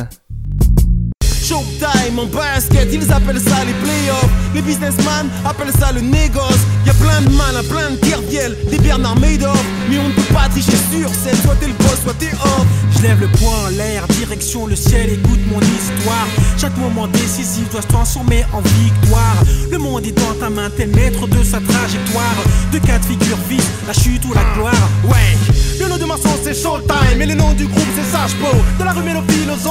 Showtime 1.50 2.16
en 2.20 2.26
basket, 2.26 2.92
ils 2.92 3.12
appellent 3.12 3.40
ça 3.40 3.64
les 3.64 3.72
playoffs. 3.82 4.29
Les 4.60 4.66
businessmen 4.66 5.30
appellent 5.46 5.72
ça 5.80 5.90
le 5.90 6.02
négoce. 6.02 6.60
Y 6.84 6.90
a 6.90 6.94
plein 6.94 7.22
de 7.22 7.30
malins, 7.30 7.66
plein 7.66 7.92
de 7.92 7.96
kerviel, 7.96 8.54
des 8.70 8.78
Bernard 8.78 9.18
Madoff. 9.18 9.58
Mais 9.88 9.96
on 9.96 10.08
ne 10.08 10.12
peut 10.12 10.34
pas 10.34 10.50
tricher 10.50 10.76
sur 10.92 11.08
scène, 11.08 11.36
soit 11.42 11.54
t'es 11.58 11.68
le 11.68 11.72
boss, 11.72 12.00
soit 12.02 12.12
t'es 12.18 12.30
off. 12.34 12.66
Je 12.94 13.02
lève 13.02 13.20
le 13.20 13.28
poing 13.38 13.56
en 13.66 13.68
l'air, 13.70 14.06
direction 14.08 14.66
le 14.66 14.76
ciel, 14.76 15.08
écoute 15.08 15.40
mon 15.50 15.60
histoire. 15.60 16.26
Chaque 16.58 16.76
moment 16.76 17.06
décisif 17.06 17.70
doit 17.70 17.80
se 17.80 17.86
transformer 17.86 18.44
en 18.52 18.60
victoire. 18.60 19.38
Le 19.70 19.78
monde 19.78 20.04
est 20.04 20.12
dans 20.12 20.34
ta 20.38 20.50
main, 20.50 20.68
t'es 20.76 20.86
maître 20.86 21.26
de 21.26 21.42
sa 21.42 21.60
trajectoire. 21.60 22.36
De 22.70 22.78
quatre 22.80 23.06
figures 23.06 23.38
vives, 23.48 23.64
la 23.86 23.94
chute 23.94 24.26
ou 24.26 24.34
la 24.34 24.44
gloire. 24.54 24.88
Ouais, 25.04 25.38
le 25.80 25.88
nom 25.88 25.96
de 25.96 26.04
ma 26.04 26.16
son 26.16 26.36
c'est 26.44 26.54
Showtime. 26.54 27.18
Et 27.18 27.26
le 27.26 27.34
nom 27.34 27.54
du 27.54 27.64
groupe 27.64 27.88
c'est 27.96 28.12
Sage. 28.12 28.36
De 28.78 28.84
la 28.84 28.92
rue 28.92 29.02
Mélopile 29.02 29.50
aux 29.50 29.68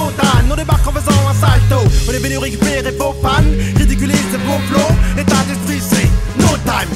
on 0.52 0.56
débarque 0.56 0.88
en 0.88 0.92
faisant 0.92 1.30
un 1.30 1.34
salto. 1.34 1.88
On 2.08 2.12
est 2.12 2.20
venu 2.20 2.38
récupérer 2.40 2.92
vos 2.98 3.14
fans, 3.22 3.44
ridiculiser 3.78 4.40
vos 4.48 4.60
flots. 4.68 4.79
No 6.38 6.48
Time. 6.66 6.90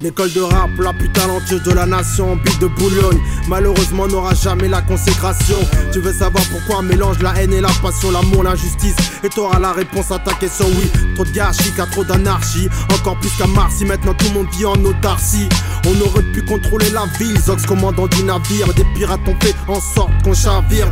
L'école 0.00 0.32
de 0.32 0.40
rap, 0.40 0.70
la 0.80 0.92
plus 0.92 1.08
talentueuse 1.12 1.62
de 1.62 1.70
la 1.70 1.86
nation, 1.86 2.34
but 2.34 2.60
de 2.60 2.66
bouillonne. 2.66 3.20
Malheureusement, 3.46 4.08
n'aura 4.08 4.34
jamais 4.34 4.66
la 4.66 4.82
consécration. 4.82 5.54
Tu 5.92 6.00
veux 6.00 6.12
savoir 6.12 6.42
pourquoi 6.50 6.82
mélange 6.82 7.20
la 7.20 7.40
haine 7.40 7.52
et 7.52 7.60
la 7.60 7.68
passion, 7.80 8.10
l'amour, 8.10 8.42
l'injustice? 8.42 8.96
Et 9.22 9.28
t'auras 9.28 9.60
la 9.60 9.72
réponse 9.72 10.10
à 10.10 10.18
ta 10.18 10.34
question, 10.34 10.66
oui. 10.66 10.90
Trop 11.14 11.24
de 11.24 11.30
gâchis, 11.30 11.72
trop 11.92 12.02
d'anarchie. 12.02 12.68
Encore 12.92 13.16
plus 13.20 13.30
qu'à 13.38 13.46
Marcy, 13.46 13.84
maintenant 13.84 14.14
tout 14.14 14.26
le 14.26 14.34
monde 14.34 14.48
vit 14.58 14.66
en 14.66 14.84
autarcie. 14.84 15.48
On 15.86 16.00
aurait 16.00 16.24
pu 16.32 16.42
contrôler 16.42 16.90
la 16.90 17.04
ville, 17.20 17.38
Zox 17.38 17.64
commandant 17.64 18.08
du 18.08 18.24
navire. 18.24 18.74
Des 18.74 18.84
pirates 18.96 19.20
ont 19.28 19.36
fait 19.40 19.54
en 19.68 19.80
sorte 19.80 20.10
qu'on 20.24 20.34
chavire. 20.34 20.88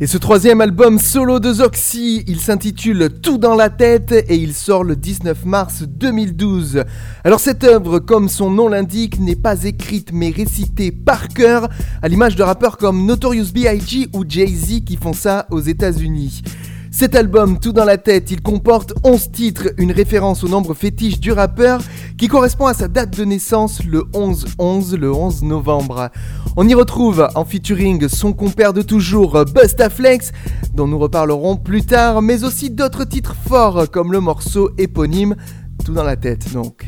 Et 0.00 0.06
ce 0.06 0.16
troisième 0.16 0.60
album 0.60 1.00
solo 1.00 1.40
de 1.40 1.52
Zoxy, 1.52 2.22
il 2.28 2.38
s'intitule 2.38 3.18
Tout 3.20 3.36
dans 3.36 3.56
la 3.56 3.68
tête 3.68 4.12
et 4.12 4.36
il 4.36 4.54
sort 4.54 4.84
le 4.84 4.94
19 4.94 5.44
mars 5.44 5.82
2012. 5.82 6.84
Alors 7.24 7.40
cette 7.40 7.64
œuvre, 7.64 7.98
comme 7.98 8.28
son 8.28 8.48
nom 8.48 8.68
l'indique, 8.68 9.18
n'est 9.18 9.34
pas 9.34 9.64
écrite 9.64 10.12
mais 10.12 10.30
récitée 10.30 10.92
par 10.92 11.26
cœur, 11.26 11.68
à 12.00 12.06
l'image 12.06 12.36
de 12.36 12.44
rappeurs 12.44 12.76
comme 12.76 13.06
Notorious 13.06 13.50
B.I.G. 13.52 14.08
ou 14.12 14.24
Jay-Z 14.26 14.84
qui 14.84 14.96
font 14.96 15.14
ça 15.14 15.48
aux 15.50 15.60
États-Unis. 15.60 16.42
Cet 16.90 17.14
album, 17.14 17.60
tout 17.60 17.72
dans 17.72 17.84
la 17.84 17.98
tête, 17.98 18.30
il 18.30 18.40
comporte 18.40 18.94
11 19.04 19.30
titres, 19.30 19.68
une 19.76 19.92
référence 19.92 20.42
au 20.42 20.48
nombre 20.48 20.74
fétiche 20.74 21.20
du 21.20 21.32
rappeur 21.32 21.80
qui 22.16 22.28
correspond 22.28 22.66
à 22.66 22.74
sa 22.74 22.88
date 22.88 23.16
de 23.16 23.24
naissance, 23.24 23.84
le 23.84 24.00
11-11, 24.14 24.96
le 24.96 25.12
11 25.12 25.42
novembre. 25.42 26.10
On 26.56 26.66
y 26.66 26.74
retrouve 26.74 27.28
en 27.34 27.44
featuring 27.44 28.08
son 28.08 28.32
compère 28.32 28.72
de 28.72 28.82
toujours, 28.82 29.44
Bustaflex, 29.44 30.32
dont 30.74 30.86
nous 30.86 30.98
reparlerons 30.98 31.56
plus 31.56 31.84
tard, 31.84 32.22
mais 32.22 32.42
aussi 32.42 32.70
d'autres 32.70 33.04
titres 33.04 33.36
forts 33.46 33.90
comme 33.90 34.12
le 34.12 34.20
morceau 34.20 34.70
éponyme, 34.78 35.36
tout 35.84 35.92
dans 35.92 36.04
la 36.04 36.16
tête 36.16 36.52
donc. 36.52 36.86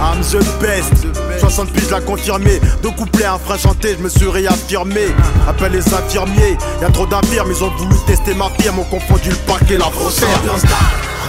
I'm 0.00 0.20
the 0.22 0.44
best. 0.60 1.06
60 1.40 1.72
piges 1.72 1.90
l'a 1.90 2.00
confirmé. 2.00 2.60
Deux 2.82 2.90
couplets, 2.90 3.24
un 3.26 3.38
frein 3.38 3.58
chanté, 3.58 3.96
je 3.98 4.02
me 4.02 4.08
suis 4.08 4.28
réaffirmé. 4.28 5.08
Appelle 5.48 5.72
les 5.72 5.94
infirmiers, 5.94 6.56
y'a 6.80 6.88
trop 6.90 7.06
d'infirmes, 7.06 7.50
ils 7.50 7.64
ont 7.64 7.70
voulu 7.76 7.94
tester 8.06 8.34
ma 8.34 8.48
firme, 8.60 8.80
ont 8.80 8.84
confondu 8.84 9.30
le 9.30 9.36
parc 9.46 9.70
et 9.70 9.78
la 9.78 9.86
frontière. 9.86 10.28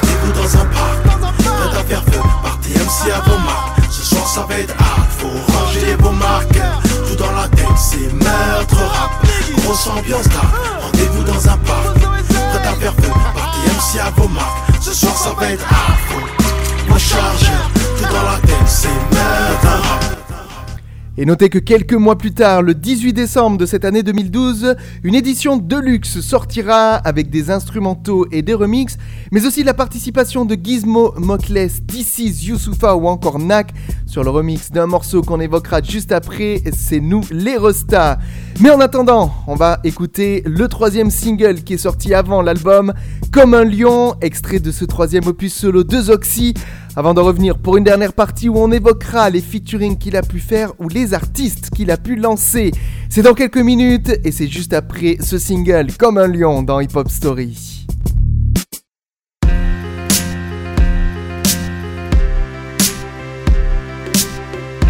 Rendez-vous 0.02 0.32
dans 0.34 0.58
un 0.62 0.66
parc, 0.66 1.04
prêt 1.04 1.80
à 1.80 1.84
faire 1.84 2.04
feu, 2.04 2.20
party 2.44 2.72
MC 2.72 3.12
à 3.12 3.30
vos 3.30 3.38
marques. 3.38 3.80
Ce 3.90 4.04
soir 4.04 4.28
ça 4.28 4.46
va 4.48 4.60
être 4.60 4.76
hard, 4.80 5.08
faut 5.18 5.54
ranger 5.54 5.96
vos 6.00 6.12
marques. 6.12 6.60
Tout 7.08 7.16
dans 7.16 7.32
la 7.32 7.48
tête, 7.48 7.66
c'est 7.78 8.14
meurtre 8.14 8.78
rap. 8.78 9.12
Grosse 9.64 9.88
ambiance 9.88 10.26
là, 10.26 10.42
rendez-vous 10.82 11.24
dans 11.24 11.48
un 11.50 11.58
parc, 11.58 12.00
prêt 12.00 12.68
à 12.68 12.74
faire 12.76 12.94
feu, 12.94 13.12
party 13.36 13.60
MC 13.68 14.00
à 14.00 14.10
vos 14.20 14.28
marques. 14.28 14.68
Ce 14.82 14.94
soir 14.94 15.18
ça 15.18 15.34
va 15.40 15.52
être 15.52 15.66
hard, 15.70 15.97
Et 21.20 21.26
notez 21.26 21.50
que 21.50 21.58
quelques 21.58 21.96
mois 21.96 22.16
plus 22.16 22.32
tard, 22.32 22.62
le 22.62 22.76
18 22.76 23.12
décembre 23.12 23.58
de 23.58 23.66
cette 23.66 23.86
année 23.86 24.04
2012, 24.04 24.76
une 25.02 25.16
édition 25.16 25.58
Deluxe 25.58 26.22
sortira 26.22 26.94
avec 26.94 27.32
des 27.32 27.50
instrumentaux 27.50 28.28
et 28.32 28.44
des 28.44 28.54
remixes, 28.54 29.00
mais 29.32 29.48
aussi 29.48 29.64
la 29.64 29.74
participation 29.74 30.46
de 30.46 30.54
Gizmo, 30.54 31.16
Mokles, 31.18 31.82
DC's 31.88 32.44
Youssoufa 32.46 32.96
ou 32.96 33.08
encore 33.08 33.40
Nak 33.40 33.74
sur 34.06 34.24
le 34.24 34.30
remix 34.30 34.72
d'un 34.72 34.86
morceau 34.86 35.24
qu'on 35.24 35.40
évoquera 35.40 35.82
juste 35.82 36.12
après, 36.12 36.62
c'est 36.72 37.00
nous 37.00 37.22
les 37.32 37.58
Rostas. 37.58 38.20
Mais 38.60 38.70
en 38.70 38.80
attendant, 38.80 39.34
on 39.48 39.56
va 39.56 39.80
écouter 39.84 40.44
le 40.46 40.68
troisième 40.68 41.10
single 41.10 41.64
qui 41.64 41.74
est 41.74 41.78
sorti 41.78 42.14
avant 42.14 42.44
l'album, 42.44 42.94
Comme 43.32 43.56
un 43.56 43.66
lion, 43.66 44.14
extrait 44.22 44.60
de 44.60 44.72
ce 44.72 44.86
troisième 44.86 45.26
opus 45.26 45.54
solo 45.54 45.84
de 45.84 46.00
Zoxy, 46.00 46.54
avant 46.98 47.14
de 47.14 47.20
revenir 47.20 47.60
pour 47.60 47.78
une 47.78 47.84
dernière 47.84 48.12
partie 48.12 48.50
où 48.50 48.58
on 48.58 48.72
évoquera 48.72 49.30
les 49.30 49.40
featuring 49.40 50.00
qu'il 50.00 50.18
a 50.18 50.24
pu 50.24 50.40
faire 50.40 50.74
ou 50.80 50.90
les 50.90 51.14
artistes 51.14 51.70
qu'il 51.70 51.92
a 51.92 51.98
pu 51.98 52.16
lancer. 52.16 52.72
C'est 53.08 53.22
dans 53.22 53.36
quelques 53.36 53.58
minutes 53.58 54.20
et 54.24 54.32
c'est 54.32 54.48
juste 54.48 54.74
après 54.74 55.18
ce 55.22 55.38
single 55.38 55.92
Comme 56.00 56.18
un 56.18 56.28
lion 56.28 56.64
dans 56.64 56.80
Hip 56.80 56.96
Hop 56.96 57.10
Story. 57.10 57.86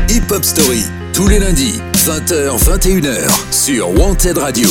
Hip 0.10 0.32
Hop 0.32 0.46
Story, 0.46 0.86
tous 1.12 1.28
les 1.28 1.40
lundis, 1.40 1.82
20h, 2.06 2.58
21h, 2.58 3.52
sur 3.52 3.90
Wanted 4.00 4.38
Radio. 4.38 4.70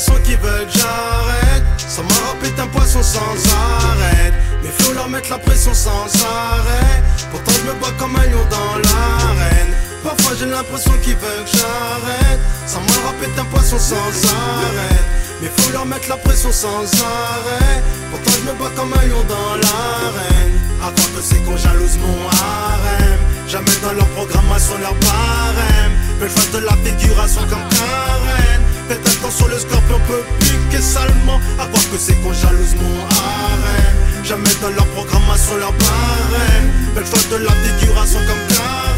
L'impression 0.00 0.24
qu'ils 0.24 0.38
veulent 0.38 0.68
j'arrête. 0.70 1.64
Ça 1.76 2.02
m'a 2.02 2.28
rappelé 2.28 2.50
un 2.58 2.66
poisson 2.68 3.02
sans 3.02 3.20
arrêt. 3.20 4.32
Mes 4.62 4.70
flots 4.70 4.94
leur 4.94 5.08
mettent 5.08 5.28
la 5.28 5.38
pression 5.38 5.74
sans 5.74 6.06
arrêt. 6.24 7.02
Pourtant 7.30 7.52
je 7.52 7.70
me 7.70 7.80
bats 7.80 7.92
comme 7.98 8.16
un 8.16 8.24
lion 8.24 8.44
dans 8.50 8.78
l'arène. 8.78 9.74
Parfois 10.02 10.32
j'ai 10.38 10.46
l'impression 10.46 10.92
qu'ils 11.02 11.16
veulent 11.16 11.44
que 11.44 11.58
j'arrête. 11.58 12.40
Ça 12.66 12.78
m'a 12.78 13.08
rappelé 13.08 13.28
un 13.38 13.44
poisson 13.44 13.78
sans 13.78 13.96
arrêt. 13.96 15.00
Mais 15.42 15.48
faut 15.56 15.72
leur 15.72 15.84
mettre 15.84 16.08
la 16.08 16.16
pression 16.16 16.52
sans 16.52 16.82
arrêt. 17.04 17.82
Pourtant 18.10 18.30
je 18.32 18.50
me 18.50 18.58
bats 18.58 18.72
comme 18.76 18.92
un 18.92 19.06
lion 19.06 19.24
dans 19.28 19.56
l'arène. 19.56 20.59
Avant 20.82 21.08
que 21.14 21.22
c'est 21.22 21.38
qu'on 21.44 21.56
jalouse 21.56 21.98
mon 21.98 22.28
harem. 22.28 23.18
Jamais 23.46 23.76
dans 23.82 23.92
leur 23.92 24.06
programmation 24.08 24.78
leur 24.78 24.94
barème. 24.94 25.92
Mais 26.20 26.28
face 26.28 26.50
de 26.52 26.58
la 26.58 26.72
figuration 26.84 27.42
comme 27.42 27.66
Karen. 27.68 28.62
Faites 28.88 29.06
attention, 29.06 29.46
le 29.48 29.58
scorpion 29.58 30.00
peut 30.08 30.22
piquer 30.40 30.82
salement. 30.82 31.40
Croire 31.56 31.90
que 31.92 31.98
c'est 31.98 32.14
qu'on 32.22 32.32
jalouse 32.32 32.74
mon 32.76 32.96
harem. 33.06 33.96
Jamais 34.24 34.54
dans 34.62 34.70
leur 34.70 34.86
programmation 34.86 35.56
leur 35.56 35.72
barème. 35.72 36.70
Belle 36.94 37.04
face 37.04 37.28
de 37.28 37.36
la 37.36 37.52
figuration 37.52 38.20
comme 38.20 38.56
Karen. 38.56 38.89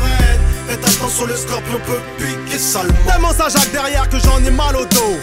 Attention, 0.73 1.27
le 1.27 1.37
scorpion 1.37 1.79
peut 1.87 2.01
piquer 2.19 2.59
salement. 2.59 2.95
Tellement 3.07 3.33
ça 3.33 3.49
Jacques 3.49 3.73
derrière 3.73 4.09
que 4.09 4.19
j'en 4.19 4.43
ai 4.45 4.51
mal 4.51 4.77
au 4.77 4.85
dos. 4.87 5.19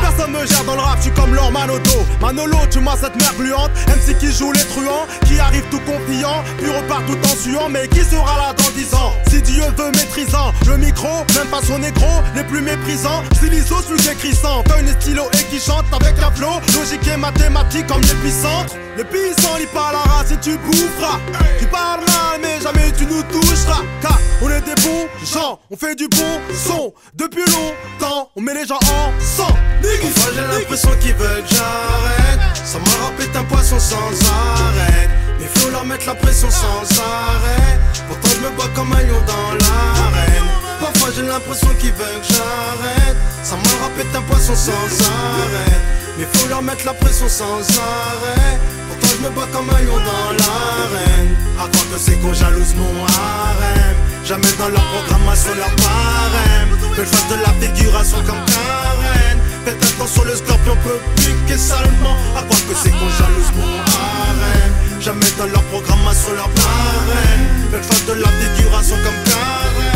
Personne 0.00 0.32
me 0.32 0.46
gère 0.46 0.64
dans 0.64 0.74
le 0.74 0.80
rap, 0.80 0.96
je 0.98 1.04
suis 1.04 1.12
comme 1.12 1.34
leur 1.34 1.50
Manodo. 1.50 2.06
Manolo, 2.20 2.58
tu 2.70 2.80
m'as 2.80 2.96
cette 2.96 3.16
mère 3.16 3.34
gluante. 3.34 3.70
MC 3.88 4.16
qui 4.18 4.32
joue 4.32 4.52
les 4.52 4.64
truands, 4.64 5.06
qui 5.26 5.38
arrive 5.38 5.64
tout 5.70 5.80
confiant, 5.80 6.44
puis 6.58 6.70
repart 6.70 7.04
tout 7.06 7.18
en 7.24 7.36
suant. 7.36 7.68
Mais 7.68 7.88
qui 7.88 8.04
sera 8.04 8.36
là 8.36 8.54
dans 8.54 8.70
10 8.70 8.94
ans? 8.94 9.12
Si 9.28 9.42
Dieu 9.42 9.64
veut 9.76 9.90
maîtrisant, 9.92 10.52
le 10.66 10.76
micro, 10.76 11.08
même 11.34 11.48
pas 11.48 11.60
son 11.66 11.78
négro, 11.78 12.22
les 12.34 12.44
plus 12.44 12.62
méprisants. 12.62 13.22
Styliso, 13.36 13.76
celui 13.82 14.16
qui 14.16 14.34
feuille 14.34 14.88
et 14.88 15.00
stylo 15.00 15.24
et 15.32 15.44
qui 15.44 15.60
chante 15.60 15.86
avec 15.92 16.14
un 16.22 16.30
flow. 16.30 16.60
Logique 16.74 17.06
et 17.08 17.16
mathématique 17.16 17.86
comme 17.86 18.02
l'épicentre. 18.02 18.74
Les 18.96 19.04
puissants 19.04 19.56
lit 19.58 19.66
pas 19.66 19.92
la 19.92 19.98
race 19.98 20.32
et 20.32 20.38
tu 20.38 20.56
boufferas. 20.56 21.20
Tu 21.58 21.66
parles 21.66 22.00
mal, 22.00 22.40
mais 22.40 22.58
jamais 22.62 22.90
tu 22.92 23.04
nous 23.04 23.22
toucheras. 23.24 23.82
Car 24.00 24.18
on 24.40 24.48
est 24.48 24.62
des 24.62 24.74
bons 24.82 25.06
gens, 25.22 25.58
on 25.70 25.76
fait 25.76 25.94
du 25.94 26.08
bon 26.08 26.40
son. 26.54 26.94
Depuis 27.14 27.44
longtemps, 27.44 28.30
on 28.36 28.40
met 28.40 28.54
les 28.54 28.64
gens 28.64 28.76
en 28.76 29.12
sang. 29.20 29.54
Parfois 29.82 30.32
j'ai 30.34 30.58
l'impression 30.58 30.90
qu'ils 31.00 31.14
veulent 31.14 31.42
que 31.42 31.54
j'arrête. 31.54 32.56
Ça 32.64 32.78
m'a 32.78 33.04
rappelé 33.04 33.28
un 33.36 33.44
poisson 33.44 33.78
sans 33.78 33.96
arrêt. 33.96 35.08
Mes 35.40 35.46
flots 35.46 35.70
leur 35.72 35.84
mettent 35.84 36.06
la 36.06 36.14
pression 36.14 36.50
sans 36.50 37.00
arrêt. 37.00 37.78
Pourtant 38.08 38.28
je 38.34 38.40
me 38.48 38.56
bats 38.56 38.70
comme 38.74 38.92
un 38.94 39.02
lion 39.02 39.20
dans 39.26 39.52
l'arène. 39.52 40.48
Parfois 40.80 41.10
j'ai 41.14 41.22
l'impression 41.22 41.68
qu'ils 41.78 41.92
veulent 41.92 42.20
que 42.26 42.32
j'arrête. 42.32 43.16
Ça 43.42 43.56
m'a 43.56 43.84
rappelé 43.84 44.04
un 44.14 44.22
poisson 44.22 44.54
sans 44.54 44.72
arrêt. 44.72 46.05
Mais 46.18 46.26
faut 46.32 46.48
leur 46.48 46.62
mettre 46.62 46.86
la 46.86 46.94
pression 46.94 47.28
sans 47.28 47.60
arrêt. 47.78 48.58
Pourtant 48.88 49.16
je 49.16 49.24
me 49.24 49.30
bats 49.30 49.48
comme 49.52 49.68
un 49.68 49.82
lion 49.82 49.96
dans 49.96 50.32
l'arène. 50.40 51.36
À 51.58 51.68
croire 51.68 51.88
que 51.92 51.98
c'est 51.98 52.16
qu'on 52.16 52.32
jalouse 52.32 52.74
mon 52.74 53.04
harem. 53.04 53.96
Jamais 54.24 54.52
dans 54.58 54.68
leur 54.68 54.84
programmation 54.94 55.54
leur 55.56 55.68
barème. 55.76 56.70
Belle 56.96 57.06
face 57.06 57.28
de 57.28 57.36
la 57.36 57.52
figuration 57.60 58.18
comme 58.26 58.42
Karen. 58.46 59.38
Faites 59.64 59.82
attention, 59.82 60.24
le 60.24 60.36
scorpion 60.36 60.76
peut 60.84 61.00
piquer 61.16 61.58
salement. 61.58 62.16
À 62.36 62.42
croire 62.42 62.64
que 62.68 62.74
c'est 62.74 62.90
qu'on 62.90 63.10
jalouse 63.20 63.52
mon 63.56 63.76
harem. 63.76 64.72
Jamais 65.00 65.30
dans 65.38 65.46
leur 65.46 65.62
programmation 65.64 66.32
leur 66.34 66.48
barème. 66.48 67.70
Belle 67.70 67.82
face 67.82 68.06
de 68.06 68.14
la 68.14 68.28
figuration 68.40 68.96
comme 69.04 69.20
Karen. 69.24 69.95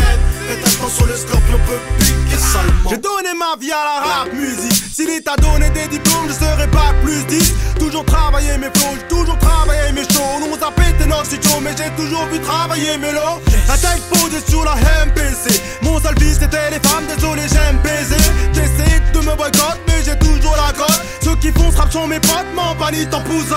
Attention, 0.51 1.05
le 1.05 1.15
scorpion 1.15 1.59
peut 1.67 1.79
piquer 1.99 2.37
salement. 2.37 2.89
J'ai 2.89 2.97
donné 2.97 3.29
ma 3.37 3.59
vie 3.59 3.71
à 3.71 3.83
la 3.83 3.97
rap 4.05 4.33
musique. 4.33 4.83
S'il 4.93 5.21
t'a 5.23 5.35
donné 5.37 5.69
des 5.69 5.87
diplômes, 5.87 6.27
je 6.27 6.33
serai 6.33 6.67
pas 6.67 6.93
plus 7.03 7.23
10. 7.25 7.53
Toujours 7.79 8.05
travailler 8.05 8.57
mes 8.57 8.69
flows, 8.75 8.97
j'ai 8.97 9.07
toujours 9.07 9.37
travaillé 9.37 9.91
mes 9.93 10.03
shows. 10.03 10.39
Nous 10.39 10.47
on 10.51 10.67
a 10.67 10.71
pété 10.71 11.05
nos 11.05 11.23
studios, 11.23 11.59
mais 11.61 11.71
j'ai 11.77 11.89
toujours 11.95 12.25
vu 12.25 12.39
travailler 12.39 12.97
mes 12.97 13.11
lots. 13.11 13.41
La 13.67 13.77
tête 13.77 14.01
posée 14.09 14.43
sur 14.47 14.65
la 14.65 14.75
MPC. 15.05 15.61
Mon 15.81 15.99
seul 15.99 16.15
vice 16.19 16.39
c'était 16.39 16.69
les 16.71 16.79
femmes, 16.87 17.05
désolé 17.07 17.43
j'aime 17.47 17.77
baiser. 17.83 18.21
J'essaie 18.53 19.01
de 19.13 19.19
me 19.19 19.35
boycotter, 19.35 19.79
mais 19.87 20.03
j'ai 20.03 20.17
toujours 20.19 20.55
la 20.55 20.73
cote. 20.73 21.01
Ceux 21.23 21.35
qui 21.35 21.51
font 21.51 21.69
rap 21.69 21.91
Attention 21.91 22.07
mes 22.07 22.19
potes, 22.19 22.53
m'en 22.55 22.73
bannis 22.75 23.05
ton 23.07 23.21
pouson 23.21 23.55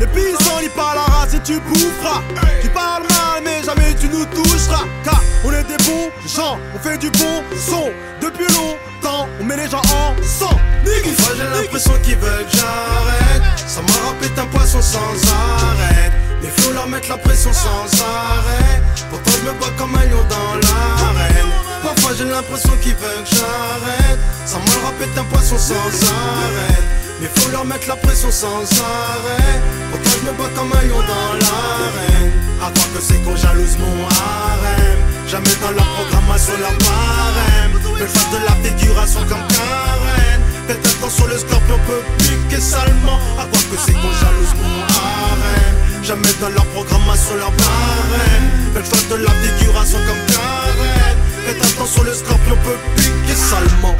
Les 0.00 0.06
bisons 0.06 0.58
ils 0.60 0.70
parlent 0.70 0.96
la 0.96 1.14
race 1.14 1.34
et 1.34 1.40
tu 1.40 1.60
boufferas 1.60 2.22
Tu 2.62 2.68
parles 2.70 3.02
mal 3.02 3.42
mais 3.44 3.62
jamais 3.64 3.94
tu 3.94 4.08
nous 4.08 4.24
toucheras 4.24 4.84
Car 5.04 5.22
on 5.44 5.52
est 5.52 5.62
des 5.62 5.76
bons 5.88 6.10
gens, 6.26 6.58
on 6.74 6.78
fait 6.78 6.98
du 6.98 7.10
bon 7.10 7.42
son. 7.56 7.90
Depuis 8.20 8.46
longtemps, 8.54 9.26
on 9.40 9.44
met 9.44 9.56
les 9.56 9.68
gens 9.68 9.82
en 9.82 10.14
sang. 10.22 10.56
Parfois 10.84 11.34
j'ai 11.36 11.62
l'impression 11.62 11.92
qu'ils 12.02 12.16
veulent 12.16 12.46
que 12.50 12.56
j'arrête. 12.56 13.42
Ça 13.66 13.80
m'a 13.82 14.08
rappelé 14.08 14.30
un 14.38 14.46
poisson 14.46 14.80
sans 14.80 14.98
arrêt. 14.98 16.12
Mais 16.42 16.48
faut 16.48 16.72
leur 16.72 16.88
mettre 16.88 17.08
la 17.08 17.18
pression 17.18 17.52
sans 17.52 17.86
arrêt. 18.02 18.82
Pourtant 19.10 19.30
je 19.40 19.48
me 19.48 19.52
bats 19.58 19.74
comme 19.76 19.94
un 19.94 20.04
lion 20.04 20.24
dans 20.28 20.54
l'arène. 20.66 21.52
Parfois 21.82 22.12
j'ai 22.16 22.24
l'impression 22.24 22.72
qu'ils 22.82 22.94
veulent 22.94 23.24
que 23.24 23.36
j'arrête. 23.36 24.18
Ça 24.46 24.58
m'a 24.58 24.86
rappelé 24.86 25.08
un 25.16 25.24
poisson 25.24 25.58
sans 25.58 25.74
arrêt. 25.74 26.82
Mais 27.20 27.28
faut 27.34 27.50
leur 27.50 27.64
mettre 27.64 27.88
la 27.88 27.96
pression 27.96 28.30
sans 28.30 28.62
arrêt. 28.80 29.60
Pourtant 29.90 30.10
je 30.20 30.26
me 30.26 30.32
bats 30.38 30.50
comme 30.54 30.72
un 30.72 30.82
lion 30.86 31.00
dans 31.00 31.32
l'arène 31.34 32.37
À 32.60 32.70
croire 32.70 32.92
que 32.92 33.00
c'est 33.00 33.22
qu'on 33.22 33.36
jalouse 33.36 33.76
mon 33.78 34.04
harem 34.08 34.98
Jamais 35.28 35.54
dans 35.62 35.70
leur 35.70 35.86
programmation 35.94 36.54
leur 36.58 36.72
barème. 36.72 37.80
Mais 38.00 38.06
face 38.06 38.30
de 38.32 38.38
la 38.44 38.54
figuration 38.68 39.20
comme 39.28 39.46
Karen. 39.46 40.40
Faites 40.66 40.86
attention 40.86 41.26
le 41.26 41.38
scorpion 41.38 41.78
peut 41.86 42.02
piquer 42.18 42.60
salement. 42.60 43.18
À 43.38 43.44
croire 43.46 43.62
que 43.70 43.78
c'est 43.78 43.92
qu'on 43.92 44.12
jalouse 44.22 44.54
mon 44.60 44.82
harem 44.90 46.02
Jamais 46.02 46.34
dans 46.40 46.48
leur 46.48 46.64
programmation 46.66 47.36
leur 47.36 47.52
barème. 47.52 48.50
Faites 48.74 48.86
face 48.86 49.08
de 49.08 49.16
la 49.16 49.30
figuration 49.30 49.98
comme 49.98 50.34
Karen. 50.34 51.16
Faites 51.46 51.64
attention 51.64 52.02
le 52.02 52.14
scorpion 52.14 52.56
peut 52.64 52.78
piquer 52.96 53.34
salement. 53.36 53.96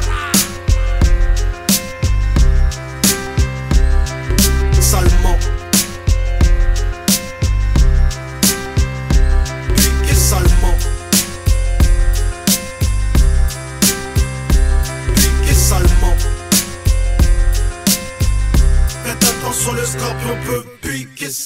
Salement 4.81 5.58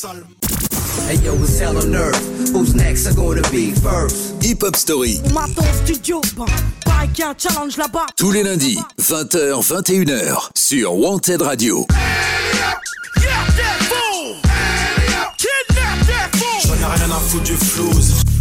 Hey 0.04 1.16
yo, 1.24 1.34
it's 1.36 1.60
hell 1.60 1.78
on 1.78 1.96
earth. 1.96 2.52
Who's 2.52 2.76
next? 2.76 3.08
Are 3.08 3.14
gonna 3.16 3.42
be 3.52 3.72
first? 3.72 4.44
Hip 4.44 4.62
Hop 4.62 4.76
Story, 4.76 5.22
On 5.24 5.30
m'attend 5.34 5.62
au 5.62 5.86
studio, 5.86 6.20
ben, 6.36 6.46
pareil 6.84 7.10
qu'il 7.14 7.24
y 7.24 7.24
a 7.24 7.30
un 7.30 7.36
challenge 7.38 7.78
là-bas. 7.78 8.08
tous 8.18 8.32
les 8.32 8.44
lundis, 8.44 8.78
20h, 9.00 9.62
21h, 9.66 10.50
sur 10.58 10.94
Wanted 10.96 11.42
Radio. 11.42 11.88
J'en 16.66 16.74
ai 16.74 16.96
rien 16.96 17.10
à 17.10 17.20
foutre 17.20 17.44
du 17.46 17.56
flouze. 17.56 18.33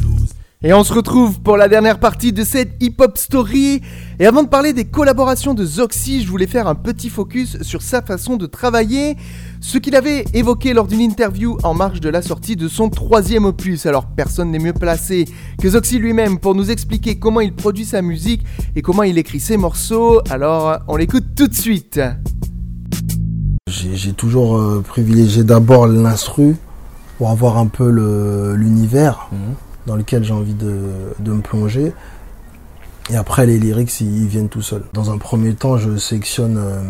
Et 0.65 0.73
on 0.73 0.85
se 0.85 0.93
retrouve 0.93 1.41
pour 1.41 1.57
la 1.57 1.67
dernière 1.67 1.99
partie 1.99 2.33
de 2.33 2.45
cette 2.45 2.81
hip-hop 2.81 3.19
story. 3.19 3.83
Et 4.21 4.27
avant 4.27 4.45
de 4.45 4.49
parler 4.49 4.73
des 4.73 4.85
collaborations 4.85 5.55
de 5.55 5.65
Zoxy, 5.65 6.23
je 6.23 6.29
voulais 6.29 6.47
faire 6.47 6.69
un 6.69 6.77
petit 6.77 7.09
focus 7.09 7.61
sur 7.63 7.83
sa 7.83 8.01
façon 8.01 8.37
de 8.37 8.47
travailler, 8.47 9.17
ce 9.61 9.79
qu'il 9.79 9.97
avait 9.97 10.25
évoqué 10.35 10.73
lors 10.73 10.87
d'une 10.87 11.01
interview 11.01 11.59
en 11.65 11.75
marge 11.75 12.01
de 12.01 12.09
la 12.09 12.23
sortie 12.23 12.55
de 12.55 12.69
son 12.69 12.91
troisième 12.91 13.45
opus. 13.45 13.87
Alors 13.87 14.07
personne 14.07 14.53
n'est 14.53 14.61
mieux 14.61 14.73
placé 14.73 15.25
que 15.61 15.69
Zoxy 15.69 15.99
lui-même 15.99 16.39
pour 16.39 16.55
nous 16.55 16.71
expliquer 16.71 17.19
comment 17.19 17.41
il 17.41 17.53
produit 17.55 17.85
sa 17.85 18.01
musique 18.01 18.45
et 18.77 18.83
comment 18.83 19.03
il 19.03 19.19
écrit 19.19 19.41
ses 19.41 19.57
morceaux. 19.57 20.21
Alors 20.31 20.79
on 20.87 20.95
l'écoute 20.95 21.35
tout 21.35 21.49
de 21.49 21.55
suite. 21.55 22.01
J'ai 23.69 24.13
toujours 24.13 24.59
euh, 24.59 24.81
privilégié 24.87 25.43
d'abord 25.43 25.89
l'instru 25.89 26.55
pour 27.19 27.31
avoir 27.31 27.59
un 27.59 27.67
peu 27.67 27.89
l'univers 28.55 29.29
dans 29.87 29.97
lequel 29.97 30.25
j'ai 30.25 30.33
envie 30.33 30.55
de, 30.55 30.81
de 31.19 31.33
me 31.33 31.41
plonger. 31.41 31.93
Et 33.11 33.17
après, 33.17 33.47
les 33.47 33.59
lyrics, 33.59 34.01
ils, 34.01 34.27
viennent 34.27 34.49
tout 34.49 34.63
seuls. 34.63 34.85
Dans 34.93 35.11
un 35.11 35.19
premier 35.19 35.55
temps, 35.55 35.77
je 35.77 35.97
sélectionne 35.97 36.57
euh, 36.59 36.81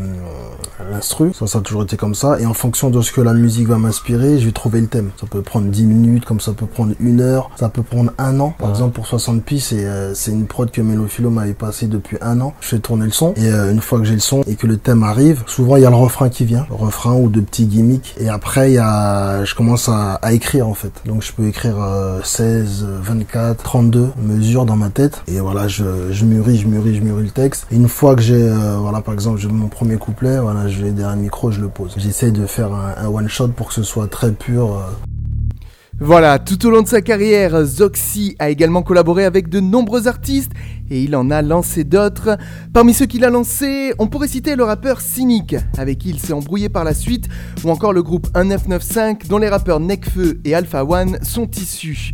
l'instru. 0.90 1.32
Ça, 1.34 1.46
ça 1.46 1.58
a 1.58 1.60
toujours 1.60 1.82
été 1.82 1.96
comme 1.96 2.14
ça. 2.14 2.38
Et 2.40 2.46
en 2.46 2.54
fonction 2.54 2.90
de 2.90 3.00
ce 3.00 3.12
que 3.12 3.20
la 3.20 3.32
musique 3.32 3.68
va 3.68 3.78
m'inspirer, 3.78 4.38
je 4.38 4.46
vais 4.46 4.52
trouver 4.52 4.80
le 4.80 4.86
thème. 4.86 5.10
Ça 5.20 5.26
peut 5.26 5.42
prendre 5.42 5.68
10 5.68 5.86
minutes, 5.86 6.24
comme 6.24 6.40
ça 6.40 6.52
peut 6.52 6.66
prendre 6.66 6.94
une 7.00 7.20
heure, 7.20 7.50
ça 7.56 7.68
peut 7.68 7.82
prendre 7.82 8.12
un 8.18 8.38
an. 8.40 8.54
Par 8.58 8.70
exemple, 8.70 8.94
pour 8.94 9.06
60 9.06 9.42
pistes, 9.42 9.68
c'est 9.70 9.84
euh, 9.84 10.14
c'est 10.14 10.30
une 10.30 10.46
prod 10.46 10.70
que 10.70 10.80
Melophilo 10.80 11.30
m'avait 11.30 11.54
passé 11.54 11.86
depuis 11.86 12.16
un 12.20 12.40
an. 12.40 12.54
Je 12.60 12.68
fais 12.68 12.78
tourner 12.78 13.06
le 13.06 13.12
son. 13.12 13.34
Et 13.36 13.46
euh, 13.46 13.72
une 13.72 13.80
fois 13.80 13.98
que 13.98 14.04
j'ai 14.04 14.14
le 14.14 14.20
son 14.20 14.42
et 14.42 14.54
que 14.54 14.66
le 14.66 14.76
thème 14.76 15.02
arrive, 15.02 15.42
souvent 15.46 15.76
il 15.76 15.82
y 15.82 15.86
a 15.86 15.90
le 15.90 15.96
refrain 15.96 16.28
qui 16.28 16.44
vient. 16.44 16.66
Le 16.68 16.76
refrain 16.76 17.14
ou 17.14 17.28
de 17.28 17.40
petits 17.40 17.66
gimmicks. 17.66 18.14
Et 18.18 18.28
après, 18.28 18.70
il 18.70 18.74
y 18.74 18.78
a, 18.78 19.44
je 19.44 19.54
commence 19.54 19.88
à, 19.88 20.14
à 20.14 20.32
écrire 20.32 20.68
en 20.68 20.74
fait. 20.74 20.92
Donc 21.06 21.22
je 21.22 21.32
peux 21.32 21.46
écrire 21.46 21.76
euh, 21.80 22.20
16, 22.22 22.86
24, 23.02 23.62
32 23.62 24.10
mesures 24.22 24.66
dans 24.66 24.76
ma 24.76 24.90
tête. 24.90 25.22
Et 25.28 25.40
voilà, 25.40 25.68
je, 25.68 26.11
je 26.12 26.24
mûris, 26.24 26.58
je 26.58 26.66
mûris, 26.68 26.94
je 26.96 27.00
mûris 27.02 27.24
le 27.24 27.30
texte. 27.30 27.66
Une 27.70 27.88
fois 27.88 28.14
que 28.14 28.22
j'ai, 28.22 28.34
euh, 28.48 28.76
voilà, 28.78 29.00
par 29.00 29.14
exemple, 29.14 29.40
mon 29.50 29.68
premier 29.68 29.96
couplet, 29.96 30.38
voilà, 30.38 30.68
je 30.68 30.82
vais 30.82 30.90
derrière 30.92 31.16
le 31.16 31.22
micro, 31.22 31.50
je 31.50 31.60
le 31.60 31.68
pose. 31.68 31.94
J'essaie 31.96 32.30
de 32.30 32.46
faire 32.46 32.72
un, 32.72 32.94
un 32.96 33.08
one 33.08 33.28
shot 33.28 33.48
pour 33.48 33.68
que 33.68 33.74
ce 33.74 33.82
soit 33.82 34.08
très 34.08 34.32
pur. 34.32 34.72
euh, 34.76 34.80
Voilà, 36.00 36.38
tout 36.38 36.66
au 36.66 36.70
long 36.70 36.82
de 36.82 36.88
sa 36.88 37.00
carrière, 37.00 37.64
Zoxy 37.64 38.34
a 38.38 38.50
également 38.50 38.82
collaboré 38.82 39.24
avec 39.24 39.48
de 39.48 39.60
nombreux 39.60 40.08
artistes 40.08 40.50
et 40.90 41.02
il 41.02 41.14
en 41.16 41.30
a 41.30 41.42
lancé 41.42 41.84
d'autres. 41.84 42.36
Parmi 42.72 42.92
ceux 42.92 43.06
qu'il 43.06 43.24
a 43.24 43.30
lancés, 43.30 43.92
on 43.98 44.08
pourrait 44.08 44.28
citer 44.28 44.56
le 44.56 44.64
rappeur 44.64 45.00
Cynic, 45.00 45.54
avec 45.78 45.98
qui 45.98 46.10
il 46.10 46.18
s'est 46.18 46.32
embrouillé 46.32 46.68
par 46.68 46.84
la 46.84 46.92
suite, 46.94 47.28
ou 47.64 47.70
encore 47.70 47.92
le 47.92 48.02
groupe 48.02 48.26
1995, 48.36 49.28
dont 49.28 49.38
les 49.38 49.48
rappeurs 49.48 49.80
Nekfeu 49.80 50.40
et 50.44 50.54
Alpha 50.54 50.84
One 50.84 51.18
sont 51.22 51.48
issus. 51.56 52.12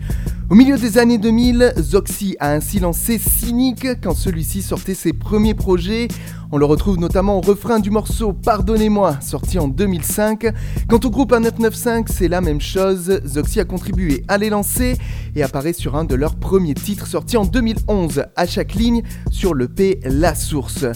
Au 0.50 0.54
milieu 0.54 0.78
des 0.78 0.96
années 0.96 1.18
2000, 1.18 1.74
Zoxy 1.78 2.34
a 2.40 2.52
ainsi 2.52 2.80
lancé 2.80 3.18
Cynic 3.18 3.86
quand 4.02 4.14
celui-ci 4.14 4.62
sortait 4.62 4.94
ses 4.94 5.12
premiers 5.12 5.52
projets. 5.52 6.08
On 6.52 6.56
le 6.56 6.64
retrouve 6.64 6.98
notamment 6.98 7.36
au 7.36 7.42
refrain 7.42 7.80
du 7.80 7.90
morceau 7.90 8.32
Pardonnez-moi, 8.32 9.20
sorti 9.20 9.58
en 9.58 9.68
2005. 9.68 10.46
Quant 10.88 11.00
au 11.04 11.10
groupe 11.10 11.32
1995, 11.32 12.04
c'est 12.16 12.28
la 12.28 12.40
même 12.40 12.62
chose. 12.62 13.20
Zoxy 13.26 13.60
a 13.60 13.66
contribué 13.66 14.24
à 14.26 14.38
les 14.38 14.48
lancer 14.48 14.96
et 15.36 15.42
apparaît 15.42 15.74
sur 15.74 15.96
un 15.96 16.04
de 16.04 16.14
leurs 16.14 16.36
premiers 16.36 16.72
titres 16.72 17.06
sorti 17.06 17.36
en 17.36 17.44
2011, 17.44 18.24
à 18.34 18.46
chaque 18.46 18.72
ligne, 18.72 19.02
sur 19.30 19.54
l'EP 19.54 20.00
La 20.04 20.34
Source. 20.34 20.86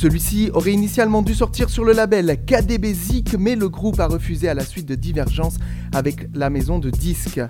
Celui-ci 0.00 0.48
aurait 0.54 0.74
initialement 0.74 1.22
dû 1.22 1.34
sortir 1.34 1.68
sur 1.68 1.82
le 1.82 1.92
label 1.92 2.38
KDB 2.46 2.94
Zik, 2.94 3.34
mais 3.36 3.56
le 3.56 3.68
groupe 3.68 3.98
a 3.98 4.06
refusé 4.06 4.48
à 4.48 4.54
la 4.54 4.64
suite 4.64 4.86
de 4.86 4.94
divergences 4.94 5.56
avec 5.92 6.28
la 6.34 6.50
maison 6.50 6.78
de 6.78 6.88
disques. 6.88 7.40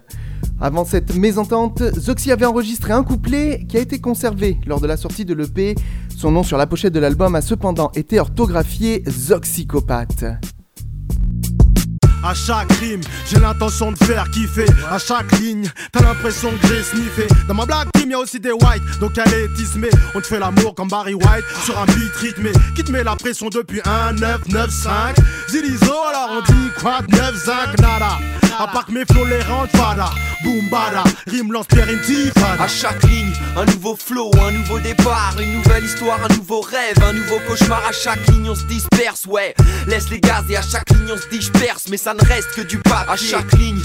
Avant 0.59 0.87
cette 0.87 1.15
mésentente, 1.15 1.83
Zoxy 1.99 2.33
avait 2.33 2.47
enregistré 2.47 2.95
un 2.95 3.05
couplet 3.05 3.67
qui 3.69 3.77
a 3.77 3.81
été 3.81 3.99
conservé 3.99 4.57
lors 4.67 4.81
de 4.81 4.87
la 4.87 4.97
sortie 4.97 5.27
de 5.27 5.35
l'EP. 5.35 5.75
Son 6.17 6.31
nom 6.31 6.43
sur 6.43 6.57
la 6.57 6.67
pochette 6.67 6.95
de 6.95 7.01
l'album 7.01 7.35
a 7.35 7.43
cependant 7.43 7.91
été 7.95 8.19
orthographié 8.19 9.05
Zoxycopathe. 9.07 10.25
À 12.25 12.35
chaque 12.35 12.71
rime, 12.73 13.01
j'ai 13.31 13.39
l'intention 13.39 13.93
de 13.93 13.99
faire 13.99 14.29
kiffer. 14.31 14.67
À 14.91 14.99
chaque 14.99 15.31
ligne, 15.39 15.71
t'as 15.93 16.03
l'impression 16.03 16.51
que 16.61 16.67
j'ai 16.67 16.83
sniffé. 16.83 17.27
Dans 17.47 17.55
ma 17.55 17.65
black 17.65 17.89
team, 17.93 18.11
y'a 18.11 18.19
aussi 18.19 18.41
des 18.41 18.53
whites, 18.53 18.99
donc 19.01 19.13
elle 19.19 19.33
est 19.33 19.55
tismée. 19.55 19.91
On 20.15 20.21
te 20.21 20.27
fait 20.27 20.39
l'amour 20.39 20.75
comme 20.75 20.89
Barry 20.89 21.15
White 21.15 21.45
sur 21.65 21.79
un 21.79 21.87
beat 21.87 22.15
rythmé 22.21 22.53
qui 22.75 22.83
te 22.83 22.91
met 22.91 23.05
la 23.05 23.17
pression 23.17 23.49
depuis 23.49 23.81
1, 23.85 24.15
9, 24.15 24.49
9, 24.49 24.71
5. 24.71 25.17
Zilizo, 25.49 25.93
alors 25.93 26.31
on 26.39 26.53
dit 26.53 26.71
quoi? 26.81 27.01
9, 27.09 27.37
5, 27.37 27.81
nada. 27.81 28.19
À 28.59 28.67
part 28.67 28.87
que 28.87 28.93
mes 28.93 29.05
flots 29.05 29.25
les 29.27 29.43
rendent 29.43 29.71
fada. 29.71 30.11
Boom 30.43 30.69
rime 31.27 31.53
lance 31.53 31.67
Pierre. 31.67 31.89
À 32.61 32.69
chaque 32.69 33.03
ligne, 33.05 33.33
un 33.57 33.65
nouveau 33.65 33.97
flow, 33.97 34.31
un 34.41 34.53
nouveau 34.53 34.79
départ, 34.79 35.37
une 35.41 35.55
nouvelle 35.55 35.85
histoire, 35.85 36.19
un 36.25 36.35
nouveau 36.35 36.61
rêve, 36.61 37.03
un 37.03 37.13
nouveau 37.13 37.39
cauchemar. 37.47 37.83
À 37.87 37.93
chaque 37.93 38.25
ligne, 38.29 38.51
on 38.51 38.55
se 38.55 38.65
disperse, 38.65 39.27
ouais. 39.27 39.55
Laisse 39.87 40.11
les 40.11 40.21
gaz 40.21 40.45
et 40.51 40.57
à 40.57 40.63
chaque 40.63 40.91
ligne, 40.91 41.13
on 41.13 41.17
se 41.17 41.29
disperse, 41.29 41.89
mais 41.91 41.97
ça 41.97 42.15
ne 42.15 42.25
reste 42.25 42.53
que 42.55 42.63
du 42.63 42.79
papier. 42.79 43.13
À 43.13 43.17
chaque 43.17 43.53
ligne. 43.55 43.83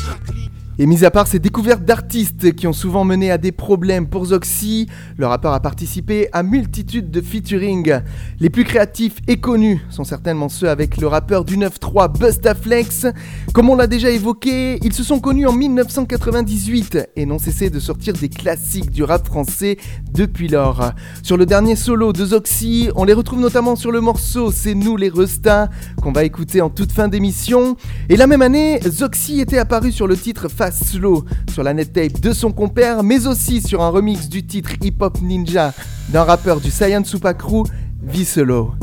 Et 0.83 0.85
mis 0.85 1.05
à 1.05 1.11
part 1.11 1.27
ces 1.27 1.39
découvertes 1.39 1.85
d'artistes 1.85 2.53
qui 2.55 2.67
ont 2.67 2.73
souvent 2.73 3.05
mené 3.05 3.31
à 3.31 3.37
des 3.37 3.53
problèmes 3.53 4.05
pour 4.05 4.25
Zoxy, 4.25 4.89
le 5.15 5.25
rappeur 5.25 5.53
a 5.53 5.61
participé 5.61 6.27
à 6.33 6.43
multitude 6.43 7.09
de 7.09 7.21
featuring. 7.21 8.01
Les 8.41 8.49
plus 8.49 8.65
créatifs 8.65 9.15
et 9.29 9.37
connus 9.37 9.79
sont 9.89 10.03
certainement 10.03 10.49
ceux 10.49 10.67
avec 10.67 10.97
le 10.97 11.07
rappeur 11.07 11.45
du 11.45 11.57
9-3 11.57 12.11
Bustaflex. 12.19 13.05
Comme 13.53 13.69
on 13.69 13.77
l'a 13.77 13.87
déjà 13.87 14.09
évoqué, 14.09 14.77
ils 14.83 14.91
se 14.91 15.05
sont 15.05 15.21
connus 15.21 15.47
en 15.47 15.53
1998 15.53 17.11
et 17.15 17.25
n'ont 17.25 17.39
cessé 17.39 17.69
de 17.69 17.79
sortir 17.79 18.13
des 18.15 18.27
classiques 18.27 18.91
du 18.91 19.05
rap 19.05 19.25
français 19.25 19.77
depuis 20.11 20.49
lors. 20.49 20.91
Sur 21.21 21.37
le 21.37 21.45
dernier 21.45 21.77
solo 21.77 22.11
de 22.11 22.25
Zoxy, 22.25 22.89
on 22.97 23.05
les 23.05 23.13
retrouve 23.13 23.39
notamment 23.39 23.77
sur 23.77 23.93
le 23.93 24.01
morceau 24.01 24.51
C'est 24.51 24.75
nous 24.75 24.97
les 24.97 25.07
Restas 25.07 25.69
qu'on 26.01 26.11
va 26.11 26.25
écouter 26.25 26.59
en 26.59 26.69
toute 26.69 26.91
fin 26.91 27.07
d'émission. 27.07 27.77
Et 28.09 28.17
la 28.17 28.27
même 28.27 28.41
année, 28.41 28.81
Zoxy 28.85 29.39
était 29.39 29.59
apparu 29.59 29.93
sur 29.93 30.07
le 30.07 30.17
titre 30.17 30.49
Fast 30.49 30.72
Slow 30.73 31.25
sur 31.51 31.63
la 31.63 31.73
net 31.73 31.93
tape 31.93 32.19
de 32.19 32.33
son 32.33 32.51
compère, 32.51 33.03
mais 33.03 33.27
aussi 33.27 33.61
sur 33.61 33.81
un 33.81 33.89
remix 33.89 34.27
du 34.27 34.45
titre 34.45 34.71
Hip 34.81 34.95
Hop 34.99 35.21
Ninja 35.21 35.73
d'un 36.09 36.23
rappeur 36.23 36.59
du 36.59 36.71
Saiyan 36.71 37.03
Crew, 37.33 37.63
Viselo. 38.01 38.73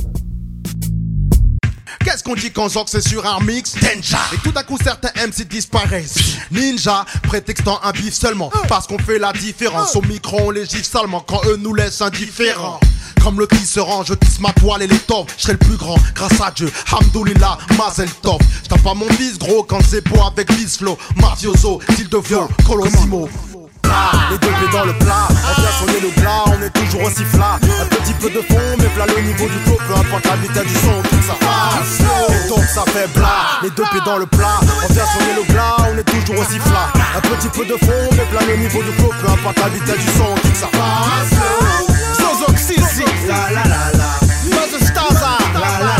Qu'est-ce 2.11 2.25
qu'on 2.25 2.35
dit 2.35 2.51
quand 2.51 2.69
Zox 2.69 2.91
c'est 2.91 3.09
sur 3.09 3.25
un 3.25 3.39
mix? 3.39 3.75
Denja 3.77 4.19
Et 4.33 4.39
tout 4.39 4.53
à 4.57 4.65
coup 4.65 4.77
certains 4.83 5.11
MC 5.15 5.47
disparaissent. 5.47 6.19
Ninja, 6.51 7.05
prétextant 7.23 7.79
un 7.85 7.93
bif 7.93 8.13
seulement. 8.15 8.51
Parce 8.69 8.89
qu'on 8.89 8.99
fait 8.99 9.21
la 9.21 9.33
différence. 9.33 9.95
Au 9.95 10.03
micro 10.03 10.41
on 10.47 10.51
les 10.51 10.67
gifle 10.67 10.83
salement. 10.83 11.21
Quand 11.21 11.41
eux 11.47 11.57
nous 11.57 11.73
laissent 11.73 12.03
indifférents. 12.03 12.81
Comme 13.23 13.39
le 13.39 13.47
tisserand, 13.47 14.03
je 14.03 14.15
tisse 14.15 14.41
ma 14.41 14.53
toile 14.53 14.83
et 14.83 14.89
les 14.89 14.99
toffes. 14.99 15.29
Je 15.37 15.43
serai 15.43 15.53
le 15.53 15.59
plus 15.59 15.77
grand, 15.77 15.99
grâce 16.15 16.41
à 16.41 16.51
Dieu. 16.51 16.73
Hamdoulillah, 16.91 17.59
Mazel 17.79 18.11
Tov. 18.23 18.41
J'tape 18.65 18.83
pas 18.83 18.95
mon 18.95 19.09
fils 19.11 19.39
gros 19.39 19.63
quand 19.63 19.81
c'est 19.89 20.01
beau 20.09 20.21
avec 20.23 20.51
Flow 20.51 20.99
Mafioso, 21.15 21.81
style 21.93 22.09
de 22.09 22.19
Colosimo. 22.67 23.29
Les 24.31 24.39
deux 24.39 24.49
pieds 24.49 24.69
dans 24.73 24.85
le 24.85 24.93
plat, 24.95 25.27
on 25.29 25.61
vient 25.61 25.71
sonner 25.81 26.01
le 26.01 26.09
plat, 26.21 26.45
on 26.47 26.63
est 26.63 26.71
toujours 26.71 27.03
aussi 27.03 27.25
flat. 27.25 27.59
Un 27.81 27.87
petit 27.87 28.15
peu 28.15 28.31
de 28.31 28.41
fond, 28.43 28.77
mais 28.79 28.89
plat 28.95 29.07
le 29.07 29.23
niveau 29.23 29.47
du 29.49 29.59
taux, 29.65 29.79
peu 29.87 29.95
importe 29.95 30.27
la 30.27 30.37
vitesse 30.37 30.67
du 30.67 30.75
son, 30.75 31.03
tout 31.03 31.23
ça 31.27 31.35
passe. 31.41 32.01
Et 32.31 32.49
donc 32.49 32.65
ça 32.65 32.85
fait 32.93 33.09
bla, 33.19 33.61
les 33.63 33.71
deux 33.71 33.85
pieds 33.91 34.01
dans 34.05 34.19
le 34.19 34.27
plat, 34.27 34.61
on 34.63 34.93
vient 34.93 35.07
sonner 35.07 35.35
le 35.37 35.53
plat, 35.53 35.77
on 35.91 35.99
est 35.99 36.05
toujours 36.05 36.39
aussi 36.39 36.59
flat. 36.61 36.89
Un 37.17 37.21
petit 37.21 37.49
peu 37.49 37.65
de 37.65 37.77
fond, 37.77 38.09
mais 38.13 38.25
plat 38.31 38.47
le 38.47 38.57
niveau 38.57 38.83
du 38.83 38.93
taux, 38.93 39.13
peu 39.21 39.29
importe 39.31 39.59
la 39.59 39.69
vitesse 39.69 39.99
du 39.99 40.11
son, 40.19 40.35
tout 40.43 40.55
ça 40.55 40.69
passe. 40.73 41.35
Zozo 42.17 42.53
Xisi, 42.53 43.05
la 43.29 43.51
la 43.51 43.65
la 43.65 43.91
la, 43.99 44.11
Buzz 44.45 44.87
Staza, 44.87 45.39
la 45.55 45.61
la 45.61 45.71
la 45.79 45.85
la. 45.87 46.00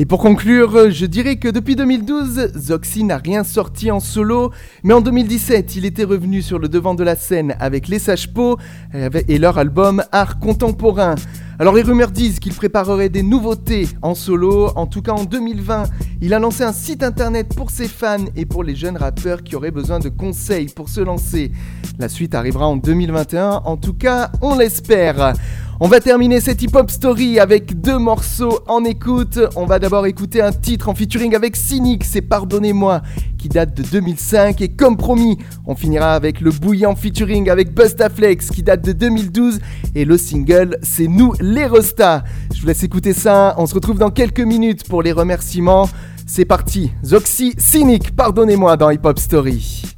Et 0.00 0.06
pour 0.06 0.20
conclure, 0.20 0.92
je 0.92 1.06
dirais 1.06 1.36
que 1.36 1.48
depuis 1.48 1.74
2012, 1.74 2.52
Zoxy 2.56 3.02
n'a 3.02 3.16
rien 3.16 3.42
sorti 3.42 3.90
en 3.90 3.98
solo, 3.98 4.52
mais 4.84 4.94
en 4.94 5.00
2017, 5.00 5.74
il 5.74 5.84
était 5.84 6.04
revenu 6.04 6.40
sur 6.40 6.60
le 6.60 6.68
devant 6.68 6.94
de 6.94 7.02
la 7.02 7.16
scène 7.16 7.56
avec 7.58 7.88
Les 7.88 7.98
Sages 7.98 8.32
Po 8.32 8.58
et 8.94 9.38
leur 9.38 9.58
album 9.58 10.04
Art 10.12 10.38
Contemporain. 10.38 11.16
Alors 11.58 11.74
les 11.74 11.82
rumeurs 11.82 12.12
disent 12.12 12.38
qu'il 12.38 12.54
préparerait 12.54 13.08
des 13.08 13.24
nouveautés 13.24 13.88
en 14.00 14.14
solo, 14.14 14.70
en 14.76 14.86
tout 14.86 15.02
cas 15.02 15.10
en 15.10 15.24
2020, 15.24 15.86
il 16.20 16.32
a 16.32 16.38
lancé 16.38 16.62
un 16.62 16.72
site 16.72 17.02
internet 17.02 17.52
pour 17.56 17.72
ses 17.72 17.88
fans 17.88 18.26
et 18.36 18.46
pour 18.46 18.62
les 18.62 18.76
jeunes 18.76 18.96
rappeurs 18.96 19.42
qui 19.42 19.56
auraient 19.56 19.72
besoin 19.72 19.98
de 19.98 20.08
conseils 20.08 20.68
pour 20.68 20.88
se 20.88 21.00
lancer. 21.00 21.50
La 21.98 22.08
suite 22.08 22.36
arrivera 22.36 22.68
en 22.68 22.76
2021, 22.76 23.62
en 23.64 23.76
tout 23.76 23.94
cas 23.94 24.30
on 24.42 24.56
l'espère. 24.56 25.34
On 25.80 25.86
va 25.86 26.00
terminer 26.00 26.40
cette 26.40 26.60
hip-hop 26.60 26.90
story 26.90 27.38
avec 27.38 27.80
deux 27.80 27.98
morceaux 27.98 28.58
en 28.66 28.84
écoute. 28.84 29.38
On 29.54 29.64
va 29.64 29.78
d'abord 29.78 30.06
écouter 30.06 30.42
un 30.42 30.50
titre 30.50 30.88
en 30.88 30.94
featuring 30.96 31.36
avec 31.36 31.54
Cynic, 31.54 32.02
c'est 32.02 32.20
Pardonnez-moi, 32.20 33.00
qui 33.38 33.48
date 33.48 33.76
de 33.76 33.84
2005. 33.84 34.60
Et 34.60 34.70
comme 34.70 34.96
promis, 34.96 35.38
on 35.66 35.76
finira 35.76 36.14
avec 36.14 36.40
le 36.40 36.50
bouillant 36.50 36.96
featuring 36.96 37.48
avec 37.48 37.72
Bustaflex, 37.74 38.50
qui 38.50 38.64
date 38.64 38.82
de 38.84 38.90
2012. 38.90 39.60
Et 39.94 40.04
le 40.04 40.18
single, 40.18 40.78
c'est 40.82 41.06
Nous 41.06 41.32
les 41.38 41.66
Rostas. 41.66 42.24
Je 42.52 42.60
vous 42.60 42.66
laisse 42.66 42.82
écouter 42.82 43.12
ça. 43.12 43.54
On 43.56 43.66
se 43.66 43.74
retrouve 43.74 43.98
dans 43.98 44.10
quelques 44.10 44.40
minutes 44.40 44.88
pour 44.88 45.04
les 45.04 45.12
remerciements. 45.12 45.88
C'est 46.26 46.44
parti. 46.44 46.90
Zoxy, 47.04 47.54
Cynic, 47.56 48.16
pardonnez-moi 48.16 48.76
dans 48.76 48.90
Hip-Hop 48.90 49.20
Story. 49.20 49.97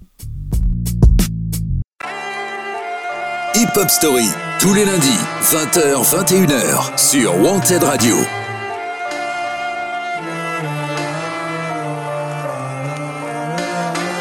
Hip 3.54 3.76
Hop 3.76 3.90
Story, 3.90 4.28
tous 4.60 4.72
les 4.74 4.84
lundis, 4.84 5.18
20h, 5.42 6.04
21h, 6.04 6.96
sur 6.96 7.36
Wanted 7.42 7.82
Radio. 7.82 8.16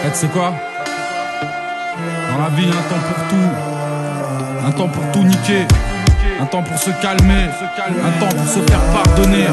Eh, 0.04 0.10
tu 0.12 0.16
sais 0.16 0.28
quoi? 0.30 0.54
Dans 2.32 2.44
la 2.44 2.50
vie, 2.56 2.70
un 2.70 2.90
temps 2.90 3.02
pour 3.08 3.28
tout. 3.30 4.66
Un 4.66 4.72
temps 4.72 4.88
pour 4.88 5.12
tout 5.12 5.24
niquer. 5.24 5.68
Un 6.42 6.46
temps 6.46 6.64
pour 6.64 6.78
se 6.78 6.90
calmer. 7.02 7.50
Un 7.50 8.20
temps 8.20 8.34
pour 8.34 8.48
se 8.48 8.60
faire 8.60 8.80
pardonner. 8.94 9.48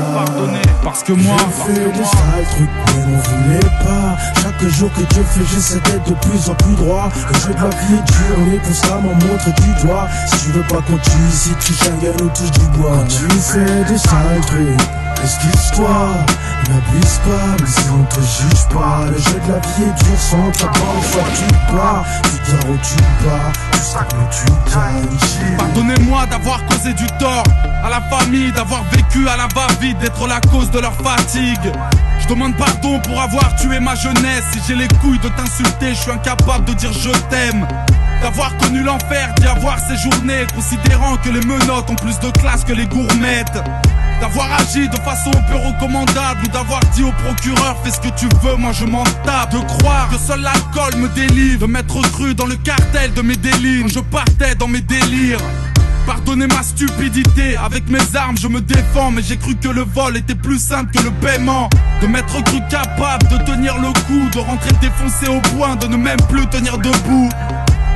Parce 0.84 1.02
que 1.02 1.12
moi. 1.12 1.36
J'ai 1.66 1.74
fait 1.74 1.92
des 1.92 2.04
sales 2.04 2.46
trucs, 2.52 2.70
mais 2.94 3.12
n'en 3.12 3.18
voulais 3.18 3.70
pas. 3.82 4.16
Chaque 4.40 4.68
jour 4.68 4.90
que 4.92 5.02
Dieu 5.12 5.24
fait, 5.24 5.44
j'essaie 5.52 5.80
d'être 5.80 6.08
de 6.08 6.14
plus 6.14 6.48
en 6.48 6.54
plus 6.54 6.74
droit. 6.76 7.08
Le 7.32 7.38
jeu 7.40 7.54
de 7.54 7.62
la 7.62 7.70
vie 7.70 8.02
dur, 8.06 8.38
mais 8.48 8.58
constamment 8.58 9.14
montre 9.14 9.52
du 9.62 9.86
doigt. 9.86 10.06
Si 10.26 10.46
tu 10.46 10.52
veux 10.52 10.62
pas 10.62 10.80
qu'on 10.86 10.96
tue 10.98 11.10
ici, 11.28 11.50
tu 11.60 11.72
gagne 11.84 12.14
ou 12.22 12.28
touche 12.28 12.52
du 12.52 12.66
bois. 12.78 13.04
Tu 13.08 13.28
fais 13.30 13.84
des 13.92 13.98
sales 13.98 14.40
trucs, 14.46 14.80
excuse-toi. 15.22 16.24
N'abuse 16.68 17.20
pas, 17.24 17.56
mais 17.60 17.66
si 17.66 17.84
on 17.90 18.04
te 18.04 18.20
juge 18.20 18.66
pas, 18.74 19.06
le 19.06 19.18
jeu 19.18 19.40
de 19.46 19.52
la 19.52 19.58
vie 19.60 19.82
est 19.84 20.04
dur 20.04 20.18
sans 20.18 20.50
ta 20.50 20.72
fois 20.72 21.24
tu 21.34 21.74
pars. 21.74 22.04
Tu 22.44 22.52
ou 22.68 22.78
tu 22.78 22.96
bats, 23.24 23.52
tu 23.72 23.78
sais 23.78 23.98
que 23.98 24.34
tu 24.34 24.74
gagnes. 24.74 25.56
Pardonnez-moi 25.58 26.26
d'avoir 26.26 26.64
causé 26.66 26.92
du 26.92 27.06
tort 27.18 27.44
à 27.84 27.90
la 27.90 28.00
famille, 28.00 28.52
d'avoir 28.52 28.82
vécu 28.90 29.28
à 29.28 29.36
la 29.36 29.46
va-vite, 29.54 29.98
d'être 29.98 30.26
la 30.26 30.40
cause 30.40 30.70
de 30.70 30.80
leur 30.80 30.94
fatigue. 30.94 31.72
Je 32.20 32.26
demande 32.28 32.56
pardon 32.56 32.98
pour 33.00 33.20
avoir 33.20 33.54
tué 33.56 33.78
ma 33.78 33.94
jeunesse. 33.94 34.44
Si 34.52 34.60
j'ai 34.66 34.74
les 34.74 34.88
couilles 35.00 35.18
de 35.18 35.28
t'insulter, 35.28 35.90
je 35.90 36.00
suis 36.00 36.10
incapable 36.10 36.64
de 36.64 36.74
dire 36.74 36.92
je 36.92 37.10
t'aime. 37.30 37.66
D'avoir 38.22 38.56
connu 38.56 38.82
l'enfer, 38.82 39.32
d'y 39.38 39.46
avoir 39.46 39.78
séjourné, 39.78 40.46
considérant 40.54 41.16
que 41.16 41.28
les 41.28 41.44
menottes 41.44 41.90
ont 41.90 41.94
plus 41.94 42.18
de 42.18 42.30
classe 42.38 42.64
que 42.64 42.72
les 42.72 42.86
gourmettes. 42.86 43.62
D'avoir 44.20 44.52
agi 44.54 44.88
de 44.88 44.96
façon 44.96 45.30
peu 45.30 45.56
recommandable 45.56 46.40
ou 46.44 46.48
d'avoir 46.48 46.80
dit 46.94 47.02
au 47.02 47.12
procureur 47.12 47.76
fais 47.84 47.90
ce 47.90 48.00
que 48.00 48.14
tu 48.16 48.26
veux, 48.42 48.56
moi 48.56 48.72
je 48.72 48.84
m'en 48.84 49.04
tape. 49.24 49.52
De 49.52 49.58
croire 49.58 50.08
que 50.08 50.16
seul 50.16 50.40
l'alcool 50.40 51.00
me 51.00 51.08
délivre, 51.08 51.66
de 51.66 51.72
m'être 51.72 52.00
cru 52.12 52.34
dans 52.34 52.46
le 52.46 52.56
cartel 52.56 53.12
de 53.12 53.22
mes 53.22 53.36
délires. 53.36 53.82
Quand 53.82 53.92
je 53.92 54.00
partais 54.00 54.54
dans 54.54 54.68
mes 54.68 54.80
délires. 54.80 55.40
Pardonnez 56.06 56.46
ma 56.46 56.62
stupidité, 56.62 57.56
avec 57.56 57.88
mes 57.90 58.14
armes 58.14 58.38
je 58.38 58.46
me 58.46 58.60
défends, 58.60 59.10
mais 59.10 59.22
j'ai 59.22 59.36
cru 59.36 59.56
que 59.56 59.68
le 59.68 59.82
vol 59.82 60.16
était 60.16 60.36
plus 60.36 60.60
simple 60.60 60.96
que 60.96 61.02
le 61.02 61.10
paiement. 61.10 61.68
De 62.00 62.06
m'être 62.06 62.42
cru 62.44 62.60
capable 62.70 63.26
de 63.28 63.38
tenir 63.38 63.76
le 63.78 63.88
coup, 64.06 64.30
de 64.32 64.38
rentrer 64.38 64.70
défoncé 64.80 65.26
au 65.28 65.40
point, 65.56 65.74
de 65.74 65.88
ne 65.88 65.96
même 65.96 66.20
plus 66.28 66.46
tenir 66.46 66.78
debout. 66.78 67.28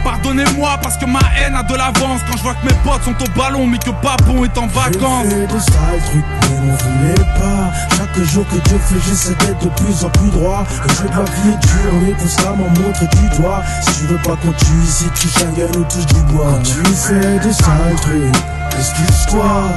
Pardonnez-moi 0.04 0.78
parce 0.82 0.96
que 0.96 1.04
ma 1.04 1.20
haine 1.36 1.54
a 1.54 1.62
de 1.62 1.74
l'avance 1.74 2.20
quand 2.28 2.36
je 2.36 2.42
vois 2.42 2.54
que 2.54 2.66
mes 2.66 2.74
potes 2.84 3.02
sont 3.04 3.22
au 3.22 3.38
ballon 3.38 3.66
mais 3.66 3.78
que 3.78 3.90
Papon 3.90 4.44
est 4.44 4.58
en 4.58 4.66
vacances. 4.66 5.24
J'ai 5.24 5.30
fait 5.30 5.46
des 5.46 5.60
sales 5.60 6.02
trucs, 6.06 6.24
mais 6.42 6.66
n'en 6.66 6.76
voulais 6.76 7.24
pas. 7.38 7.72
Chaque 7.96 8.24
jour 8.24 8.46
que 8.48 8.68
Dieu 8.68 8.78
fait, 8.78 9.00
j'essaie 9.08 9.34
d'être 9.34 9.62
de 9.62 9.68
plus 9.68 10.04
en 10.04 10.10
plus 10.10 10.30
droit. 10.30 10.64
Le 10.88 10.94
jeu 10.94 11.04
de 11.04 11.16
la 11.16 11.24
vie 11.24 11.50
est 11.50 11.66
dur, 11.66 11.92
mais 12.02 12.12
constamment 12.12 12.68
montre 12.80 13.08
du 13.08 13.40
doigt. 13.40 13.62
Si 13.82 14.00
tu 14.00 14.06
veux 14.06 14.18
pas 14.18 14.36
qu'on 14.36 14.52
tue 14.52 14.82
ici, 14.84 15.06
tu 15.14 15.28
gagne 15.38 15.70
ou 15.76 15.84
touche 15.84 16.06
du 16.06 16.20
bois. 16.32 16.46
Quand 16.46 16.62
tu 16.62 16.94
fais 16.94 17.38
des 17.38 17.52
sales 17.52 17.96
trucs. 18.00 18.36
Excuse-toi, 18.78 19.68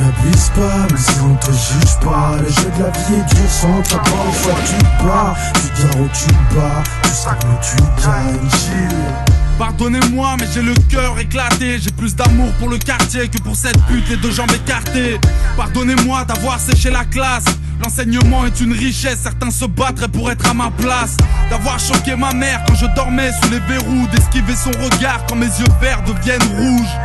n'abuse 0.00 0.50
pas, 0.54 0.86
mais 0.90 0.98
si 0.98 1.20
on 1.20 1.34
te 1.34 1.50
juge 1.50 1.96
pas, 2.02 2.36
le 2.40 2.48
jeu 2.48 2.70
de 2.78 2.82
la 2.84 2.90
vie 2.90 3.14
est 3.14 3.34
dur 3.34 3.50
sans 3.50 3.82
ta 3.82 3.96
bonne 3.98 4.32
fois 4.32 4.54
tu 4.64 5.04
pars, 5.04 5.36
tu 5.54 5.82
gagnes 5.82 6.02
ou 6.02 6.08
tu 6.08 6.32
bats, 6.54 6.82
tu 7.02 7.10
sais 7.10 7.28
que 7.28 7.66
tu 7.66 7.76
gagnes, 8.02 8.50
chill. 8.50 9.45
Pardonnez-moi, 9.58 10.36
mais 10.38 10.46
j'ai 10.52 10.60
le 10.60 10.74
cœur 10.90 11.18
éclaté. 11.18 11.78
J'ai 11.80 11.90
plus 11.90 12.14
d'amour 12.14 12.52
pour 12.58 12.68
le 12.68 12.76
quartier 12.76 13.28
que 13.28 13.38
pour 13.38 13.56
cette 13.56 13.82
pute, 13.86 14.06
les 14.10 14.16
deux 14.16 14.30
jambes 14.30 14.52
écartées. 14.52 15.18
Pardonnez-moi 15.56 16.24
d'avoir 16.24 16.60
séché 16.60 16.90
la 16.90 17.04
classe. 17.04 17.44
L'enseignement 17.82 18.44
est 18.44 18.60
une 18.60 18.72
richesse, 18.72 19.20
certains 19.22 19.50
se 19.50 19.64
battraient 19.64 20.08
pour 20.08 20.30
être 20.30 20.48
à 20.48 20.54
ma 20.54 20.70
place. 20.70 21.16
D'avoir 21.48 21.78
choqué 21.78 22.16
ma 22.16 22.32
mère 22.32 22.62
quand 22.66 22.74
je 22.74 22.86
dormais 22.94 23.30
sous 23.42 23.50
les 23.50 23.60
verrous. 23.60 24.06
D'esquiver 24.12 24.54
son 24.54 24.72
regard 24.72 25.24
quand 25.26 25.36
mes 25.36 25.46
yeux 25.46 25.72
verts 25.80 26.02
deviennent 26.02 26.42
rouges. 26.42 26.96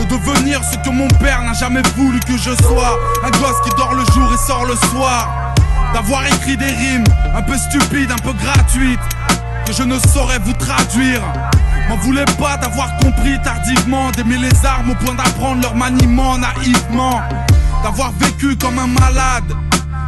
De 0.00 0.04
devenir 0.04 0.60
ce 0.64 0.78
que 0.78 0.92
mon 0.92 1.08
père 1.08 1.42
n'a 1.42 1.52
jamais 1.52 1.82
voulu 1.96 2.18
que 2.20 2.36
je 2.36 2.50
sois. 2.64 2.98
Un 3.22 3.30
gosse 3.30 3.60
qui 3.62 3.70
dort 3.76 3.94
le 3.94 4.04
jour 4.12 4.32
et 4.34 4.46
sort 4.46 4.64
le 4.64 4.74
soir. 4.74 5.54
D'avoir 5.94 6.26
écrit 6.26 6.56
des 6.56 6.66
rimes 6.66 7.04
un 7.32 7.42
peu 7.42 7.56
stupides, 7.56 8.10
un 8.10 8.18
peu 8.18 8.32
gratuites. 8.32 8.98
Que 9.66 9.72
je 9.72 9.84
ne 9.84 9.98
saurais 10.00 10.40
vous 10.40 10.54
traduire. 10.54 11.22
M'en 11.92 11.98
voulez 11.98 12.24
pas 12.38 12.56
d'avoir 12.56 12.96
compris 12.96 13.38
tardivement 13.42 14.10
d'aimer 14.12 14.38
les 14.38 14.64
armes 14.64 14.92
au 14.92 14.94
point 14.94 15.12
d'apprendre 15.12 15.60
leur 15.60 15.74
maniement 15.74 16.38
naïvement. 16.38 17.20
D'avoir 17.84 18.12
vécu 18.12 18.56
comme 18.56 18.78
un 18.78 18.86
malade, 18.86 19.54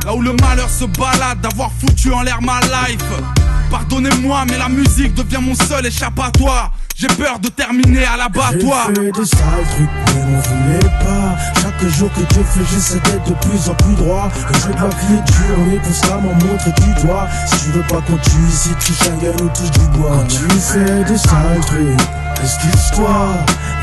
là 0.07 0.15
où 0.15 0.23
le 0.23 0.33
malheur 0.41 0.71
se 0.71 0.87
balade, 0.87 1.43
d'avoir 1.43 1.71
foutu 1.79 2.11
en 2.11 2.23
l'air 2.23 2.41
ma 2.41 2.59
life. 2.61 3.44
Pardonnez-moi, 3.75 4.45
mais 4.49 4.57
la 4.57 4.69
musique 4.69 5.15
devient 5.15 5.43
mon 5.43 5.57
seul 5.57 5.85
échappatoire. 5.85 6.71
J'ai 6.95 7.09
peur 7.09 7.41
de 7.41 7.49
terminer 7.49 8.05
à 8.05 8.17
l'abattoir. 8.17 8.87
J'ai 8.87 8.95
fait 8.95 9.11
des 9.11 9.27
sales 9.27 9.67
trucs, 9.75 9.91
mais 10.15 10.21
n'en 10.21 10.41
voulais 10.41 10.91
pas. 11.03 11.37
Chaque 11.61 11.91
jour 11.91 12.09
que 12.13 12.21
Dieu 12.33 12.45
fait, 12.45 12.61
j'essaie 12.71 13.01
d'être 13.01 13.25
de 13.25 13.35
plus 13.35 13.69
en 13.69 13.75
plus 13.75 13.95
droit. 13.97 14.31
Le 14.47 14.59
jeu 14.61 14.69
de 14.69 14.81
la 14.81 14.89
vie 14.91 15.15
est 15.15 15.27
dur, 15.27 15.59
mais 15.67 15.79
constamment 15.79 16.35
montre 16.35 16.73
du 16.73 17.03
doigt. 17.03 17.27
Si 17.47 17.65
tu 17.65 17.71
veux 17.73 17.83
pas 17.83 18.01
qu'on 18.03 18.17
tue 18.19 18.47
ici, 18.49 18.71
tu 18.79 18.93
gagne 19.03 19.35
ou 19.43 19.49
touche 19.49 19.73
du 19.73 19.99
bois. 19.99 20.19
Quand 20.19 20.27
tu 20.29 20.49
fais 20.61 21.05
des 21.05 21.19
sales 21.19 21.61
trucs, 21.67 22.01
excuse-toi. 22.45 23.27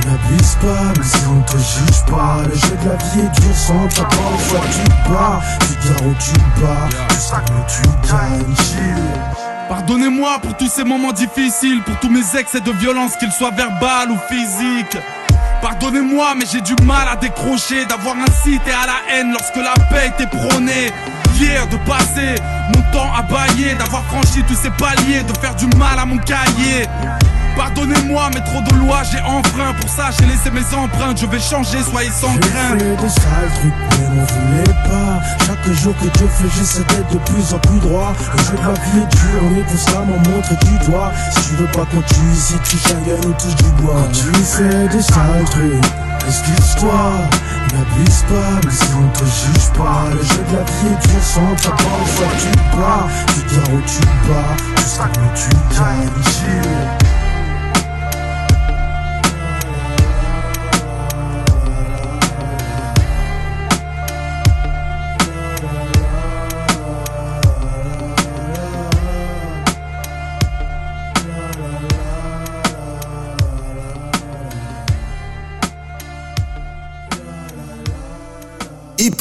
N'abuse 0.05 0.55
pas, 0.61 0.93
mais 0.97 1.03
si 1.03 1.19
on 1.27 1.41
te 1.41 1.57
juge 1.57 2.05
pas, 2.09 2.43
le 2.47 2.55
jeu 2.55 2.77
de 2.81 2.89
la 2.89 2.95
vie 2.95 3.27
est 3.27 3.41
dur 3.41 3.55
sans 3.57 3.87
ta 3.89 4.03
bonne 4.03 4.39
fois 4.39 4.61
tu 4.71 5.11
pars. 5.11 5.41
Tu 5.59 5.67
tu 5.67 5.93
gagnes 5.93 6.07
ou 6.07 6.15
tu 6.17 6.61
bats, 6.61 6.87
tu 7.09 7.15
sais 7.17 7.35
que 7.35 7.69
tu 7.69 8.09
gagnes. 8.09 9.40
Pardonnez-moi 9.72 10.39
pour 10.39 10.57
tous 10.57 10.67
ces 10.67 10.84
moments 10.84 11.13
difficiles, 11.13 11.82
pour 11.84 11.97
tous 12.01 12.09
mes 12.09 12.38
excès 12.38 12.59
de 12.59 12.72
violence, 12.74 13.15
qu'ils 13.15 13.32
soient 13.32 13.51
verbales 13.51 14.11
ou 14.11 14.17
physiques. 14.28 14.97
Pardonnez-moi, 15.61 16.34
mais 16.36 16.43
j'ai 16.51 16.59
du 16.59 16.76
mal 16.84 17.07
à 17.07 17.15
décrocher, 17.15 17.86
d'avoir 17.86 18.17
incité 18.17 18.69
à 18.69 18.86
la 18.86 19.15
haine 19.15 19.32
lorsque 19.32 19.55
la 19.55 19.74
paix 19.89 20.11
était 20.13 20.28
prônée. 20.28 20.91
Hier 21.39 21.65
de 21.69 21.78
passer 21.89 22.36
mon 22.76 22.82
temps 22.91 23.13
à 23.15 23.22
bailler, 23.22 23.74
d'avoir 23.76 24.03
franchi 24.03 24.43
tous 24.45 24.55
ces 24.61 24.72
paliers, 24.72 25.24
de 25.24 25.38
faire 25.39 25.55
du 25.55 25.67
mal 25.78 25.97
à 25.97 26.05
mon 26.05 26.17
cahier. 26.17 26.86
Pardonnez-moi, 27.56 28.30
mais 28.34 28.41
trop 28.41 28.62
de 28.62 28.76
lois 28.76 29.02
j'ai 29.04 29.22
enfreint. 29.22 29.74
Pour 29.80 29.89
ça, 29.89 30.10
j'ai 30.18 30.26
laissé 30.26 30.52
mes 30.52 30.66
empreintes. 30.76 31.20
Je 31.20 31.26
vais 31.26 31.39
changer, 31.39 31.82
soyez 31.84 32.12
sans 32.12 32.36
crainte. 32.38 32.80
J'ai 32.80 32.86
fait 32.86 33.04
de 33.04 33.10
sales 33.10 33.52
trucs, 33.60 33.74
mais 33.99 34.16
m'en 34.16 34.26
voulez 34.26 34.74
pas. 34.89 35.22
Chaque 35.45 35.74
jour 35.74 35.93
que 35.97 36.18
Dieu 36.18 36.28
fait, 36.28 36.49
j'essaie 36.58 36.84
d'être 36.84 37.12
de 37.12 37.18
plus 37.20 37.54
en 37.54 37.60
plus 37.60 37.80
droit. 37.80 38.14
Le 38.36 38.43
jeu 38.43 38.52
de 38.52 38.68
la 38.68 38.74
vie 38.74 38.99
est 38.99 39.16
dur, 39.16 39.41
on 39.43 39.60
est 39.60 39.72
constamment 39.72 40.18
montre 40.30 40.58
du 40.66 40.89
doigt. 40.89 41.12
Si 41.32 41.49
tu 41.49 41.56
veux 41.56 41.72
pas 41.72 41.86
qu'on 41.86 42.02
tue 42.02 42.32
ici, 42.34 42.56
tu 42.64 42.78
Schengen 42.78 43.20
ou 43.26 43.34
touche 43.34 43.56
du 43.56 43.70
bois. 43.82 43.95
Quand 43.95 44.12
tu 44.12 44.43
fais 44.43 44.88
de 44.88 45.02
sales 45.02 45.45
trucs, 45.52 46.28
excuse-toi. 46.28 47.12
N'abuse 47.74 48.26
pas, 48.28 48.60
mais 48.66 48.72
si 48.72 48.88
on 48.97 49.08
te 49.10 49.24
juge 49.24 49.70
pas, 49.78 50.10
le 50.12 50.22
jeu 50.22 50.43
de 50.49 50.58
la 50.58 50.64
vie 50.64 50.88
est 50.91 51.08
dur 51.08 51.24
sans 51.24 51.56
ta 51.56 51.70
part, 51.70 52.08
soit 52.18 52.28
tu 52.38 52.58
bats, 52.76 53.08
tu 53.28 53.56
gagnes 53.56 53.76
ou 53.78 53.82
tu 53.86 54.02
bats, 54.28 54.58
tu 54.76 54.84
sais 54.84 55.04
que 55.04 55.39
tu 55.39 55.49
gagnes, 55.80 57.11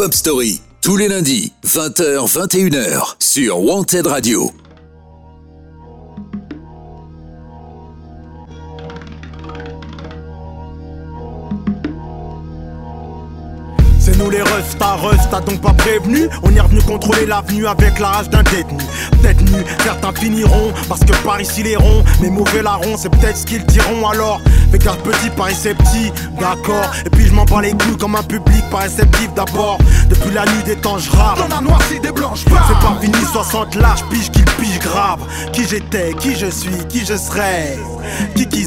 Hop 0.03 0.15
Story, 0.15 0.63
tous 0.81 0.97
les 0.97 1.09
lundis, 1.09 1.53
20h, 1.63 2.27
21h, 2.27 3.17
sur 3.19 3.63
Wanted 3.63 4.07
Radio. 4.07 4.51
C'est 13.99 14.17
nous 14.17 14.31
les 14.31 14.41
Rusta 14.97 15.41
donc 15.41 15.61
pas 15.61 15.73
prévenu. 15.73 16.29
On 16.43 16.55
est 16.55 16.61
revenu 16.61 16.81
contrôler 16.83 17.27
l'avenue 17.27 17.67
avec 17.67 17.99
la 17.99 18.09
rage 18.09 18.31
d'un 18.31 18.43
détenu. 18.43 18.79
Peut-être 19.21 19.43
nu, 19.43 19.65
certains 19.83 20.13
finiront 20.13 20.73
Parce 20.89 21.01
que 21.01 21.13
par 21.25 21.41
ici 21.41 21.63
les 21.63 21.77
ronds, 21.77 22.03
les 22.23 22.31
mauvais 22.31 22.63
larrons 22.63 22.97
C'est 22.97 23.11
peut-être 23.11 23.37
ce 23.37 23.47
qu'ils 23.47 23.65
diront 23.67 24.09
alors. 24.09 24.41
Fais 24.71 24.79
garde 24.79 25.01
petit, 25.01 25.31
Paris 25.31 25.57
c'est 25.59 25.75
petit, 25.75 26.13
d'accord. 26.39 26.91
Et 27.05 27.11
puis 27.11 27.27
je 27.27 27.33
m'en 27.33 27.45
bats 27.45 27.61
les 27.61 27.73
couilles 27.73 27.97
comme 27.99 28.15
un 28.17 28.23
public 28.23 28.63
pas 28.71 28.79
réceptif 28.79 29.33
d'abord. 29.35 29.79
Depuis 30.09 30.31
la 30.33 30.45
nuit 30.45 30.63
des 30.65 30.77
temps 30.77 30.99
je 30.99 31.11
rappe. 31.11 31.39
Dans 31.39 31.55
la 31.55 31.61
noircie 31.61 32.01
des 32.01 32.13
blanches 32.13 32.45
C'est 32.45 32.79
pas 32.79 32.99
fini, 33.01 33.25
60 33.33 33.75
larges, 33.77 34.05
pige 34.11 34.31
qu'il 34.31 34.45
pige 34.45 34.79
grave. 34.79 35.21
Qui 35.53 35.67
j'étais, 35.67 36.15
qui 36.21 36.37
je 36.37 36.47
suis, 36.47 36.87
qui 36.89 37.01
je 37.05 37.17
serai 37.17 37.79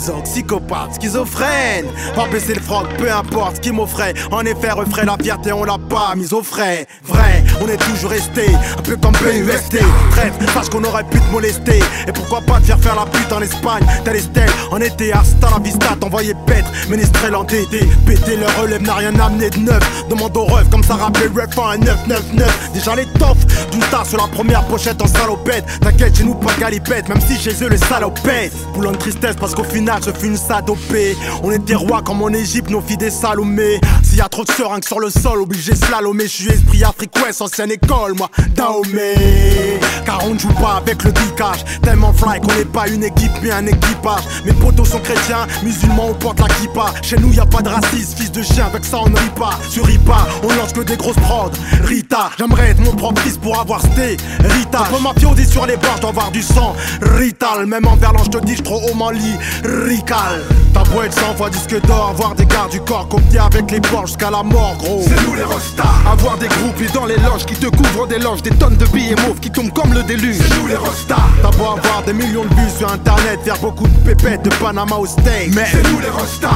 ont, 0.09 0.21
psychopathe, 0.21 0.95
schizophrène? 0.95 1.85
Pas 2.15 2.27
baisser 2.27 2.55
le 2.55 2.61
froc, 2.61 2.87
peu 2.97 3.11
importe 3.11 3.57
ce 3.57 3.61
qui 3.61 3.71
m'offrait. 3.71 4.13
En 4.31 4.41
effet, 4.41 4.71
refrais 4.71 5.05
la 5.05 5.17
fierté, 5.21 5.51
on 5.51 5.63
l'a 5.63 5.77
pas 5.89 6.15
mise 6.15 6.34
au 6.34 6.41
frais. 6.43 6.88
Vrai, 7.03 7.43
on 7.61 7.67
est 7.67 7.77
toujours 7.77 8.11
resté, 8.11 8.47
un 8.77 8.81
peu 8.81 8.95
comme 8.97 9.13
PUST 9.13 9.79
Bref, 10.11 10.34
parce 10.53 10.69
qu'on 10.69 10.84
aurait 10.84 11.03
pu 11.03 11.19
te 11.19 11.31
molester. 11.31 11.79
Et 12.07 12.11
pourquoi 12.11 12.41
pas 12.41 12.59
te 12.59 12.65
faire 12.65 12.79
faire 12.79 12.95
la 12.95 13.05
pute 13.05 13.31
en 13.31 13.41
Espagne? 13.41 13.86
Tel 14.03 14.15
Estelle, 14.15 14.49
en 14.71 14.77
été, 14.77 15.13
hasta 15.13 15.49
la 15.49 15.59
vista 15.59 15.95
T'envoyer 15.99 16.34
pètre, 16.45 16.69
ménestrel 16.89 17.36
en 17.36 17.43
DD 17.43 17.88
Péter 18.05 18.38
le 18.38 18.61
relève 18.61 18.81
n'a 18.81 18.95
rien 18.95 19.17
amené 19.19 19.49
de 19.49 19.59
neuf. 19.59 20.07
Demande 20.09 20.36
au 20.38 20.45
ref, 20.45 20.69
comme 20.69 20.84
ça 20.84 20.95
rappelait 20.95 21.27
ref 21.27 21.57
un 21.57 21.77
999 21.77 22.69
Déjà 22.73 22.95
les 22.95 23.05
toffes, 23.05 23.45
d'une 23.71 23.81
tasse 23.81 24.09
sur 24.09 24.17
la 24.17 24.27
première 24.27 24.63
pochette 24.65 25.01
en 25.01 25.07
salopette. 25.07 25.65
T'inquiète, 25.81 26.17
chez 26.17 26.23
nous 26.23 26.36
pas 26.36 26.53
galipette, 26.59 27.09
même 27.09 27.21
si 27.21 27.38
chez 27.38 27.63
eux 27.63 27.69
le 27.69 27.77
salopette 27.77 28.53
Boulant 28.73 28.91
de 28.91 28.97
tristesse 28.97 29.36
parce 29.39 29.53
qu'au 29.53 29.63
final 29.63 30.01
je 30.05 30.11
fus 30.11 30.27
une 30.27 30.38
sadopée 30.38 31.15
On 31.43 31.51
était 31.51 31.75
rois 31.75 32.01
comme 32.01 32.21
en 32.21 32.29
Égypte, 32.29 32.69
nos 32.69 32.81
filles 32.81 32.97
des 32.97 33.09
salomés 33.09 33.79
S'il 34.14 34.20
y 34.20 34.22
a 34.22 34.30
trop 34.30 34.43
de 34.43 34.51
seringues 34.51 34.86
sur 34.86 34.99
le 34.99 35.09
sol, 35.09 35.41
obligé 35.41 35.74
slalomer. 35.74 36.26
Je 36.26 36.43
suis 36.43 36.47
esprit 36.47 36.84
africain, 36.84 37.32
ancienne 37.39 37.72
école, 37.72 38.14
moi, 38.14 38.30
Dahomey. 38.55 39.80
Car 40.05 40.20
on 40.28 40.36
ne 40.36 40.39
joue 40.39 40.53
pas 40.53 40.76
avec 40.78 41.03
le 41.03 41.11
dicage 41.11 41.64
Tellement 41.82 42.14
fly 42.14 42.39
qu'on 42.39 42.53
n'est 42.53 42.66
pas 42.66 42.88
une 42.88 43.03
équipe 43.03 43.32
mais 43.41 43.49
un 43.49 43.66
équipage. 43.66 44.22
Mes 44.45 44.53
potos 44.53 44.88
sont 44.88 44.99
chrétiens, 44.99 45.47
musulmans, 45.64 46.09
on 46.11 46.14
porte 46.14 46.39
la 46.39 46.47
kippa. 46.47 46.93
Chez 47.01 47.18
nous 47.18 47.34
y 47.34 47.39
a 47.39 47.45
pas 47.47 47.64
de 47.64 47.70
racisme, 47.70 48.18
fils 48.18 48.32
de 48.32 48.43
chien, 48.43 48.68
avec 48.68 48.86
ça 48.86 48.99
on 49.01 49.09
ne 49.09 49.18
rit 49.18 49.32
pas. 49.36 49.57
Sur 49.68 49.86
Ripa, 49.86 50.28
on 50.43 50.53
lance 50.53 50.74
que 50.74 50.82
des 50.82 50.95
grosses 50.95 51.16
prods 51.16 51.49
Rita, 51.84 52.30
j'aimerais 52.38 52.70
être 52.70 52.80
mon 52.82 52.93
propre 52.93 53.20
fils 53.22 53.38
pour 53.38 53.59
avoir 53.59 53.82
sté. 53.82 54.18
Rita, 54.43 54.84
je 54.91 55.03
ma 55.03 55.34
dit 55.34 55.45
sur 55.45 55.66
les 55.66 55.78
bords, 55.78 56.07
avoir 56.07 56.30
du 56.30 56.43
sang. 56.43 56.76
Rital, 57.01 57.66
même 57.66 57.88
en 57.88 57.95
verlan, 57.95 58.24
je 58.26 58.30
te 58.30 58.45
dis, 58.45 58.57
je 58.57 58.61
trop 58.61 58.80
haut 58.80 59.11
lit 59.11 59.38
Rical, 59.64 60.43
ta 60.74 60.84
beau 60.84 61.01
être 61.01 61.14
100 61.14 61.36
fois 61.36 61.49
disque 61.49 61.82
d'or 61.88 62.09
Avoir 62.09 62.36
des 62.36 62.45
gardes 62.45 62.72
du 62.72 62.80
corps 62.82 63.07
copiés 63.07 63.39
avec 63.39 63.72
les 63.72 63.80
jusqu'à 64.05 64.29
la 64.29 64.43
mort 64.43 64.75
gros. 64.77 65.01
C'est 65.03 65.27
nous 65.27 65.35
les 65.35 65.43
rostas 65.43 65.83
Avoir 66.11 66.37
des 66.37 66.47
groupies 66.47 66.91
dans 66.93 67.05
les 67.05 67.17
loges 67.17 67.45
qui 67.45 67.55
te 67.55 67.67
couvrent 67.67 68.07
des 68.07 68.19
loges 68.19 68.41
Des 68.41 68.51
tonnes 68.51 68.75
de 68.77 68.85
billets 68.87 69.15
mauves 69.27 69.39
qui 69.39 69.51
tombent 69.51 69.73
comme 69.73 69.93
le 69.93 70.03
déluge. 70.03 70.37
C'est 70.37 70.59
nous 70.59 70.67
les 70.67 70.75
rostas 70.75 71.15
T'as 71.41 71.51
beau 71.51 71.65
avoir 71.65 72.03
des 72.05 72.13
millions 72.13 72.45
de 72.45 72.53
vues 72.55 72.69
sur 72.77 72.91
internet 72.91 73.39
Faire 73.43 73.57
beaucoup 73.59 73.87
de 73.87 73.97
pépettes 73.99 74.43
de 74.43 74.49
Panama 74.49 74.95
au 74.95 75.05
steak 75.05 75.53
Mais 75.55 75.65
C'est 75.71 75.83
nous 75.91 75.99
les 75.99 76.09
rostas 76.09 76.49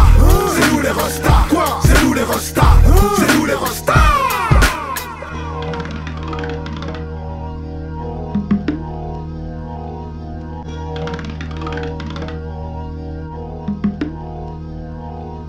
C'est 0.55 0.71
nous 0.71 0.81
les 0.81 0.91
rostas 0.91 1.45
Quoi 1.49 1.79
C'est 1.85 2.03
nous 2.03 2.13
les 2.13 2.23
rostas 2.23 2.77
C'est 3.17 3.35
nous 3.35 3.45
les 3.45 3.53
rostas 3.53 4.26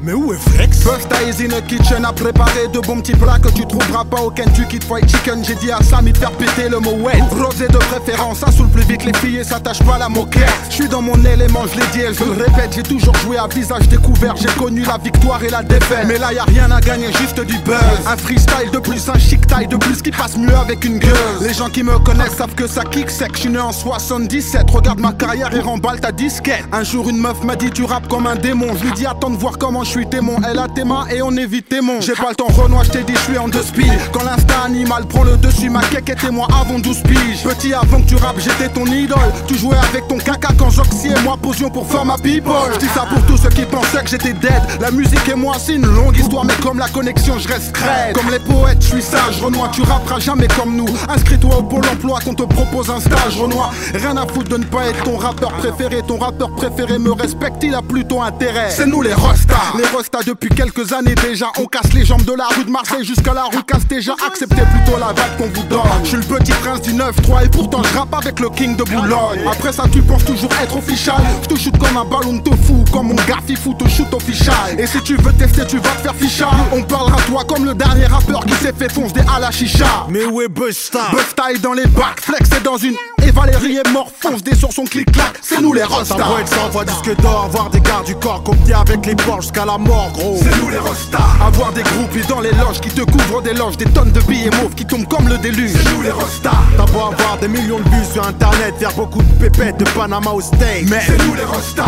Mais 0.09 0.15
où 0.15 0.33
est 0.33 0.39
Flex? 0.39 0.85
First 0.85 1.13
Eyes 1.21 1.45
in 1.45 1.53
a 1.53 1.61
kitchen 1.61 2.03
a 2.03 2.15
préparé 2.15 2.67
de 2.73 2.79
bons 2.79 3.03
petits 3.03 3.13
plats 3.13 3.39
que 3.39 3.51
tu 3.51 3.67
trouveras 3.67 4.07
pas 4.07 4.23
au 4.23 4.31
Kentucky 4.31 4.79
Fried 4.81 5.07
Chicken. 5.07 5.45
J'ai 5.45 5.55
dit 5.57 5.71
à 5.71 5.83
Samy 5.83 6.13
de 6.13 6.17
faire 6.17 6.31
péter 6.33 6.71
le 6.71 6.79
mot 6.81 6.97
wet. 7.03 7.21
Rosé 7.39 7.69
de 7.69 7.77
préférence, 7.77 8.39
ça 8.39 8.51
saoule 8.51 8.71
plus 8.71 8.85
vite 8.85 9.05
les 9.05 9.13
filles 9.19 9.37
et 9.37 9.45
s'attache 9.45 9.83
pas 9.83 9.97
à 9.97 9.99
la 9.99 10.09
moquette. 10.09 10.49
Je 10.71 10.77
suis 10.77 10.89
dans 10.89 11.03
mon 11.03 11.23
élément, 11.27 11.61
je 11.71 11.79
l'ai 11.79 11.87
dit 11.93 12.01
et 12.01 12.15
je 12.15 12.25
le 12.25 12.31
répète. 12.31 12.73
J'ai 12.75 12.85
toujours 12.85 13.15
joué 13.17 13.37
à 13.37 13.49
visage 13.49 13.87
découvert, 13.91 14.35
j'ai 14.37 14.49
connu 14.59 14.83
la 14.83 14.97
victoire 14.97 15.45
et 15.45 15.51
la 15.51 15.63
défaite. 15.63 16.07
Mais 16.07 16.17
là 16.17 16.33
y 16.33 16.39
a 16.39 16.45
rien 16.45 16.71
à 16.71 16.81
gagner, 16.81 17.13
juste 17.13 17.45
du 17.45 17.59
buzz. 17.59 17.77
Un 18.07 18.17
freestyle 18.17 18.71
de 18.73 18.79
plus, 18.79 19.11
un 19.11 19.19
chic 19.19 19.47
taille 19.47 19.69
de 19.69 19.77
plus 19.77 20.01
qui 20.01 20.11
passe 20.11 20.39
mieux 20.39 20.57
avec 20.57 20.87
une 20.87 21.01
gueule. 21.01 21.13
Les 21.43 21.53
gens 21.53 21.69
qui 21.69 21.83
me 21.83 21.99
connaissent 21.99 22.37
savent 22.39 22.55
que 22.55 22.67
ça 22.67 22.83
kick 22.85 23.11
sec. 23.11 23.33
Je 23.35 23.41
suis 23.41 23.51
né 23.51 23.59
en 23.59 23.73
77, 23.73 24.71
regarde 24.71 25.01
ma 25.01 25.13
carrière 25.13 25.55
et 25.55 25.61
remballe 25.61 26.01
ta 26.01 26.13
disquette. 26.13 26.65
Un 26.73 26.83
jour 26.83 27.11
une 27.11 27.19
meuf 27.19 27.45
m'a 27.45 27.57
dit 27.57 27.71
tu 27.71 27.85
rappes 27.85 28.09
comme 28.09 28.27
un 28.27 28.37
démon. 28.37 28.69
Je 28.75 28.85
lui 28.85 28.93
dis 28.93 29.05
attends 29.05 29.29
de 29.29 29.37
voir 29.37 29.59
comment 29.59 29.85
je 29.85 29.98
suis. 29.99 30.09
Elle 30.49 30.59
a 30.59 30.69
tes 30.69 30.85
mains 30.85 31.07
et 31.11 31.23
on 31.23 31.31
évite 31.33 31.69
tes. 31.69 31.79
J'ai 32.01 32.13
pas 32.13 32.31
le 32.31 32.35
temps 32.35 32.47
Renoir, 32.47 32.85
je 32.85 32.91
t'ai 32.91 33.05
dit 33.05 33.15
je 33.15 33.21
suis 33.21 33.39
en 33.39 33.49
deux 33.49 33.63
speed. 33.63 33.93
Quand 34.13 34.25
l'instinct 34.25 34.65
animal 34.67 35.07
prend 35.07 35.23
le 35.23 35.37
dessus, 35.37 35.71
ma 35.71 35.81
quéque 35.83 36.11
était 36.11 36.31
moi 36.31 36.47
avant 36.61 36.79
12 36.79 37.03
piges. 37.03 37.43
Petit 37.45 37.73
avant 37.73 38.01
que 38.01 38.09
tu 38.09 38.17
rappes, 38.17 38.39
j'étais 38.39 38.69
ton 38.69 38.85
idole. 38.87 39.19
Tu 39.47 39.57
jouais 39.57 39.77
avec 39.77 40.09
ton 40.09 40.19
caca 40.19 40.49
quand 40.59 40.71
Joxy 40.71 41.09
et 41.09 41.23
moi 41.23 41.37
posions 41.41 41.71
pour 41.71 41.87
faire 41.89 42.05
ma 42.05 42.17
people. 42.17 42.53
Je 42.75 42.79
dis 42.81 42.89
ça 42.89 43.07
pour 43.09 43.25
tous 43.27 43.37
ceux 43.37 43.51
qui 43.51 43.63
pensaient 43.63 44.03
que 44.03 44.11
j'étais 44.11 44.33
dead. 44.33 44.63
La 44.81 44.91
musique 44.91 45.29
et 45.29 45.35
moi 45.35 45.55
c'est 45.59 45.75
une 45.75 45.87
longue 45.87 46.19
histoire, 46.19 46.45
mais 46.45 46.55
comme 46.63 46.79
la 46.79 46.89
connexion, 46.89 47.39
je 47.39 47.49
reste 47.49 47.73
crête. 47.73 48.15
Comme 48.15 48.31
les 48.31 48.41
poètes, 48.41 48.83
je 48.83 48.89
suis 48.89 49.03
sage. 49.03 49.41
Renoir, 49.41 49.71
tu 49.71 49.83
rapperas 49.83 50.19
jamais 50.19 50.49
comme 50.49 50.77
nous. 50.77 50.89
Inscris-toi 51.09 51.59
au 51.59 51.63
pôle 51.63 51.87
emploi 51.87 52.19
qu'on 52.25 52.35
te 52.35 52.43
propose 52.43 52.91
un 52.91 53.01
stage. 53.01 53.37
Renoir, 53.41 53.73
rien 53.95 54.17
à 54.17 54.27
foutre 54.27 54.51
de 54.51 54.57
ne 54.59 54.65
pas 54.65 54.87
être 54.87 55.03
ton 55.05 55.17
rappeur 55.17 55.53
préféré. 55.53 56.03
Ton 56.07 56.19
rappeur 56.19 56.51
préféré 56.51 56.99
me 56.99 57.13
respecte, 57.13 57.63
il 57.63 57.75
a 57.75 57.83
plutôt 57.83 58.21
intérêt. 58.21 58.71
C'est 58.71 58.87
nous 58.87 59.03
les 59.03 59.15
Rostas. 59.15 59.73
Rostas 59.95 60.23
depuis 60.27 60.51
quelques 60.51 60.93
années 60.93 61.15
déjà. 61.15 61.47
On 61.59 61.67
casse 61.67 61.93
les 61.93 62.05
jambes 62.05 62.25
de 62.25 62.33
la 62.33 62.47
rue 62.49 62.65
de 62.65 62.71
Marseille 62.71 63.05
jusqu'à 63.05 63.33
la 63.33 63.45
rue 63.45 63.63
casse 63.67 63.87
déjà. 63.87 64.15
Acceptez 64.27 64.63
plutôt 64.63 64.99
la 64.99 65.09
vague 65.09 65.37
qu'on 65.39 65.49
vous 65.49 65.67
donne. 65.69 65.81
Je 66.05 66.09
suis 66.09 66.17
le 66.17 66.23
petit 66.23 66.53
prince 66.53 66.83
du 66.83 66.93
9-3 66.93 67.47
et 67.47 67.49
pourtant 67.49 67.83
je 67.83 67.97
rappe 67.97 68.15
avec 68.15 68.41
le 68.41 68.51
king 68.51 68.77
de 68.77 68.85
Boulogne. 68.85 69.41
Après 69.51 69.73
ça, 69.73 69.85
tu 69.91 70.03
penses 70.03 70.25
toujours 70.25 70.51
être 70.63 70.77
official. 70.77 71.17
Je 71.43 71.49
te 71.49 71.59
shoot 71.59 71.77
comme 71.79 71.97
un 71.97 72.05
ballon 72.05 72.35
de 72.35 72.51
fou, 72.65 72.85
comme 72.93 73.09
mon 73.09 73.15
gars 73.15 73.39
fifou 73.47 73.75
te 73.75 73.89
shoot 73.89 74.13
official. 74.13 74.79
Et 74.79 74.87
si 74.87 75.01
tu 75.03 75.17
veux 75.17 75.33
tester, 75.33 75.67
tu 75.67 75.79
vas 75.79 75.91
te 75.91 76.03
faire 76.03 76.15
ficha. 76.15 76.49
On 76.73 76.83
parlera 76.83 77.17
toi 77.23 77.45
comme 77.45 77.65
le 77.65 77.75
dernier 77.75 78.07
rappeur 78.07 78.45
qui 78.45 78.55
s'est 78.55 78.75
fait 78.77 78.93
foncer 78.93 79.23
à 79.35 79.41
la 79.41 79.51
chicha. 79.51 80.07
Mais 80.09 80.25
où 80.25 80.41
est 80.43 80.49
Busta? 80.49 81.11
Busta 81.13 81.53
est 81.53 81.59
dans 81.59 81.73
les 81.73 81.87
bacs, 81.87 82.21
flex 82.21 82.51
est 82.53 82.63
dans 82.63 82.77
une 82.77 82.95
Et 83.23 83.31
Valérie 83.31 83.77
est 83.77 83.91
mort, 83.91 84.11
fonce 84.21 84.43
des 84.43 84.55
sur 84.55 84.73
son 84.73 84.85
clic-clac, 84.85 85.39
c'est 85.43 85.61
nous 85.61 85.73
les 85.73 85.85
rostas. 85.85 86.17
Ça 86.17 86.41
être 86.41 86.49
sans 86.49 86.69
voix 86.71 86.85
disque 86.85 87.17
d'or, 87.21 87.49
voir 87.51 87.71
des 87.71 87.81
gardes 87.81 88.07
du 88.07 88.15
corps 88.15 88.43
avec 88.75 89.07
les 89.07 89.17
jusqu'à 89.41 89.65
la 89.65 89.78
mort, 89.79 90.11
gros. 90.13 90.39
C'est 90.43 90.57
nous 90.61 90.69
les 90.69 90.79
rostas. 90.79 91.19
Avoir 91.45 91.73
des 91.73 91.83
groupies 91.83 92.27
dans 92.29 92.41
les 92.41 92.53
loges 92.53 92.81
qui 92.81 92.91
te 92.91 93.03
couvrent 93.03 93.43
des 93.43 93.55
loges, 93.55 93.77
des 93.77 93.87
tonnes 93.87 94.13
de 94.13 94.21
billets 94.21 94.51
mauves 94.63 94.75
qui 94.75 94.85
tombent 94.85 95.09
comme 95.09 95.29
le 95.29 95.39
déluge. 95.39 95.73
C'est 95.73 95.95
nous 95.95 96.03
les 96.03 96.11
rostas. 96.11 96.51
T'as 96.77 96.87
beau 96.87 97.01
avoir 97.01 97.39
des 97.41 97.49
millions 97.49 97.79
de 97.79 97.89
vues 97.89 98.05
sur 98.13 98.27
internet, 98.27 98.75
faire 98.79 98.93
beaucoup 98.93 99.23
de 99.23 99.33
pépettes 99.35 99.79
de 99.79 99.85
Panama 99.85 100.31
au 100.31 100.41
steak. 100.41 100.89
Mais 100.91 101.01
c'est 101.07 101.19
nous 101.27 101.35
les 101.35 101.45
rostas. 101.45 101.85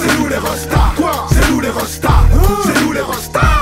C'est 0.00 0.18
nous 0.18 0.28
les 0.28 0.38
rostas. 0.38 0.92
Quoi 0.96 1.26
C'est 1.30 1.50
nous 1.50 1.60
les 1.60 1.70
rostas. 1.70 2.24
C'est 2.64 2.80
nous 2.82 2.92
les 2.92 3.00
rostas. 3.00 3.53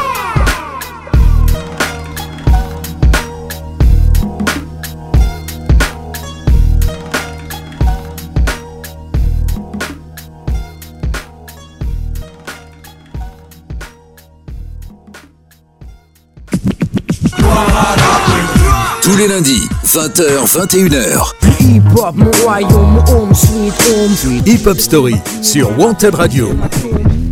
Tous 19.03 19.16
les 19.16 19.26
lundis, 19.26 19.68
20h, 19.85 20.47
21h. 20.47 21.33
Hip 21.61 21.83
hop, 21.97 22.14
mon 22.14 22.30
royaume, 22.45 22.93
mon 22.93 23.12
home 23.12 23.35
sweet 23.35 23.74
home 23.89 24.14
sweet. 24.14 24.47
Hip 24.47 24.66
Hop 24.66 24.78
Story 24.78 25.16
sur 25.43 25.76
Wanted 25.78 26.14
Radio. 26.14 26.51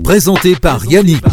Présenté 0.03 0.57
par 0.57 0.85
Yannick. 0.87 1.25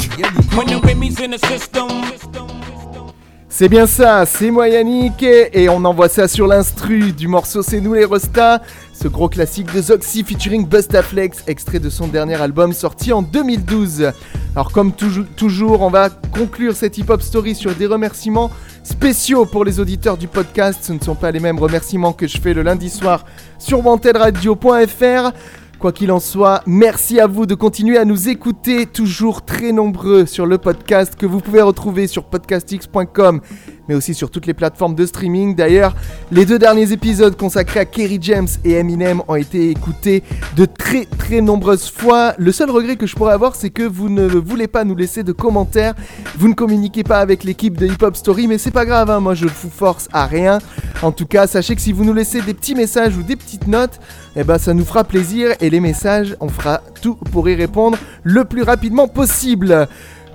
C'est 3.49 3.69
bien 3.69 3.87
ça, 3.87 4.27
c'est 4.27 4.51
moi 4.51 4.69
Yannick 4.69 5.23
et 5.23 5.67
on 5.67 5.83
envoie 5.83 6.09
ça 6.09 6.27
sur 6.27 6.45
l'instru 6.45 7.11
du 7.11 7.27
morceau 7.27 7.63
C'est 7.63 7.81
nous 7.81 7.95
les 7.95 8.05
Rostas, 8.05 8.61
ce 8.93 9.07
gros 9.07 9.29
classique 9.29 9.73
de 9.73 9.81
Zoxy 9.81 10.23
featuring 10.23 10.67
Bustaflex, 10.67 11.43
extrait 11.47 11.79
de 11.79 11.89
son 11.89 12.07
dernier 12.07 12.35
album 12.35 12.71
sorti 12.71 13.11
en 13.11 13.23
2012. 13.23 14.11
Alors 14.55 14.71
comme 14.71 14.91
toujours, 14.91 15.25
toujours, 15.35 15.81
on 15.81 15.89
va 15.89 16.09
conclure 16.09 16.75
cette 16.75 16.99
hip-hop 16.99 17.21
story 17.21 17.55
sur 17.55 17.73
des 17.73 17.87
remerciements 17.87 18.51
spéciaux 18.87 19.45
pour 19.45 19.65
les 19.65 19.79
auditeurs 19.79 20.17
du 20.17 20.27
podcast. 20.27 20.79
Ce 20.83 20.93
ne 20.93 20.99
sont 20.99 21.15
pas 21.15 21.31
les 21.31 21.39
mêmes 21.39 21.59
remerciements 21.59 22.13
que 22.13 22.25
je 22.27 22.39
fais 22.39 22.53
le 22.53 22.63
lundi 22.63 22.89
soir 22.89 23.25
sur 23.59 23.85
wantedradio.fr. 23.85 25.31
Quoi 25.79 25.91
qu'il 25.91 26.11
en 26.11 26.19
soit, 26.19 26.63
merci 26.65 27.19
à 27.19 27.27
vous 27.27 27.45
de 27.45 27.53
continuer 27.53 27.99
à 27.99 28.05
nous 28.05 28.29
écouter, 28.29 28.87
toujours 28.87 29.45
très 29.45 29.71
nombreux 29.71 30.25
sur 30.25 30.47
le 30.47 30.57
podcast 30.57 31.15
que 31.15 31.27
vous 31.27 31.39
pouvez 31.39 31.61
retrouver 31.61 32.07
sur 32.07 32.23
podcastx.com, 32.23 33.41
mais 33.87 33.93
aussi 33.93 34.15
sur 34.15 34.31
toutes 34.31 34.47
les 34.47 34.55
plateformes 34.55 34.95
de 34.95 35.05
streaming. 35.05 35.55
D'ailleurs, 35.55 35.95
les 36.31 36.45
deux 36.45 36.57
derniers 36.57 36.93
épisodes 36.93 37.37
consacrés 37.37 37.81
à 37.81 37.85
Kerry 37.85 38.17
James 38.21 38.47
et 38.65 38.71
Eminem 38.71 39.21
ont 39.27 39.35
été 39.35 39.69
écoutés 39.69 40.23
de 40.55 40.65
très 40.65 41.05
très 41.05 41.41
nombreuses 41.41 41.91
fois. 41.91 42.33
Le 42.39 42.51
seul 42.51 42.71
regret 42.71 42.95
que 42.95 43.05
je 43.05 43.15
pourrais 43.15 43.33
avoir, 43.33 43.55
c'est 43.55 43.69
que 43.69 43.83
vous 43.83 44.09
ne 44.09 44.25
voulez 44.25 44.67
pas 44.67 44.83
nous 44.83 44.95
laisser 44.95 45.21
de 45.21 45.31
commentaires, 45.31 45.93
vous 46.39 46.47
ne 46.47 46.55
communiquez 46.55 47.03
pas 47.03 47.19
avec 47.19 47.43
l'équipe 47.43 47.77
de 47.77 47.85
Hip 47.85 48.01
Hop 48.01 48.15
Story, 48.15 48.47
mais 48.47 48.57
c'est 48.57 48.71
pas 48.71 48.85
grave, 48.85 49.11
hein, 49.11 49.19
moi 49.19 49.35
je 49.35 49.45
vous 49.45 49.69
force 49.69 50.09
à 50.11 50.25
rien. 50.25 50.57
En 51.03 51.11
tout 51.11 51.27
cas, 51.27 51.45
sachez 51.45 51.75
que 51.75 51.81
si 51.81 51.93
vous 51.93 52.03
nous 52.03 52.15
laissez 52.15 52.41
des 52.41 52.55
petits 52.55 52.73
messages 52.73 53.15
ou 53.15 53.21
des 53.21 53.35
petites 53.35 53.67
notes, 53.67 53.99
eh 54.39 54.43
ben 54.43 54.59
ça 54.59 54.75
nous 54.75 54.85
fera 54.85 55.03
plaisir 55.03 55.55
et 55.59 55.71
les 55.71 55.79
messages, 55.79 56.37
on 56.39 56.47
fera 56.47 56.81
tout 57.01 57.15
pour 57.31 57.49
y 57.49 57.55
répondre 57.55 57.97
le 58.21 58.45
plus 58.45 58.61
rapidement 58.61 59.07
possible. 59.07 59.87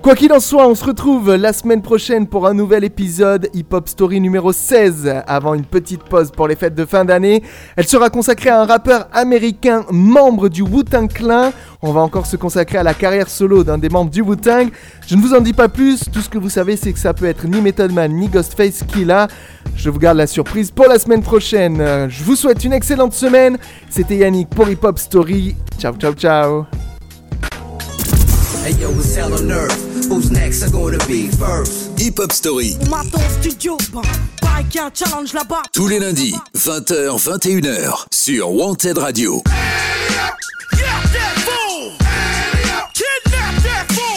Quoi 0.03 0.15
qu'il 0.15 0.33
en 0.33 0.41
soit, 0.41 0.67
on 0.67 0.75
se 0.75 0.83
retrouve 0.83 1.33
la 1.33 1.53
semaine 1.53 1.81
prochaine 1.81 2.27
pour 2.27 2.45
un 2.45 2.53
nouvel 2.53 2.83
épisode 2.83 3.49
Hip 3.53 3.67
Hop 3.71 3.87
Story 3.87 4.19
numéro 4.19 4.51
16, 4.51 5.09
avant 5.25 5.53
une 5.53 5.63
petite 5.63 6.03
pause 6.03 6.29
pour 6.29 6.49
les 6.49 6.57
fêtes 6.57 6.75
de 6.75 6.83
fin 6.83 7.05
d'année. 7.05 7.41
Elle 7.77 7.87
sera 7.87 8.09
consacrée 8.09 8.49
à 8.49 8.59
un 8.59 8.65
rappeur 8.65 9.07
américain 9.13 9.85
membre 9.91 10.49
du 10.49 10.61
Wu-Tang 10.61 11.07
Clan. 11.07 11.53
On 11.81 11.93
va 11.93 12.01
encore 12.01 12.25
se 12.25 12.35
consacrer 12.35 12.79
à 12.79 12.83
la 12.83 12.93
carrière 12.93 13.29
solo 13.29 13.63
d'un 13.63 13.77
des 13.77 13.87
membres 13.87 14.11
du 14.11 14.21
Wu-Tang. 14.21 14.71
Je 15.07 15.15
ne 15.15 15.21
vous 15.21 15.33
en 15.33 15.39
dis 15.39 15.53
pas 15.53 15.69
plus, 15.69 16.01
tout 16.11 16.19
ce 16.19 16.27
que 16.27 16.37
vous 16.37 16.49
savez 16.49 16.75
c'est 16.75 16.91
que 16.91 16.99
ça 16.99 17.13
peut 17.13 17.25
être 17.25 17.47
ni 17.47 17.61
Method 17.61 17.93
Man 17.93 18.11
ni 18.11 18.27
Ghostface 18.27 18.83
Killah. 18.83 19.29
Je 19.77 19.89
vous 19.89 19.99
garde 19.99 20.17
la 20.17 20.27
surprise 20.27 20.69
pour 20.69 20.87
la 20.87 20.99
semaine 20.99 21.23
prochaine. 21.23 22.09
Je 22.09 22.23
vous 22.25 22.35
souhaite 22.35 22.65
une 22.65 22.73
excellente 22.73 23.13
semaine. 23.13 23.57
C'était 23.89 24.17
Yannick 24.17 24.49
pour 24.49 24.67
Hip 24.67 24.79
Hop 24.83 24.99
Story. 24.99 25.55
Ciao 25.79 25.93
ciao 25.95 26.11
ciao. 26.11 26.65
Hey 28.65 28.73
yo, 28.73 28.91
it's 28.91 29.15
hell 29.15 29.33
on 29.33 29.49
earth. 29.49 29.92
Who's 30.13 30.29
next 30.29 30.61
are 30.61 30.69
gonna 30.69 30.99
be 31.07 31.27
first? 31.27 31.99
Hip 31.99 32.19
Hop 32.19 32.31
Story. 32.31 32.77
Studio, 33.41 33.77
un 34.79 34.91
challenge 34.93 35.33
là-bas. 35.33 35.63
Tous 35.73 35.87
les 35.87 35.97
lundis, 35.97 36.35
20h, 36.55 37.17
21h 37.17 38.05
sur 38.11 38.51
Wanted 38.51 38.99
Radio. 38.99 39.41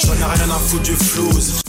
J'en 0.04 0.12
ai 0.12 0.34
rien 0.34 0.50
à 0.50 0.58
foutre 0.58 0.82
du 0.82 0.92
flouze. 0.96 1.62